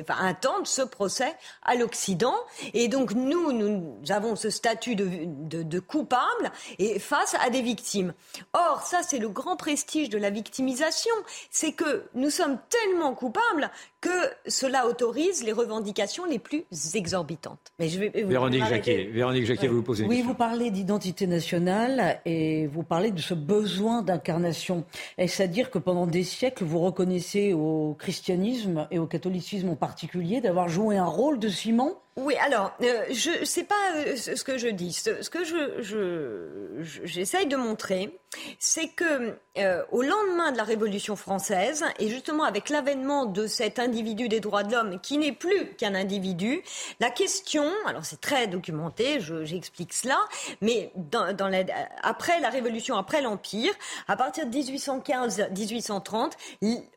enfin, 0.00 0.36
ce 0.64 0.82
procès 0.82 1.34
à 1.62 1.74
l'Occident. 1.74 2.34
Et 2.74 2.88
donc, 2.88 3.12
nous, 3.12 3.52
nous 3.52 3.98
avons 4.10 4.36
ce 4.36 4.50
statut 4.50 4.94
de, 4.94 5.08
de, 5.24 5.62
de, 5.62 5.80
coupable 5.80 6.52
et 6.78 6.98
face 6.98 7.34
à 7.40 7.50
des 7.50 7.62
victimes. 7.62 8.14
Or, 8.52 8.82
ça, 8.82 9.02
c'est 9.02 9.18
le 9.18 9.28
grand 9.28 9.56
prestige 9.56 10.08
de 10.08 10.18
la 10.18 10.30
victimisation. 10.30 11.14
C'est 11.50 11.72
que 11.72 12.04
nous 12.14 12.30
sommes 12.30 12.58
tellement 12.68 13.14
coupables 13.14 13.70
que 14.00 14.08
cela 14.46 14.86
autorise 14.86 15.44
les 15.44 15.52
revendications 15.52 16.24
les 16.24 16.38
plus 16.38 16.64
exorbitantes. 16.94 17.72
Mais 17.78 17.88
je 17.88 18.00
vais, 18.00 18.08
Véronique 18.08 18.64
Jacquet, 18.66 19.10
Véronique 19.12 19.44
Jacquet, 19.44 19.68
vous 19.68 19.82
posez 19.82 20.04
une 20.04 20.08
oui, 20.08 20.16
question. 20.16 20.30
Oui, 20.30 20.32
vous 20.32 20.38
parlez 20.38 20.70
d'identité 20.70 21.26
nationale 21.26 22.20
et 22.24 22.66
vous 22.66 22.82
parlez 22.82 23.10
de 23.10 23.20
ce 23.20 23.34
besoin 23.34 24.02
d'incarnation. 24.02 24.84
Est-ce 25.18 25.42
à 25.42 25.46
dire 25.46 25.70
que 25.70 25.78
pendant 25.78 26.06
des 26.06 26.24
siècles, 26.24 26.64
vous 26.64 26.80
reconnaissez 26.80 27.52
au 27.52 27.94
christianisme 27.98 28.88
et 28.90 28.98
au 28.98 29.06
catholicisme 29.06 29.68
en 29.68 29.76
particulier 29.76 30.40
d'avoir 30.40 30.68
joué 30.68 30.96
un 30.96 31.06
rôle 31.06 31.38
de 31.38 31.48
ciment 31.48 32.00
oui, 32.16 32.34
alors, 32.36 32.72
euh, 32.82 33.04
je 33.10 33.44
sais 33.44 33.62
pas 33.62 33.94
euh, 33.94 34.16
ce 34.16 34.42
que 34.42 34.58
je 34.58 34.66
dis. 34.66 34.92
Ce, 34.92 35.30
que 35.30 35.44
je, 35.44 36.82
j'essaye 37.04 37.46
de 37.46 37.56
montrer, 37.56 38.18
c'est 38.58 38.88
que 38.88 39.36
euh, 39.58 39.82
au 39.92 40.02
lendemain 40.02 40.50
de 40.50 40.56
la 40.56 40.64
Révolution 40.64 41.14
française, 41.14 41.84
et 42.00 42.08
justement 42.08 42.42
avec 42.42 42.68
l'avènement 42.68 43.26
de 43.26 43.46
cet 43.46 43.78
individu 43.78 44.28
des 44.28 44.40
droits 44.40 44.64
de 44.64 44.72
l'homme 44.72 45.00
qui 45.00 45.18
n'est 45.18 45.32
plus 45.32 45.74
qu'un 45.76 45.94
individu, 45.94 46.62
la 46.98 47.10
question, 47.10 47.70
alors 47.86 48.04
c'est 48.04 48.20
très 48.20 48.48
documenté, 48.48 49.20
j'explique 49.44 49.92
cela, 49.92 50.18
mais 50.60 50.92
dans, 50.96 51.34
dans 51.34 51.48
la, 51.48 51.64
après 52.02 52.40
la 52.40 52.50
Révolution, 52.50 52.96
après 52.96 53.22
l'Empire, 53.22 53.72
à 54.08 54.16
partir 54.16 54.46
de 54.46 54.56
1815-1830, 54.56 56.32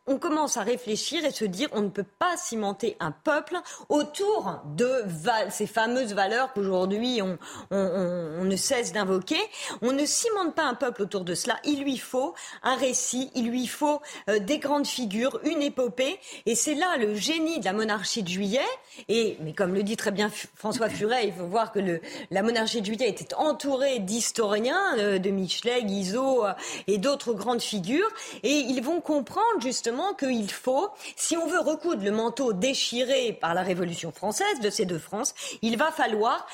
on 0.05 0.17
commence 0.17 0.57
à 0.57 0.63
réfléchir 0.63 1.23
et 1.23 1.31
se 1.31 1.45
dire 1.45 1.69
on 1.71 1.81
ne 1.81 1.89
peut 1.89 2.03
pas 2.03 2.35
cimenter 2.35 2.97
un 2.99 3.11
peuple 3.11 3.57
autour 3.89 4.59
de 4.75 5.03
ces 5.49 5.67
fameuses 5.67 6.13
valeurs 6.13 6.51
qu'aujourd'hui 6.53 7.21
on, 7.21 7.37
ne 7.71 8.55
cesse 8.55 8.91
d'invoquer. 8.91 9.39
On 9.81 9.93
ne 9.93 10.05
cimente 10.05 10.55
pas 10.55 10.63
un 10.63 10.73
peuple 10.73 11.03
autour 11.03 11.23
de 11.23 11.35
cela. 11.35 11.57
Il 11.63 11.83
lui 11.83 11.97
faut 11.97 12.33
un 12.63 12.75
récit, 12.75 13.31
il 13.35 13.49
lui 13.49 13.67
faut 13.67 14.01
euh, 14.29 14.39
des 14.39 14.59
grandes 14.59 14.85
figures, 14.85 15.39
une 15.43 15.61
épopée. 15.61 16.19
Et 16.45 16.55
c'est 16.55 16.75
là 16.75 16.97
le 16.97 17.15
génie 17.15 17.59
de 17.59 17.65
la 17.65 17.73
monarchie 17.73 18.23
de 18.23 18.27
Juillet. 18.27 18.59
Et 19.07 19.37
mais 19.41 19.53
comme 19.53 19.73
le 19.73 19.83
dit 19.83 19.97
très 19.97 20.11
bien 20.11 20.29
François 20.55 20.89
Furet, 20.89 21.27
il 21.27 21.33
faut 21.33 21.47
voir 21.47 21.71
que 21.71 22.01
la 22.29 22.43
monarchie 22.43 22.81
de 22.81 22.85
Juillet 22.85 23.09
était 23.09 23.33
entourée 23.35 23.99
d'historiens, 23.99 24.97
euh, 24.97 25.19
de 25.19 25.29
Michelet, 25.29 25.83
Guizot 25.83 26.45
euh, 26.45 26.53
et 26.87 26.97
d'autres 26.97 27.33
grandes 27.33 27.61
figures. 27.61 28.09
Et 28.43 28.51
ils 28.51 28.81
vont 28.81 28.99
comprendre 28.99 29.61
justement 29.61 29.92
qu'il 30.17 30.51
faut, 30.51 30.89
si 31.15 31.37
on 31.37 31.47
veut 31.47 31.59
recoudre 31.59 32.03
le 32.03 32.11
manteau 32.11 32.53
déchiré 32.53 33.33
par 33.33 33.53
la 33.53 33.61
Révolution 33.61 34.11
française 34.11 34.59
de 34.61 34.69
ces 34.69 34.85
deux 34.85 34.99
France, 34.99 35.33
il 35.61 35.77
va 35.77 35.91
falloir 35.91 36.47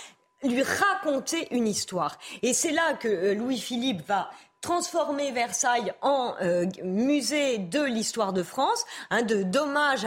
lui 0.43 0.63
raconter 0.63 1.47
une 1.51 1.67
histoire. 1.67 2.17
Et 2.41 2.53
c'est 2.53 2.71
là 2.71 2.93
que 2.93 3.07
euh, 3.07 3.35
Louis-Philippe 3.35 4.07
va 4.07 4.29
transformer 4.61 5.31
Versailles 5.31 5.93
en 6.01 6.35
euh, 6.41 6.65
musée 6.83 7.57
de 7.57 7.81
l'histoire 7.81 8.33
de 8.33 8.43
France, 8.43 8.85
hein, 9.09 9.21
de 9.21 9.43
d'hommage 9.43 10.05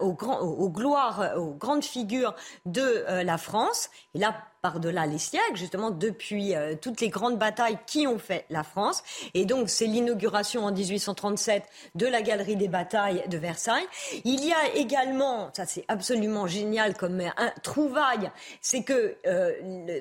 aux, 0.00 0.16
aux, 0.22 0.70
gloires, 0.70 1.32
aux 1.36 1.54
grandes 1.54 1.84
figures 1.84 2.34
de 2.66 3.04
euh, 3.08 3.22
la 3.22 3.38
France. 3.38 3.88
Et 4.14 4.18
là, 4.18 4.36
par-delà 4.66 5.06
les 5.06 5.18
siècles, 5.18 5.54
justement 5.54 5.92
depuis 5.92 6.56
euh, 6.56 6.74
toutes 6.74 7.00
les 7.00 7.08
grandes 7.08 7.38
batailles 7.38 7.78
qui 7.86 8.08
ont 8.08 8.18
fait 8.18 8.46
la 8.50 8.64
France. 8.64 9.04
Et 9.32 9.44
donc 9.44 9.68
c'est 9.68 9.86
l'inauguration 9.86 10.64
en 10.64 10.72
1837 10.72 11.62
de 11.94 12.06
la 12.06 12.20
galerie 12.20 12.56
des 12.56 12.66
batailles 12.66 13.22
de 13.28 13.38
Versailles. 13.38 13.86
Il 14.24 14.44
y 14.44 14.52
a 14.52 14.74
également, 14.74 15.50
ça 15.52 15.66
c'est 15.66 15.84
absolument 15.86 16.48
génial 16.48 16.96
comme 16.96 17.20
un 17.20 17.52
trouvaille, 17.62 18.32
c'est 18.60 18.82
que 18.82 19.16
euh, 19.28 19.52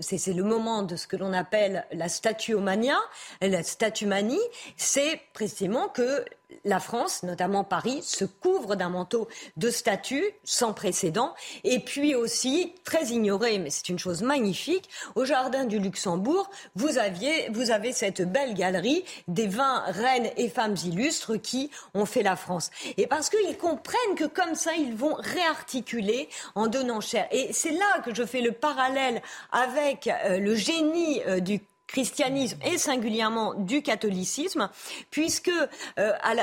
c'est 0.02 0.34
le 0.34 0.44
moment 0.44 0.82
de 0.82 0.96
ce 0.96 1.06
que 1.06 1.16
l'on 1.16 1.32
appelle 1.32 1.86
la 1.92 2.10
statuomania, 2.10 2.98
la 3.42 3.62
statumanie, 3.62 4.42
c'est 4.78 5.22
précisément 5.34 5.90
que 5.90 6.26
la 6.64 6.80
France, 6.80 7.24
notamment 7.24 7.64
Paris, 7.64 8.02
se 8.04 8.26
couvre 8.26 8.76
d'un 8.76 8.90
manteau 8.90 9.28
de 9.58 9.70
statues 9.70 10.26
sans 10.44 10.74
précédent. 10.74 11.34
Et 11.64 11.80
puis 11.80 12.16
aussi, 12.16 12.74
très 12.84 13.08
ignoré, 13.08 13.60
mais 13.60 13.70
c'est 13.70 13.90
une 13.90 14.00
chose 14.00 14.22
magnifique, 14.22 14.90
au 15.16 15.26
Jardin 15.26 15.66
du 15.66 15.80
Luxembourg, 15.80 16.50
vous, 16.76 16.98
aviez, 16.98 17.50
vous 17.52 17.72
avez 17.72 17.92
cette 17.92 18.22
belle 18.22 18.54
galerie 18.54 19.04
des 19.28 19.48
20 19.48 19.84
reines 19.88 20.30
et 20.38 20.50
femmes 20.50 20.76
illustres 20.84 21.36
qui 21.42 21.72
ont 21.94 22.06
fait 22.06 22.24
la 22.24 22.36
France. 22.36 22.72
Et 22.98 23.08
parce 23.08 23.30
qu'ils 23.30 23.58
comprennent 23.58 24.16
que 24.16 24.26
comme 24.26 24.56
ça, 24.56 24.74
ils 24.76 24.96
vont 24.96 25.16
réarticuler 25.16 26.30
en 26.56 26.68
donnant 26.68 27.02
cher. 27.02 27.28
Et 27.32 27.54
c'est 27.54 27.72
là 27.72 28.02
que 28.04 28.14
je 28.14 28.26
fais 28.26 28.42
le 28.42 28.52
parallèle 28.52 29.22
avec 29.52 30.08
euh, 30.08 30.40
le 30.40 30.56
génie 30.56 31.22
euh, 31.28 31.40
du 31.40 31.62
christianisme 31.88 32.58
et 32.66 32.78
singulièrement 32.78 33.54
du 33.54 33.82
catholicisme, 33.82 34.70
puisque 35.12 35.52
euh, 36.00 36.12
à, 36.22 36.34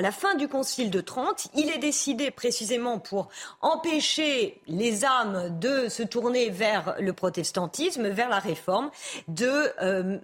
la, 0.00 0.12
fin 0.12 0.34
du 0.34 0.48
Concile 0.48 0.90
de 0.90 1.00
Trente, 1.00 1.48
il 1.54 1.70
est 1.70 1.78
décidé 1.78 2.30
précisément 2.30 2.98
pour 2.98 3.28
empêcher 3.60 4.60
les 4.68 5.04
âmes 5.04 5.58
de 5.58 5.88
se 5.88 6.02
tourner 6.02 6.50
vers 6.50 6.94
le 7.00 7.12
protestantisme, 7.12 8.08
vers 8.08 8.28
la 8.28 8.38
réforme, 8.38 8.90
de, 9.28 9.72
euh, 9.82 10.18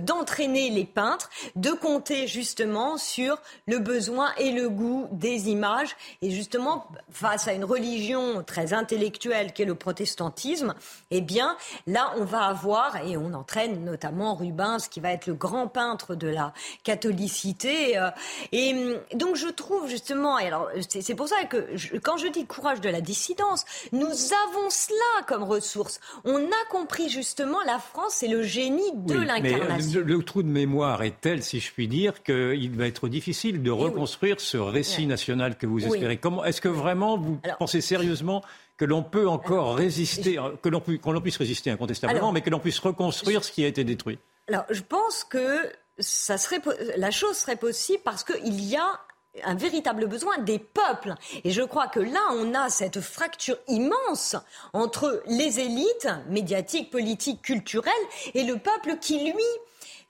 d'entraîner 0.00 0.70
les 0.70 0.84
peintres, 0.84 1.30
de 1.56 1.70
compter 1.70 2.26
justement 2.26 2.96
sur 2.96 3.40
le 3.66 3.78
besoin 3.78 4.32
et 4.38 4.52
le 4.52 4.68
goût 4.68 5.08
des 5.10 5.48
images, 5.48 5.96
et 6.22 6.30
justement 6.30 6.86
face 7.10 7.48
à 7.48 7.52
une 7.52 7.64
religion 7.64 8.42
très 8.44 8.72
intellectuelle 8.72 9.52
qu'est 9.52 9.64
le 9.64 9.74
protestantisme, 9.74 10.74
eh 11.10 11.20
bien 11.20 11.56
là 11.86 12.12
on 12.16 12.24
va 12.24 12.44
avoir 12.44 12.96
et 13.04 13.16
on 13.16 13.32
entraîne 13.34 13.63
notamment 13.68 14.34
Rubens, 14.34 14.88
qui 14.90 15.00
va 15.00 15.12
être 15.12 15.26
le 15.26 15.34
grand 15.34 15.68
peintre 15.68 16.14
de 16.14 16.28
la 16.28 16.52
catholicité. 16.82 17.98
Euh, 17.98 18.10
et 18.52 18.72
hum, 18.72 19.18
donc 19.18 19.36
je 19.36 19.48
trouve 19.48 19.88
justement, 19.88 20.38
et 20.38 20.46
alors 20.46 20.68
c'est 20.88 21.14
pour 21.14 21.28
ça 21.28 21.44
que 21.44 21.66
quand 21.98 22.16
je 22.16 22.28
dis 22.28 22.46
courage 22.46 22.80
de 22.80 22.88
la 22.88 23.00
dissidence, 23.00 23.64
nous 23.92 24.06
avons 24.06 24.70
cela 24.70 25.24
comme 25.26 25.42
ressource. 25.42 26.00
On 26.24 26.38
a 26.38 26.64
compris 26.70 27.08
justement 27.08 27.58
la 27.66 27.78
France, 27.78 28.14
c'est 28.16 28.28
le 28.28 28.42
génie 28.42 28.92
de 28.94 29.16
euh, 29.16 29.24
l'incarnation. 29.24 30.02
Le, 30.04 30.22
trou 30.24 30.42
de 30.42 30.48
mémoire 30.48 31.02
est 31.02 31.20
tel, 31.20 31.42
si 31.42 31.60
je 31.60 31.72
puis 31.72 31.88
dire, 31.88 32.22
qu'il 32.22 32.76
va 32.76 32.86
être 32.86 33.08
difficile 33.08 33.62
de 33.62 33.70
reconstruire 33.70 34.40
ce 34.40 34.56
récit 34.56 35.06
national 35.06 35.56
que 35.56 35.66
vous 35.66 35.84
espérez. 35.84 36.16
Comment 36.16 36.44
est-ce 36.44 36.60
que 36.60 36.68
vraiment 36.68 37.18
vous 37.18 37.38
pensez 37.58 37.80
sérieusement 37.80 38.42
que 38.76 38.84
l'on 38.84 39.02
peut 39.02 39.28
encore 39.28 39.76
résister, 39.76 40.38
que 40.62 40.68
l'on 40.68 41.20
puisse 41.20 41.36
résister 41.36 41.70
incontestablement, 41.70 42.32
mais 42.32 42.40
que 42.40 42.50
l'on 42.50 42.58
puisse 42.58 42.78
reconstruire 42.78 43.44
ce 43.44 43.52
qui 43.52 43.64
a 43.64 43.68
été 43.68 43.84
détruit 43.84 44.18
Alors, 44.48 44.64
je 44.70 44.82
pense 44.82 45.24
que 45.24 45.70
ça 45.98 46.38
serait, 46.38 46.60
la 46.96 47.10
chose 47.10 47.36
serait 47.36 47.56
possible 47.56 48.02
parce 48.04 48.24
qu'il 48.24 48.64
y 48.64 48.76
a 48.76 49.00
un 49.42 49.54
véritable 49.54 50.06
besoin 50.06 50.38
des 50.38 50.58
peuples. 50.58 51.14
Et 51.42 51.50
je 51.50 51.62
crois 51.62 51.88
que 51.88 52.00
là, 52.00 52.20
on 52.32 52.54
a 52.54 52.68
cette 52.68 53.00
fracture 53.00 53.56
immense 53.68 54.36
entre 54.72 55.22
les 55.26 55.60
élites 55.60 56.08
médiatiques, 56.28 56.90
politiques, 56.90 57.42
culturelles 57.42 57.92
et 58.34 58.44
le 58.44 58.58
peuple 58.58 58.98
qui, 59.00 59.32
lui, 59.32 59.42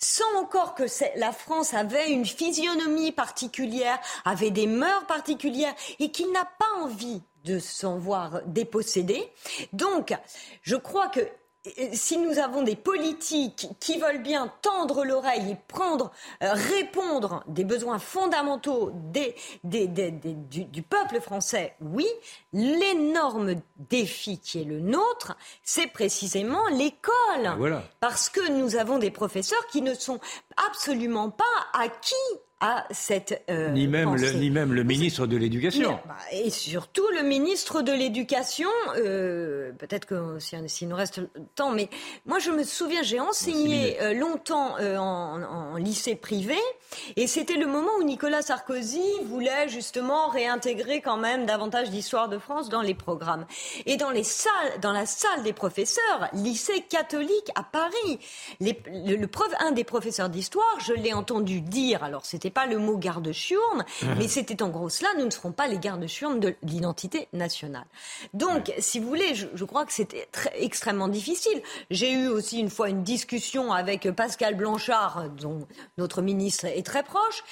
sans 0.05 0.39
encore 0.39 0.75
que 0.75 0.85
la 1.17 1.33
France 1.33 1.73
avait 1.73 2.11
une 2.11 2.27
physionomie 2.27 3.13
particulière, 3.13 3.99
avait 4.25 4.51
des 4.51 4.67
mœurs 4.67 5.07
particulières 5.07 5.75
et 5.99 6.11
qu'il 6.11 6.31
n'a 6.31 6.45
pas 6.45 6.83
envie 6.83 7.23
de 7.45 7.59
s'en 7.59 7.99
voir 7.99 8.43
dépossédé. 8.47 9.33
Donc, 9.73 10.15
je 10.63 10.77
crois 10.77 11.09
que 11.09 11.21
si 11.93 12.19
nous 12.19 12.39
avons 12.39 12.63
des 12.63 12.77
politiques 12.77 13.69
qui 13.81 13.99
veulent 13.99 14.23
bien 14.23 14.53
tendre 14.61 15.05
l'oreille 15.05 15.53
et 15.53 15.57
prendre, 15.69 16.11
euh, 16.43 16.53
répondre 16.53 17.43
des 17.47 17.65
besoins 17.65 17.99
fondamentaux 17.99 18.93
des, 18.93 19.35
du, 19.65 20.83
peuple 20.83 21.21
français, 21.21 21.75
oui, 21.81 22.07
l'énorme 22.53 23.55
défi 23.77 24.39
qui 24.39 24.61
est 24.61 24.65
le 24.65 24.81
nôtre, 24.81 25.37
c'est 25.63 25.87
précisément 25.87 26.67
l'école. 26.69 27.83
Parce 28.01 28.29
que 28.29 28.51
nous 28.51 28.77
avons 28.77 28.99
des 28.99 29.11
professeurs 29.11 29.67
qui 29.69 29.81
ne 29.81 29.95
sont 29.95 30.21
absolument 30.69 31.31
pas 31.31 31.45
acquis 31.73 32.15
à 32.65 32.87
cette 32.91 33.45
euh, 33.51 33.69
ni 33.73 33.87
même 33.87 34.15
le, 34.15 34.33
ni 34.33 34.49
même 34.49 34.73
le 34.73 34.85
ministre 34.85 35.27
de 35.27 35.37
l'éducation. 35.37 36.01
Bah, 36.07 36.17
et 36.33 36.49
surtout 36.49 37.07
le 37.15 37.23
ministre 37.23 37.83
de 37.83 37.93
l'éducation 37.93 38.71
euh, 38.97 39.73
peut-être 39.73 40.07
que 40.07 40.39
s'il 40.39 40.89
nous 40.89 40.97
reste 40.97 41.19
le 41.19 41.29
temps 41.57 41.73
mais 41.73 41.91
moi 42.25 42.39
je 42.39 42.51
me 42.51 42.65
souviens 42.65 43.03
j'ai 43.03 43.21
enseigné 43.21 44.01
euh, 44.01 44.15
longtemps 44.15 44.77
en, 44.79 45.43
en, 45.43 45.77
lycée 45.77 46.15
privé 46.15 46.57
et 47.17 47.27
c'était 47.27 47.59
le 47.59 47.67
moment 47.67 47.91
où 47.99 48.03
Nicolas 48.03 48.41
Sarkozy 48.41 49.05
voulait 49.27 49.69
justement 49.69 50.29
réintégrer 50.29 51.03
quand 51.03 51.19
même 51.19 51.45
davantage 51.45 51.91
d'histoire 51.91 52.31
de 52.31 52.39
France 52.39 52.71
dans 52.71 52.81
les 52.81 52.95
programmes. 52.95 53.45
Et 53.85 53.99
dans 53.99 54.11
les 54.11 54.25
salles 54.25 54.81
dans 54.81 54.93
la 54.93 55.05
salle 55.05 55.43
des 55.43 55.53
professeurs 55.53 56.31
lycée 56.33 56.81
catholique 56.89 57.51
à 57.57 57.63
Paris 57.63 58.19
les, 58.61 58.81
le, 58.87 59.17
le, 59.17 59.29
un 59.61 59.73
des 59.73 59.85
professeurs 59.85 60.31
d'histoire 60.31 60.79
je 60.79 60.95
l'ai 60.95 61.13
entendu 61.13 61.61
dire 61.61 62.03
alors 62.03 62.25
c'était 62.25 62.54
pas 62.55 62.67
le 62.67 62.79
mot 62.79 62.97
garde-chiourne, 62.97 63.85
mhm. 64.03 64.15
mais 64.19 64.29
c'était 64.29 64.63
en 64.63 64.69
gros 64.69 64.89
cela, 64.89 65.09
nous 65.19 65.25
ne 65.25 65.31
serons 65.31 65.53
pas 65.53 65.67
les 65.67 65.79
garde-chiournes 65.79 66.41
de 66.41 66.55
l'identité 66.63 67.29
nationale. 67.33 67.87
Donc, 68.33 68.73
si 68.79 69.01
vous 69.01 69.09
voulez, 69.09 69.35
je, 69.35 69.65
crois 69.65 69.85
que 69.85 69.93
c'était 69.93 70.29
extrêmement 70.55 71.09
difficile. 71.09 71.61
J'ai 71.91 72.13
eu 72.13 72.29
aussi 72.29 72.61
une 72.61 72.71
fois 72.71 72.89
une 72.89 73.03
discussion 73.03 73.73
avec 73.73 74.11
Pascal 74.13 74.55
Blanchard, 74.55 75.29
dont 75.31 75.67
notre 75.99 76.23
ministre 76.23 76.67
est 76.67 76.87
très 76.87 77.03
proche. 77.03 77.43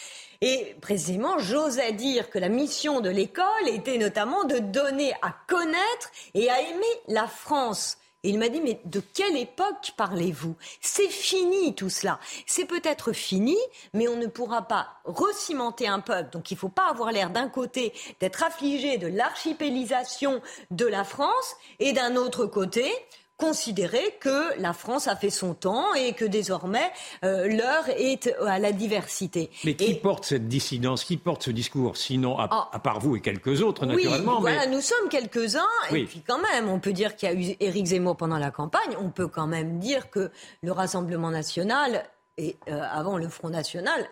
Et 0.40 0.74
précisément, 0.80 1.38
j'osais 1.38 1.92
dire 1.92 2.28
que 2.28 2.38
la 2.38 2.48
mission 2.48 3.00
de 3.00 3.08
l'école 3.08 3.68
était 3.68 3.98
notamment 3.98 4.44
de 4.44 4.58
donner 4.58 5.12
à 5.22 5.34
connaître 5.46 6.10
et 6.34 6.50
à 6.50 6.60
aimer 6.60 7.00
la 7.08 7.28
France. 7.28 7.98
Et 8.24 8.30
il 8.30 8.38
m'a 8.38 8.48
dit, 8.48 8.60
mais 8.60 8.80
de 8.84 9.00
quelle 9.00 9.36
époque 9.36 9.94
parlez-vous? 9.96 10.54
C'est 10.80 11.08
fini 11.08 11.74
tout 11.74 11.90
cela. 11.90 12.20
C'est 12.46 12.66
peut-être 12.66 13.12
fini, 13.12 13.56
mais 13.94 14.06
on 14.06 14.16
ne 14.16 14.28
pourra 14.28 14.62
pas 14.62 14.88
recimenter 15.04 15.88
un 15.88 16.00
peuple. 16.00 16.30
Donc 16.30 16.50
il 16.50 16.54
ne 16.54 16.58
faut 16.58 16.68
pas 16.68 16.88
avoir 16.88 17.10
l'air 17.10 17.30
d'un 17.30 17.48
côté 17.48 17.92
d'être 18.20 18.44
affligé 18.44 18.96
de 18.98 19.08
l'archipélisation 19.08 20.40
de 20.70 20.86
la 20.86 21.02
France 21.02 21.56
et 21.80 21.92
d'un 21.92 22.14
autre 22.14 22.46
côté 22.46 22.92
considérer 23.42 24.16
que 24.20 24.56
la 24.60 24.72
France 24.72 25.08
a 25.08 25.16
fait 25.16 25.28
son 25.28 25.54
temps 25.54 25.94
et 25.94 26.12
que 26.12 26.24
désormais 26.24 26.92
euh, 27.24 27.48
l'heure 27.48 27.88
est 27.88 28.32
à 28.46 28.60
la 28.60 28.70
diversité. 28.70 29.50
Mais 29.64 29.74
qui 29.74 29.94
porte 29.94 30.24
cette 30.24 30.46
dissidence, 30.46 31.02
qui 31.02 31.16
porte 31.16 31.42
ce 31.42 31.50
discours, 31.50 31.96
sinon 31.96 32.38
à, 32.38 32.70
ah. 32.72 32.78
part 32.78 33.00
vous 33.00 33.16
et 33.16 33.20
quelques 33.20 33.60
autres 33.60 33.84
naturellement. 33.84 34.36
Oui, 34.36 34.42
voilà, 34.42 34.66
nous 34.66 34.80
sommes 34.80 35.08
quelques-uns 35.10 35.66
et 35.90 36.04
puis 36.04 36.22
quand 36.24 36.38
même, 36.38 36.68
on 36.68 36.78
peut 36.78 36.92
dire 36.92 37.16
qu'il 37.16 37.28
y 37.28 37.32
a 37.32 37.34
eu 37.34 37.56
Éric 37.58 37.86
Zemmour 37.86 38.16
pendant 38.16 38.38
la 38.38 38.52
campagne. 38.52 38.96
On 39.00 39.10
peut 39.10 39.26
quand 39.26 39.48
même 39.48 39.80
dire 39.80 40.08
que 40.08 40.30
le 40.62 40.70
Rassemblement 40.70 41.32
national 41.32 42.04
et 42.38 42.56
euh, 42.68 42.80
avant 42.92 43.18
le 43.18 43.28
Front 43.28 43.50
national 43.50 44.08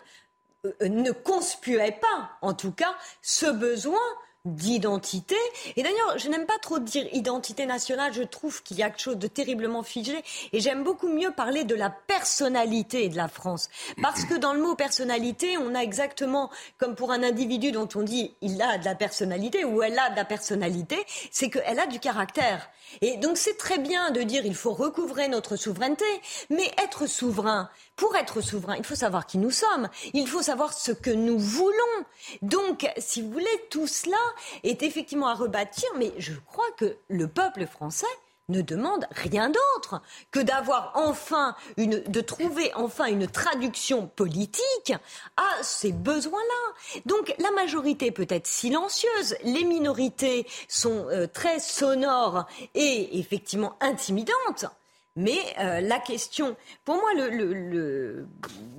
euh, 0.65 0.89
ne 0.89 1.11
conspuait 1.11 1.97
pas, 2.01 2.31
en 2.41 2.53
tout 2.53 2.73
cas, 2.73 2.95
ce 3.21 3.45
besoin 3.45 4.01
d'identité. 4.45 5.35
Et 5.75 5.83
d'ailleurs, 5.83 6.17
je 6.17 6.27
n'aime 6.27 6.45
pas 6.45 6.57
trop 6.59 6.79
dire 6.79 7.07
identité 7.13 7.65
nationale, 7.65 8.13
je 8.13 8.23
trouve 8.23 8.63
qu'il 8.63 8.77
y 8.77 8.83
a 8.83 8.89
quelque 8.89 9.01
chose 9.01 9.17
de 9.17 9.27
terriblement 9.27 9.83
figé. 9.83 10.23
Et 10.51 10.59
j'aime 10.59 10.83
beaucoup 10.83 11.09
mieux 11.09 11.31
parler 11.31 11.63
de 11.63 11.75
la 11.75 11.89
personnalité 11.89 13.09
de 13.09 13.17
la 13.17 13.27
France. 13.27 13.69
Parce 14.01 14.25
que 14.25 14.35
dans 14.35 14.53
le 14.53 14.61
mot 14.61 14.75
personnalité, 14.75 15.57
on 15.57 15.75
a 15.75 15.79
exactement, 15.79 16.49
comme 16.77 16.95
pour 16.95 17.11
un 17.11 17.23
individu 17.23 17.71
dont 17.71 17.89
on 17.95 18.01
dit 18.01 18.35
il 18.41 18.61
a 18.61 18.77
de 18.77 18.85
la 18.85 18.95
personnalité 18.95 19.63
ou 19.63 19.83
elle 19.83 19.97
a 19.99 20.09
de 20.09 20.15
la 20.15 20.25
personnalité, 20.25 20.97
c'est 21.31 21.49
qu'elle 21.49 21.79
a 21.79 21.87
du 21.87 21.99
caractère. 21.99 22.69
Et 23.01 23.17
donc 23.17 23.37
c'est 23.37 23.57
très 23.57 23.77
bien 23.77 24.11
de 24.11 24.21
dire 24.21 24.45
il 24.45 24.55
faut 24.55 24.73
recouvrer 24.73 25.27
notre 25.27 25.55
souveraineté, 25.55 26.05
mais 26.49 26.71
être 26.83 27.05
souverain, 27.05 27.69
pour 27.95 28.15
être 28.15 28.41
souverain, 28.41 28.75
il 28.77 28.83
faut 28.83 28.95
savoir 28.95 29.27
qui 29.27 29.37
nous 29.37 29.51
sommes, 29.51 29.87
il 30.13 30.27
faut 30.27 30.41
savoir 30.41 30.73
ce 30.73 30.91
que 30.91 31.11
nous 31.11 31.37
voulons. 31.37 31.75
Donc, 32.41 32.89
si 32.97 33.21
vous 33.21 33.31
voulez, 33.31 33.45
tout 33.69 33.85
cela 33.85 34.17
est 34.63 34.83
effectivement 34.83 35.27
à 35.27 35.33
rebâtir, 35.33 35.89
mais 35.97 36.13
je 36.17 36.33
crois 36.33 36.69
que 36.77 36.97
le 37.09 37.27
peuple 37.27 37.65
français 37.67 38.07
ne 38.49 38.61
demande 38.61 39.05
rien 39.11 39.49
d'autre 39.49 40.01
que 40.29 40.39
d'avoir 40.39 40.91
enfin 40.95 41.55
une, 41.77 42.03
de 42.03 42.21
trouver 42.21 42.71
enfin 42.75 43.05
une 43.05 43.27
traduction 43.27 44.07
politique 44.07 44.93
à 45.37 45.63
ces 45.63 45.91
besoins-là. 45.91 47.01
Donc 47.05 47.33
la 47.39 47.51
majorité 47.51 48.11
peut 48.11 48.27
être 48.29 48.47
silencieuse, 48.47 49.35
les 49.43 49.63
minorités 49.63 50.45
sont 50.67 51.07
euh, 51.09 51.27
très 51.27 51.59
sonores 51.59 52.45
et 52.75 53.19
effectivement 53.19 53.75
intimidantes. 53.79 54.65
Mais 55.17 55.39
euh, 55.59 55.81
la 55.81 55.99
question, 55.99 56.55
pour 56.85 56.95
moi, 56.95 57.13
le, 57.15 57.29
le, 57.29 58.27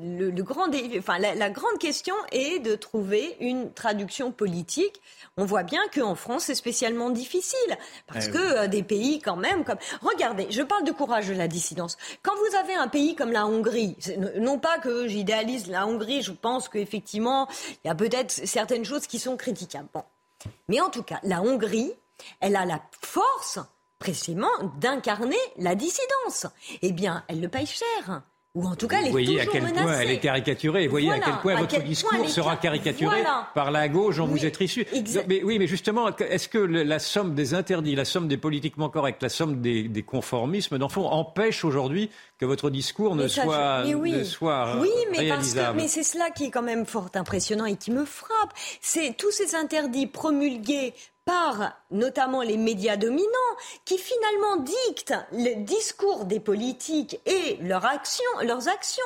le, 0.01 0.43
grand, 0.43 0.69
enfin, 0.99 1.19
la, 1.19 1.51
grande 1.51 1.79
question 1.79 2.15
est 2.31 2.59
de 2.59 2.75
trouver 2.75 3.37
une 3.39 3.71
traduction 3.71 4.33
politique. 4.33 5.03
On 5.37 5.45
voit 5.45 5.63
bien 5.63 5.83
qu'en 5.95 6.15
France, 6.15 6.45
c'est 6.45 6.55
spécialement 6.55 7.11
difficile 7.11 7.77
parce 8.07 8.29
eh 8.29 8.31
que 8.31 8.39
euh, 8.39 8.67
des 8.67 8.83
pays, 8.83 9.21
quand 9.21 9.37
même, 9.37 9.63
comme 9.63 9.77
regardez, 10.01 10.47
je 10.49 10.63
parle 10.63 10.85
de 10.85 10.93
courage 10.93 11.29
de 11.29 11.35
la 11.35 11.49
dissidence. 11.49 11.99
Quand 12.23 12.35
vous 12.35 12.57
avez 12.57 12.75
un 12.75 12.89
pays 12.89 13.15
comme 13.15 13.33
la 13.33 13.47
Hongrie, 13.47 13.97
non 14.39 14.59
pas 14.59 14.79
que 14.79 15.07
j'idéalise 15.07 15.67
la 15.67 15.87
Hongrie, 15.87 16.23
je 16.23 16.33
pense 16.33 16.71
qu'effectivement, 16.71 17.47
il 17.85 17.89
y 17.89 17.91
a 17.91 17.95
peut-être 17.95 18.31
certaines 18.31 18.87
choses 18.87 19.07
qui 19.07 19.19
sont 19.19 19.37
critiquables. 19.37 19.89
Bon. 19.93 20.03
Mais 20.69 20.81
en 20.81 20.89
tout 20.89 21.03
cas, 21.03 21.21
la 21.25 21.43
Hongrie, 21.43 21.93
elle 22.41 22.57
a 22.57 22.65
la 22.65 22.81
force 23.03 23.59
précisément 24.03 24.49
d'incarner 24.81 25.37
la 25.59 25.77
dissidence. 25.77 26.47
Eh 26.83 26.91
bien, 26.91 27.23
elle 27.29 27.41
le 27.41 27.49
paye 27.49 27.67
cher. 27.67 28.23
ou 28.55 28.67
en 28.67 28.75
tout 28.75 28.89
cas, 28.89 28.97
elle 28.99 29.05
est 29.05 29.07
Vous 29.07 29.13
voyez 29.13 29.41
à 29.41 29.47
quel 29.47 29.63
point 29.63 30.01
elle 30.01 30.11
est 30.11 30.19
caricaturée. 30.19 30.87
Vous 30.87 30.91
voyez 30.91 31.13
à 31.13 31.21
quel 31.21 31.39
point 31.39 31.55
votre 31.55 31.81
discours 31.85 32.29
sera 32.29 32.57
caricaturé 32.57 33.23
par 33.55 33.71
la 33.71 33.89
gauche 33.89 34.17
dont 34.17 34.27
vous 34.27 34.45
êtes 34.45 34.61
issu. 34.61 34.85
Mais, 35.29 35.45
oui, 35.45 35.61
mais 35.61 35.69
justement, 35.69 36.09
est-ce 36.17 36.49
que 36.49 36.59
la 36.59 36.99
somme 36.99 37.37
des 37.37 37.55
interdits, 37.55 37.95
la 37.95 38.05
somme 38.05 38.27
des 38.27 38.37
politiquement 38.37 38.89
corrects, 38.89 39.23
la 39.23 39.29
somme 39.29 39.61
des, 39.61 39.85
des 39.85 40.03
conformismes, 40.03 40.79
dans 40.79 40.89
le 40.89 40.93
fond, 40.93 41.07
empêche 41.07 41.65
aujourd'hui 41.65 42.11
que 42.39 42.45
votre 42.45 42.71
discours 42.71 43.15
ne, 43.15 43.29
soit, 43.29 43.85
oui. 43.87 44.11
ne 44.11 44.25
soit 44.25 44.81
oui, 44.81 44.91
mais 45.13 45.31
mais 45.77 45.87
c'est 45.87 46.03
cela 46.03 46.31
qui 46.31 46.47
est 46.47 46.51
quand 46.51 46.63
même 46.63 46.87
fort 46.87 47.09
impressionnant 47.15 47.67
et 47.67 47.77
qui 47.77 47.93
me 47.93 48.05
frappe. 48.05 48.53
C'est 48.81 49.17
tous 49.17 49.31
ces 49.31 49.55
interdits 49.55 50.09
promulgués 50.09 50.93
par 51.25 51.73
notamment 51.91 52.43
les 52.43 52.57
médias 52.57 52.97
dominants 52.97 53.27
qui 53.85 53.99
finalement 53.99 54.57
dictent 54.57 55.15
le 55.33 55.63
discours 55.63 56.25
des 56.25 56.41
politiques 56.41 57.21
et 57.27 57.57
leurs 57.61 57.87
actions. 57.87 58.25
Actions. 58.67 59.03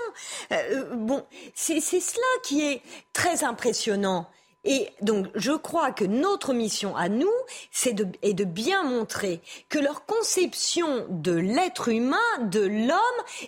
Euh, 0.53 0.85
bon, 0.95 1.25
c'est 1.55 1.81
cela 1.81 2.27
qui 2.43 2.63
est 2.63 2.83
très 3.13 3.45
impressionnant. 3.45 4.29
Et 4.67 4.89
donc, 5.01 5.27
je 5.35 5.53
crois 5.53 5.93
que 5.93 6.05
notre 6.05 6.53
mission 6.53 6.97
à 6.97 7.09
nous, 7.09 7.31
c'est 7.71 7.93
de, 7.93 8.07
est 8.23 8.35
de 8.35 8.45
bien 8.45 8.83
montrer 8.83 9.41
que 9.69 9.79
leur 9.79 10.05
conception 10.07 11.07
de 11.09 11.33
l'être 11.33 11.89
humain, 11.89 12.17
de 12.43 12.61
l'homme, 12.61 12.99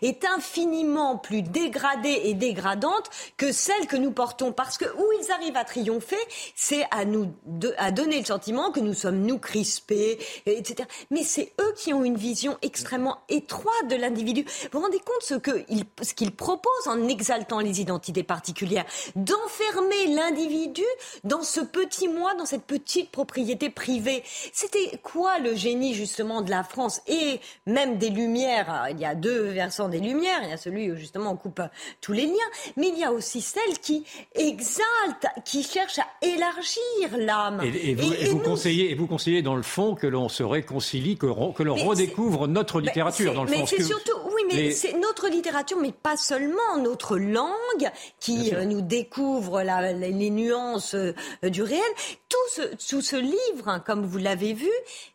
est 0.01 0.25
infiniment 0.25 1.19
plus 1.19 1.43
dégradée 1.43 2.21
et 2.25 2.35
dégradante 2.35 3.11
que 3.37 3.51
celle 3.51 3.87
que 3.89 3.97
nous 3.97 4.13
portons. 4.13 4.53
Parce 4.53 4.79
que 4.79 4.85
où 4.85 5.07
ils 5.21 5.33
arrivent 5.33 5.57
à 5.57 5.65
triompher, 5.65 6.17
c'est 6.55 6.87
à 6.93 7.05
nous, 7.05 7.33
à 7.79 7.91
donner 7.91 8.21
le 8.21 8.25
sentiment 8.25 8.71
que 8.71 8.81
nous 8.81 8.95
sommes 8.95 9.21
nous 9.23 9.39
crispés, 9.39 10.19
etc. 10.47 10.89
Mais 11.11 11.25
c'est 11.25 11.53
eux 11.61 11.75
qui 11.77 11.93
ont 11.93 12.05
une 12.05 12.17
vision 12.17 12.57
extrêmement 12.63 13.19
étroite 13.29 13.89
de 13.91 13.97
l'individu. 13.97 14.45
Vous 14.45 14.79
vous 14.79 14.85
rendez 14.85 15.01
compte 15.01 15.23
ce 15.23 15.35
qu'ils 15.35 15.85
ce 16.03 16.15
qu'ils 16.15 16.35
proposent 16.35 16.87
en 16.87 17.09
exaltant 17.09 17.59
les 17.59 17.81
identités 17.81 18.23
particulières, 18.23 18.85
d'enfermer 19.17 20.07
l'individu 20.15 20.85
dans 21.25 21.43
ce 21.43 21.61
petit 21.61 22.09
moi, 22.09 22.35
dans 22.35 22.47
cette 22.47 22.65
petite 22.65 23.11
propriété 23.11 23.71
privée. 23.71 24.23
C'était 24.53 24.99
quoi 25.03 25.39
le 25.39 25.55
génie 25.55 25.95
justement 25.95 26.43
de 26.43 26.51
la 26.51 26.65
France 26.65 27.01
et 27.07 27.41
même 27.67 27.99
des 27.99 28.11
Lumières? 28.11 28.87
Il 28.91 28.99
y 28.99 29.05
a 29.05 29.15
deux 29.15 29.43
versants 29.43 29.89
des 29.89 30.01
Lumières. 30.01 30.41
Il 30.43 30.51
y 30.51 30.53
a 30.53 30.57
celui 30.57 30.91
où 30.91 30.97
justement 30.97 31.33
on 31.33 31.37
coupe 31.37 31.63
tous 32.01 32.13
les 32.13 32.27
liens, 32.27 32.51
mais 32.77 32.89
il 32.89 32.99
y 32.99 33.05
a 33.05 33.13
aussi 33.13 33.41
celle 33.41 33.79
qui 33.81 34.05
exalte, 34.35 35.27
qui 35.45 35.63
cherche 35.63 35.99
à 35.99 36.07
élargir 36.23 37.19
l'âme. 37.19 37.63
Et, 37.65 37.95
vous, 37.95 38.39
conseillez, 38.39 38.91
et 38.91 38.95
vous 38.95 39.07
conseillez 39.07 39.43
dans 39.43 39.57
le 39.57 39.63
fond 39.63 39.95
que 39.95 40.07
l'on 40.07 40.29
se 40.29 40.43
réconcilie, 40.43 41.17
que, 41.17 41.27
que 41.53 41.63
l'on 41.63 41.75
redécouvre 41.75 42.49
notre 42.49 42.81
littérature 42.81 43.35
dans 43.35 43.43
le 43.43 43.49
fond. 43.49 43.61
Mais 43.61 43.67
c'est 43.67 43.83
surtout, 43.83 44.13
oui, 44.35 44.43
mais 44.53 44.71
c'est 44.71 44.95
notre 44.95 45.29
littérature, 45.29 45.79
mais 45.81 45.93
pas 45.93 46.17
seulement 46.17 46.77
notre 46.83 47.19
langue 47.19 47.91
qui 48.21 48.55
euh, 48.55 48.65
nous 48.65 48.81
découvre 48.81 49.63
les 49.63 50.31
nuances 50.31 50.95
euh, 50.99 51.51
du 51.51 51.63
réel. 51.63 51.81
Tout 52.29 52.37
ce, 52.51 52.63
tout 52.91 53.01
ce 53.01 53.17
livre, 53.17 53.69
hein, 53.69 53.81
comme 53.81 54.05
vous 54.05 54.19
l'avez 54.19 54.53
vu, 54.53 54.71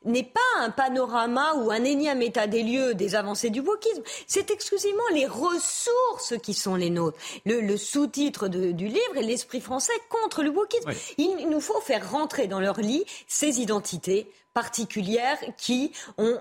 n'est 0.05 0.23
pas 0.23 0.39
un 0.59 0.69
panorama 0.69 1.53
ou 1.55 1.71
un 1.71 1.83
énième 1.83 2.21
état 2.21 2.47
des 2.47 2.63
lieux 2.63 2.93
des 2.93 3.15
avancées 3.15 3.49
du 3.49 3.61
wokisme. 3.61 4.03
C'est 4.27 4.51
exclusivement 4.51 5.03
les 5.13 5.27
ressources 5.27 6.35
qui 6.41 6.53
sont 6.53 6.75
les 6.75 6.89
nôtres. 6.89 7.17
Le, 7.45 7.77
sous-titre 7.77 8.47
du 8.47 8.87
livre 8.87 9.17
est 9.17 9.23
l'esprit 9.23 9.61
français 9.61 9.93
contre 10.09 10.43
le 10.43 10.49
wokisme. 10.49 10.91
Il 11.17 11.49
nous 11.49 11.61
faut 11.61 11.81
faire 11.81 12.11
rentrer 12.11 12.47
dans 12.47 12.59
leur 12.59 12.79
lit 12.79 13.05
ces 13.27 13.61
identités 13.61 14.27
particulières 14.53 15.39
qui 15.57 15.91
ont 16.17 16.39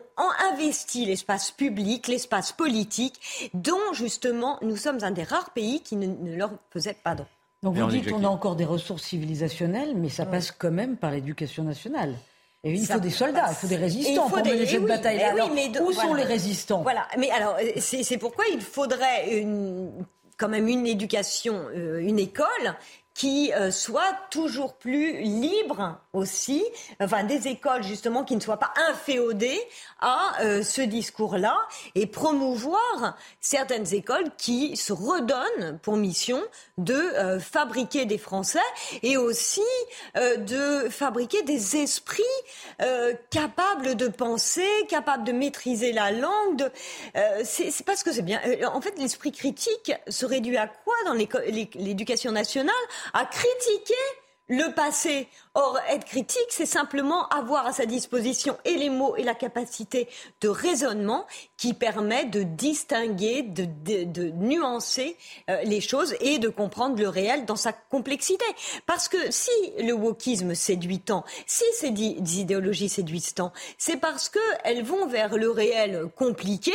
investi 0.52 1.06
l'espace 1.06 1.50
public, 1.50 2.08
l'espace 2.08 2.52
politique, 2.52 3.50
dont 3.54 3.92
justement 3.92 4.58
nous 4.62 4.76
sommes 4.76 5.02
un 5.02 5.10
des 5.10 5.22
rares 5.22 5.50
pays 5.50 5.80
qui 5.80 5.96
ne, 5.96 6.06
ne 6.06 6.36
leur 6.36 6.50
faisait 6.70 6.94
pas 6.94 7.14
don. 7.14 7.26
Donc 7.62 7.76
vous 7.76 7.90
dites 7.90 8.10
qu'on 8.10 8.24
a 8.24 8.28
encore 8.28 8.56
des 8.56 8.64
ressources 8.64 9.04
civilisationnelles, 9.04 9.94
mais 9.96 10.08
ça 10.08 10.26
passe 10.26 10.50
quand 10.50 10.72
même 10.72 10.96
par 10.96 11.10
l'éducation 11.10 11.62
nationale. 11.64 12.14
Et 12.64 12.74
il 12.74 12.86
faut 12.86 13.00
des 13.00 13.10
soldats, 13.10 13.46
il 13.50 13.54
faut 13.54 13.66
des 13.66 13.76
résistants 13.76 14.28
pour 14.28 14.38
mener 14.38 14.66
cette 14.66 14.84
bataille-là. 14.84 15.34
où 15.82 15.92
sont 15.92 16.14
les 16.14 16.22
résistants? 16.22 16.82
Voilà, 16.82 17.08
mais 17.18 17.30
alors 17.30 17.56
c'est 17.78 18.18
pourquoi 18.18 18.44
il 18.52 18.60
faudrait 18.60 19.40
une, 19.40 19.90
quand 20.36 20.48
même 20.48 20.68
une 20.68 20.86
éducation, 20.86 21.66
euh, 21.74 21.98
une 21.98 22.18
école 22.18 22.76
qui 23.14 23.52
euh, 23.52 23.70
soit 23.70 24.16
toujours 24.30 24.74
plus 24.74 25.20
libre 25.20 25.98
aussi, 26.12 26.64
enfin 27.00 27.24
des 27.24 27.48
écoles 27.48 27.82
justement 27.82 28.24
qui 28.24 28.34
ne 28.36 28.40
soient 28.40 28.58
pas 28.58 28.72
inféodées 28.90 29.60
à 30.00 30.42
euh, 30.42 30.62
ce 30.62 30.80
discours-là 30.80 31.56
et 31.94 32.06
promouvoir 32.06 33.16
certaines 33.40 33.92
écoles 33.94 34.30
qui 34.38 34.76
se 34.76 34.92
redonnent 34.92 35.78
pour 35.82 35.96
mission 35.96 36.42
de 36.78 36.94
euh, 36.94 37.38
fabriquer 37.38 38.06
des 38.06 38.18
Français 38.18 38.58
et 39.02 39.16
aussi 39.16 39.60
de 40.14 40.88
fabriquer 40.88 41.42
des 41.42 41.76
esprits 41.76 42.22
capables 43.30 43.94
de 43.94 44.08
penser, 44.08 44.66
capables 44.88 45.24
de 45.24 45.32
maîtriser 45.32 45.92
la 45.92 46.10
langue. 46.10 46.70
c'est 47.44 47.84
parce 47.84 48.02
que 48.02 48.12
c'est 48.12 48.22
bien. 48.22 48.40
en 48.72 48.80
fait, 48.80 48.98
l'esprit 48.98 49.32
critique 49.32 49.92
se 50.08 50.26
réduit 50.26 50.56
à 50.56 50.66
quoi 50.66 50.94
dans 51.06 51.14
l'éducation 51.14 52.32
nationale? 52.32 52.74
À 53.12 53.24
critiquer 53.26 53.94
le 54.48 54.74
passé. 54.74 55.28
Or, 55.54 55.78
être 55.88 56.04
critique, 56.04 56.46
c'est 56.50 56.66
simplement 56.66 57.28
avoir 57.28 57.66
à 57.66 57.72
sa 57.72 57.86
disposition 57.86 58.56
et 58.64 58.74
les 58.74 58.90
mots 58.90 59.16
et 59.16 59.22
la 59.22 59.34
capacité 59.34 60.08
de 60.40 60.48
raisonnement 60.48 61.26
qui 61.56 61.74
permet 61.74 62.24
de 62.24 62.42
distinguer, 62.42 63.42
de, 63.42 64.30
nuancer 64.30 65.16
euh, 65.48 65.62
les 65.62 65.80
choses 65.80 66.14
et 66.20 66.38
de 66.38 66.48
comprendre 66.48 66.98
le 66.98 67.08
réel 67.08 67.44
dans 67.44 67.56
sa 67.56 67.72
complexité. 67.72 68.44
Parce 68.86 69.08
que 69.08 69.30
si 69.30 69.50
le 69.78 69.92
wokisme 69.92 70.54
séduit 70.54 71.00
tant, 71.00 71.24
si 71.46 71.64
ces 71.74 71.88
idéologies 71.88 72.88
séduisent 72.88 73.34
tant, 73.34 73.52
c'est 73.78 73.98
parce 73.98 74.28
qu'elles 74.28 74.84
vont 74.84 75.06
vers 75.06 75.36
le 75.36 75.50
réel 75.50 76.08
compliqué 76.16 76.72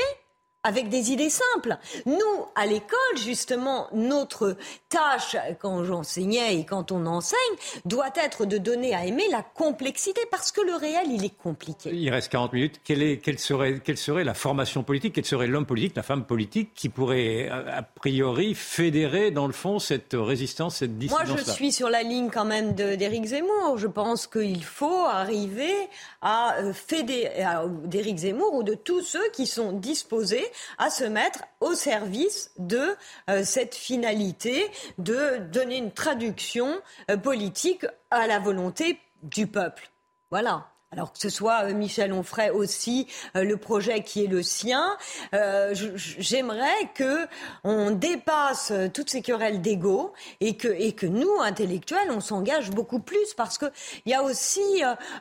avec 0.63 0.89
des 0.89 1.11
idées 1.11 1.29
simples. 1.29 1.77
Nous, 2.05 2.17
à 2.55 2.65
l'école, 2.65 3.17
justement, 3.17 3.87
notre 3.93 4.57
tâche, 4.89 5.37
quand 5.59 5.83
j'enseignais 5.83 6.57
et 6.59 6.65
quand 6.65 6.91
on 6.91 7.05
enseigne, 7.05 7.37
doit 7.85 8.11
être 8.15 8.45
de 8.45 8.57
donner 8.57 8.93
à 8.93 9.05
aimer 9.05 9.23
la 9.31 9.43
complexité, 9.43 10.21
parce 10.29 10.51
que 10.51 10.61
le 10.61 10.75
réel, 10.75 11.07
il 11.09 11.23
est 11.23 11.37
compliqué. 11.37 11.91
Il 11.93 12.09
reste 12.09 12.29
40 12.31 12.53
minutes. 12.53 12.81
Quelle, 12.83 13.01
est, 13.01 13.17
quelle, 13.19 13.39
serait, 13.39 13.79
quelle 13.79 13.97
serait 13.97 14.23
la 14.23 14.33
formation 14.33 14.83
politique, 14.83 15.13
quel 15.15 15.25
serait 15.25 15.47
l'homme 15.47 15.65
politique, 15.65 15.95
la 15.95 16.03
femme 16.03 16.25
politique, 16.25 16.73
qui 16.73 16.89
pourrait, 16.89 17.49
a 17.49 17.83
priori, 17.83 18.53
fédérer, 18.53 19.31
dans 19.31 19.47
le 19.47 19.53
fond, 19.53 19.79
cette 19.79 20.13
résistance, 20.13 20.77
cette 20.77 20.97
dissidence 20.97 21.27
Moi, 21.27 21.37
je 21.37 21.51
suis 21.51 21.71
sur 21.71 21.89
la 21.89 22.03
ligne 22.03 22.29
quand 22.29 22.45
même 22.45 22.73
d'Éric 22.73 23.25
Zemmour. 23.25 23.77
Je 23.77 23.87
pense 23.87 24.27
qu'il 24.27 24.63
faut 24.63 25.05
arriver 25.05 25.73
à 26.21 26.57
euh, 26.57 26.73
fédérer 26.73 27.45
d'Éric 27.85 28.17
Zemmour 28.17 28.53
ou 28.53 28.63
de 28.63 28.73
tous 28.73 29.01
ceux 29.01 29.29
qui 29.31 29.45
sont 29.45 29.71
disposés 29.71 30.45
à 30.77 30.89
se 30.89 31.03
mettre 31.03 31.43
au 31.59 31.73
service 31.73 32.51
de 32.57 32.95
euh, 33.29 33.43
cette 33.43 33.75
finalité 33.75 34.69
de 34.97 35.37
donner 35.37 35.77
une 35.77 35.91
traduction 35.91 36.79
euh, 37.09 37.17
politique 37.17 37.85
à 38.11 38.27
la 38.27 38.39
volonté 38.39 38.99
du 39.23 39.47
peuple. 39.47 39.89
Voilà. 40.29 40.67
Alors 40.89 41.11
que 41.11 41.19
ce 41.19 41.27
soit 41.27 41.65
euh, 41.65 41.73
Michel 41.73 42.13
Onfray 42.13 42.49
aussi, 42.49 43.07
euh, 43.35 43.43
le 43.43 43.57
projet 43.57 44.03
qui 44.03 44.23
est 44.23 44.27
le 44.27 44.41
sien, 44.41 44.95
euh, 45.33 45.73
j'aimerais 45.73 46.89
que 46.95 47.27
on 47.65 47.91
dépasse 47.91 48.71
toutes 48.93 49.09
ces 49.09 49.21
querelles 49.21 49.61
d'ego 49.61 50.13
et 50.39 50.55
que 50.55 50.69
et 50.69 50.93
que 50.93 51.05
nous 51.05 51.41
intellectuels 51.41 52.09
on 52.09 52.21
s'engage 52.21 52.69
beaucoup 52.69 52.99
plus 52.99 53.33
parce 53.35 53.57
que 53.57 53.65
il 54.05 54.11
y 54.13 54.15
a 54.15 54.23
aussi 54.23 54.61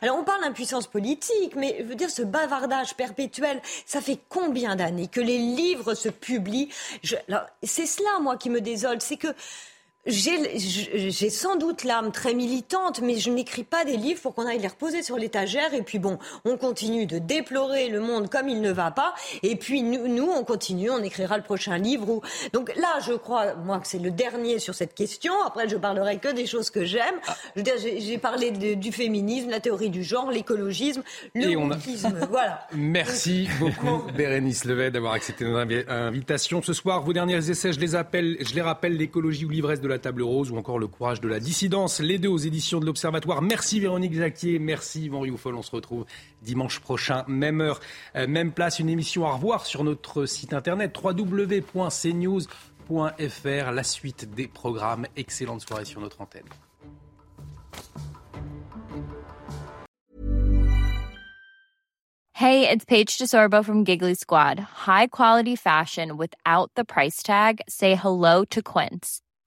alors 0.00 0.16
on 0.18 0.24
parle 0.24 0.42
d'impuissance 0.42 0.86
politique 0.86 1.56
mais 1.56 1.76
je 1.80 1.84
veux 1.84 1.94
dire 1.96 2.10
ce 2.10 2.22
bavardage 2.22 2.94
perpétuel 2.94 3.60
ça 3.86 4.00
fait 4.00 4.20
combien 4.28 4.76
d'années 4.76 5.08
que 5.08 5.20
les 5.20 5.38
livres 5.38 5.94
se 5.94 6.08
publient? 6.08 6.68
C'est 7.62 7.86
cela 7.86 8.20
moi 8.20 8.36
qui 8.36 8.50
me 8.50 8.60
désole 8.60 9.00
c'est 9.00 9.16
que 9.16 9.34
j'ai 10.06 11.30
sans 11.30 11.56
doute 11.56 11.84
l'âme 11.84 12.12
très 12.12 12.34
militante, 12.34 13.00
mais 13.02 13.18
je 13.18 13.30
n'écris 13.30 13.64
pas 13.64 13.84
des 13.84 13.96
livres 13.96 14.20
pour 14.20 14.34
qu'on 14.34 14.46
aille 14.46 14.58
les 14.58 14.68
reposer 14.68 15.02
sur 15.02 15.16
l'étagère. 15.16 15.74
Et 15.74 15.82
puis 15.82 15.98
bon, 15.98 16.18
on 16.44 16.56
continue 16.56 17.06
de 17.06 17.18
déplorer 17.18 17.88
le 17.88 18.00
monde 18.00 18.30
comme 18.30 18.48
il 18.48 18.60
ne 18.60 18.72
va 18.72 18.90
pas. 18.90 19.14
Et 19.42 19.56
puis 19.56 19.82
nous, 19.82 20.08
nous 20.08 20.28
on 20.30 20.44
continue, 20.44 20.90
on 20.90 21.02
écrira 21.02 21.36
le 21.36 21.42
prochain 21.42 21.78
livre. 21.78 22.08
Où... 22.08 22.22
Donc 22.52 22.74
là, 22.76 22.98
je 23.06 23.14
crois, 23.14 23.54
moi, 23.54 23.80
que 23.80 23.86
c'est 23.86 23.98
le 23.98 24.10
dernier 24.10 24.58
sur 24.58 24.74
cette 24.74 24.94
question. 24.94 25.32
Après, 25.44 25.68
je 25.68 25.76
parlerai 25.76 26.18
que 26.18 26.32
des 26.32 26.46
choses 26.46 26.70
que 26.70 26.84
j'aime. 26.84 27.14
Ah. 27.26 27.36
J'ai 27.56 28.18
parlé 28.18 28.50
du 28.50 28.92
féminisme, 28.92 29.50
la 29.50 29.60
théorie 29.60 29.90
du 29.90 30.04
genre, 30.04 30.30
l'écologisme, 30.30 31.02
le 31.34 31.56
wokisme. 31.56 32.14
Voilà. 32.30 32.66
Merci 32.74 33.48
beaucoup, 33.58 34.02
Bérénice 34.14 34.64
Levet, 34.64 34.90
d'avoir 34.90 35.14
accepté 35.14 35.44
notre 35.44 35.90
invitation. 35.90 36.60
Ce 36.62 36.72
soir, 36.72 37.02
vos 37.02 37.12
derniers 37.12 37.50
essais, 37.50 37.72
je 37.72 37.80
les 37.80 37.94
appelle, 37.94 38.36
je 38.40 38.54
les 38.54 38.60
rappelle, 38.62 38.96
l'écologie 38.96 39.44
ou 39.44 39.50
l'ivresse 39.50 39.80
de 39.80 39.88
la 39.88 39.95
la 39.96 40.00
table 40.00 40.22
rose 40.22 40.50
ou 40.50 40.56
encore 40.58 40.78
Le 40.78 40.86
courage 40.86 41.22
de 41.22 41.28
la 41.28 41.40
dissidence, 41.40 42.00
les 42.00 42.18
deux 42.18 42.28
aux 42.28 42.36
éditions 42.36 42.80
de 42.80 42.86
l'Observatoire. 42.86 43.40
Merci 43.40 43.80
Véronique 43.80 44.14
Jacquier, 44.14 44.58
merci 44.58 45.04
Yvan 45.04 45.20
Rioufol. 45.20 45.54
On 45.54 45.62
se 45.62 45.70
retrouve 45.70 46.04
dimanche 46.42 46.80
prochain, 46.80 47.24
même 47.28 47.62
heure, 47.62 47.80
euh, 48.14 48.26
même 48.26 48.52
place. 48.52 48.78
Une 48.78 48.90
émission 48.90 49.24
à 49.26 49.32
revoir 49.32 49.64
sur 49.64 49.84
notre 49.84 50.26
site 50.26 50.52
internet 50.52 50.94
www.cnews.fr. 51.02 52.46
La 53.72 53.82
suite 53.82 54.34
des 54.34 54.48
programmes. 54.48 55.06
Excellente 55.16 55.62
soirée 55.66 55.86
sur 55.86 56.02
notre 56.02 56.20
antenne. 56.20 56.44
Hey, 62.34 62.68
it's 62.68 62.84
Paige 62.84 63.16
DeSorbo 63.16 63.64
from 63.64 63.82
Giggly 63.84 64.14
Squad. 64.14 64.60
High 64.60 65.06
quality 65.06 65.56
fashion 65.56 66.18
without 66.18 66.70
the 66.74 66.84
price 66.84 67.22
tag. 67.22 67.62
Say 67.66 67.94
hello 67.94 68.44
to 68.50 68.60
Quince. 68.60 69.22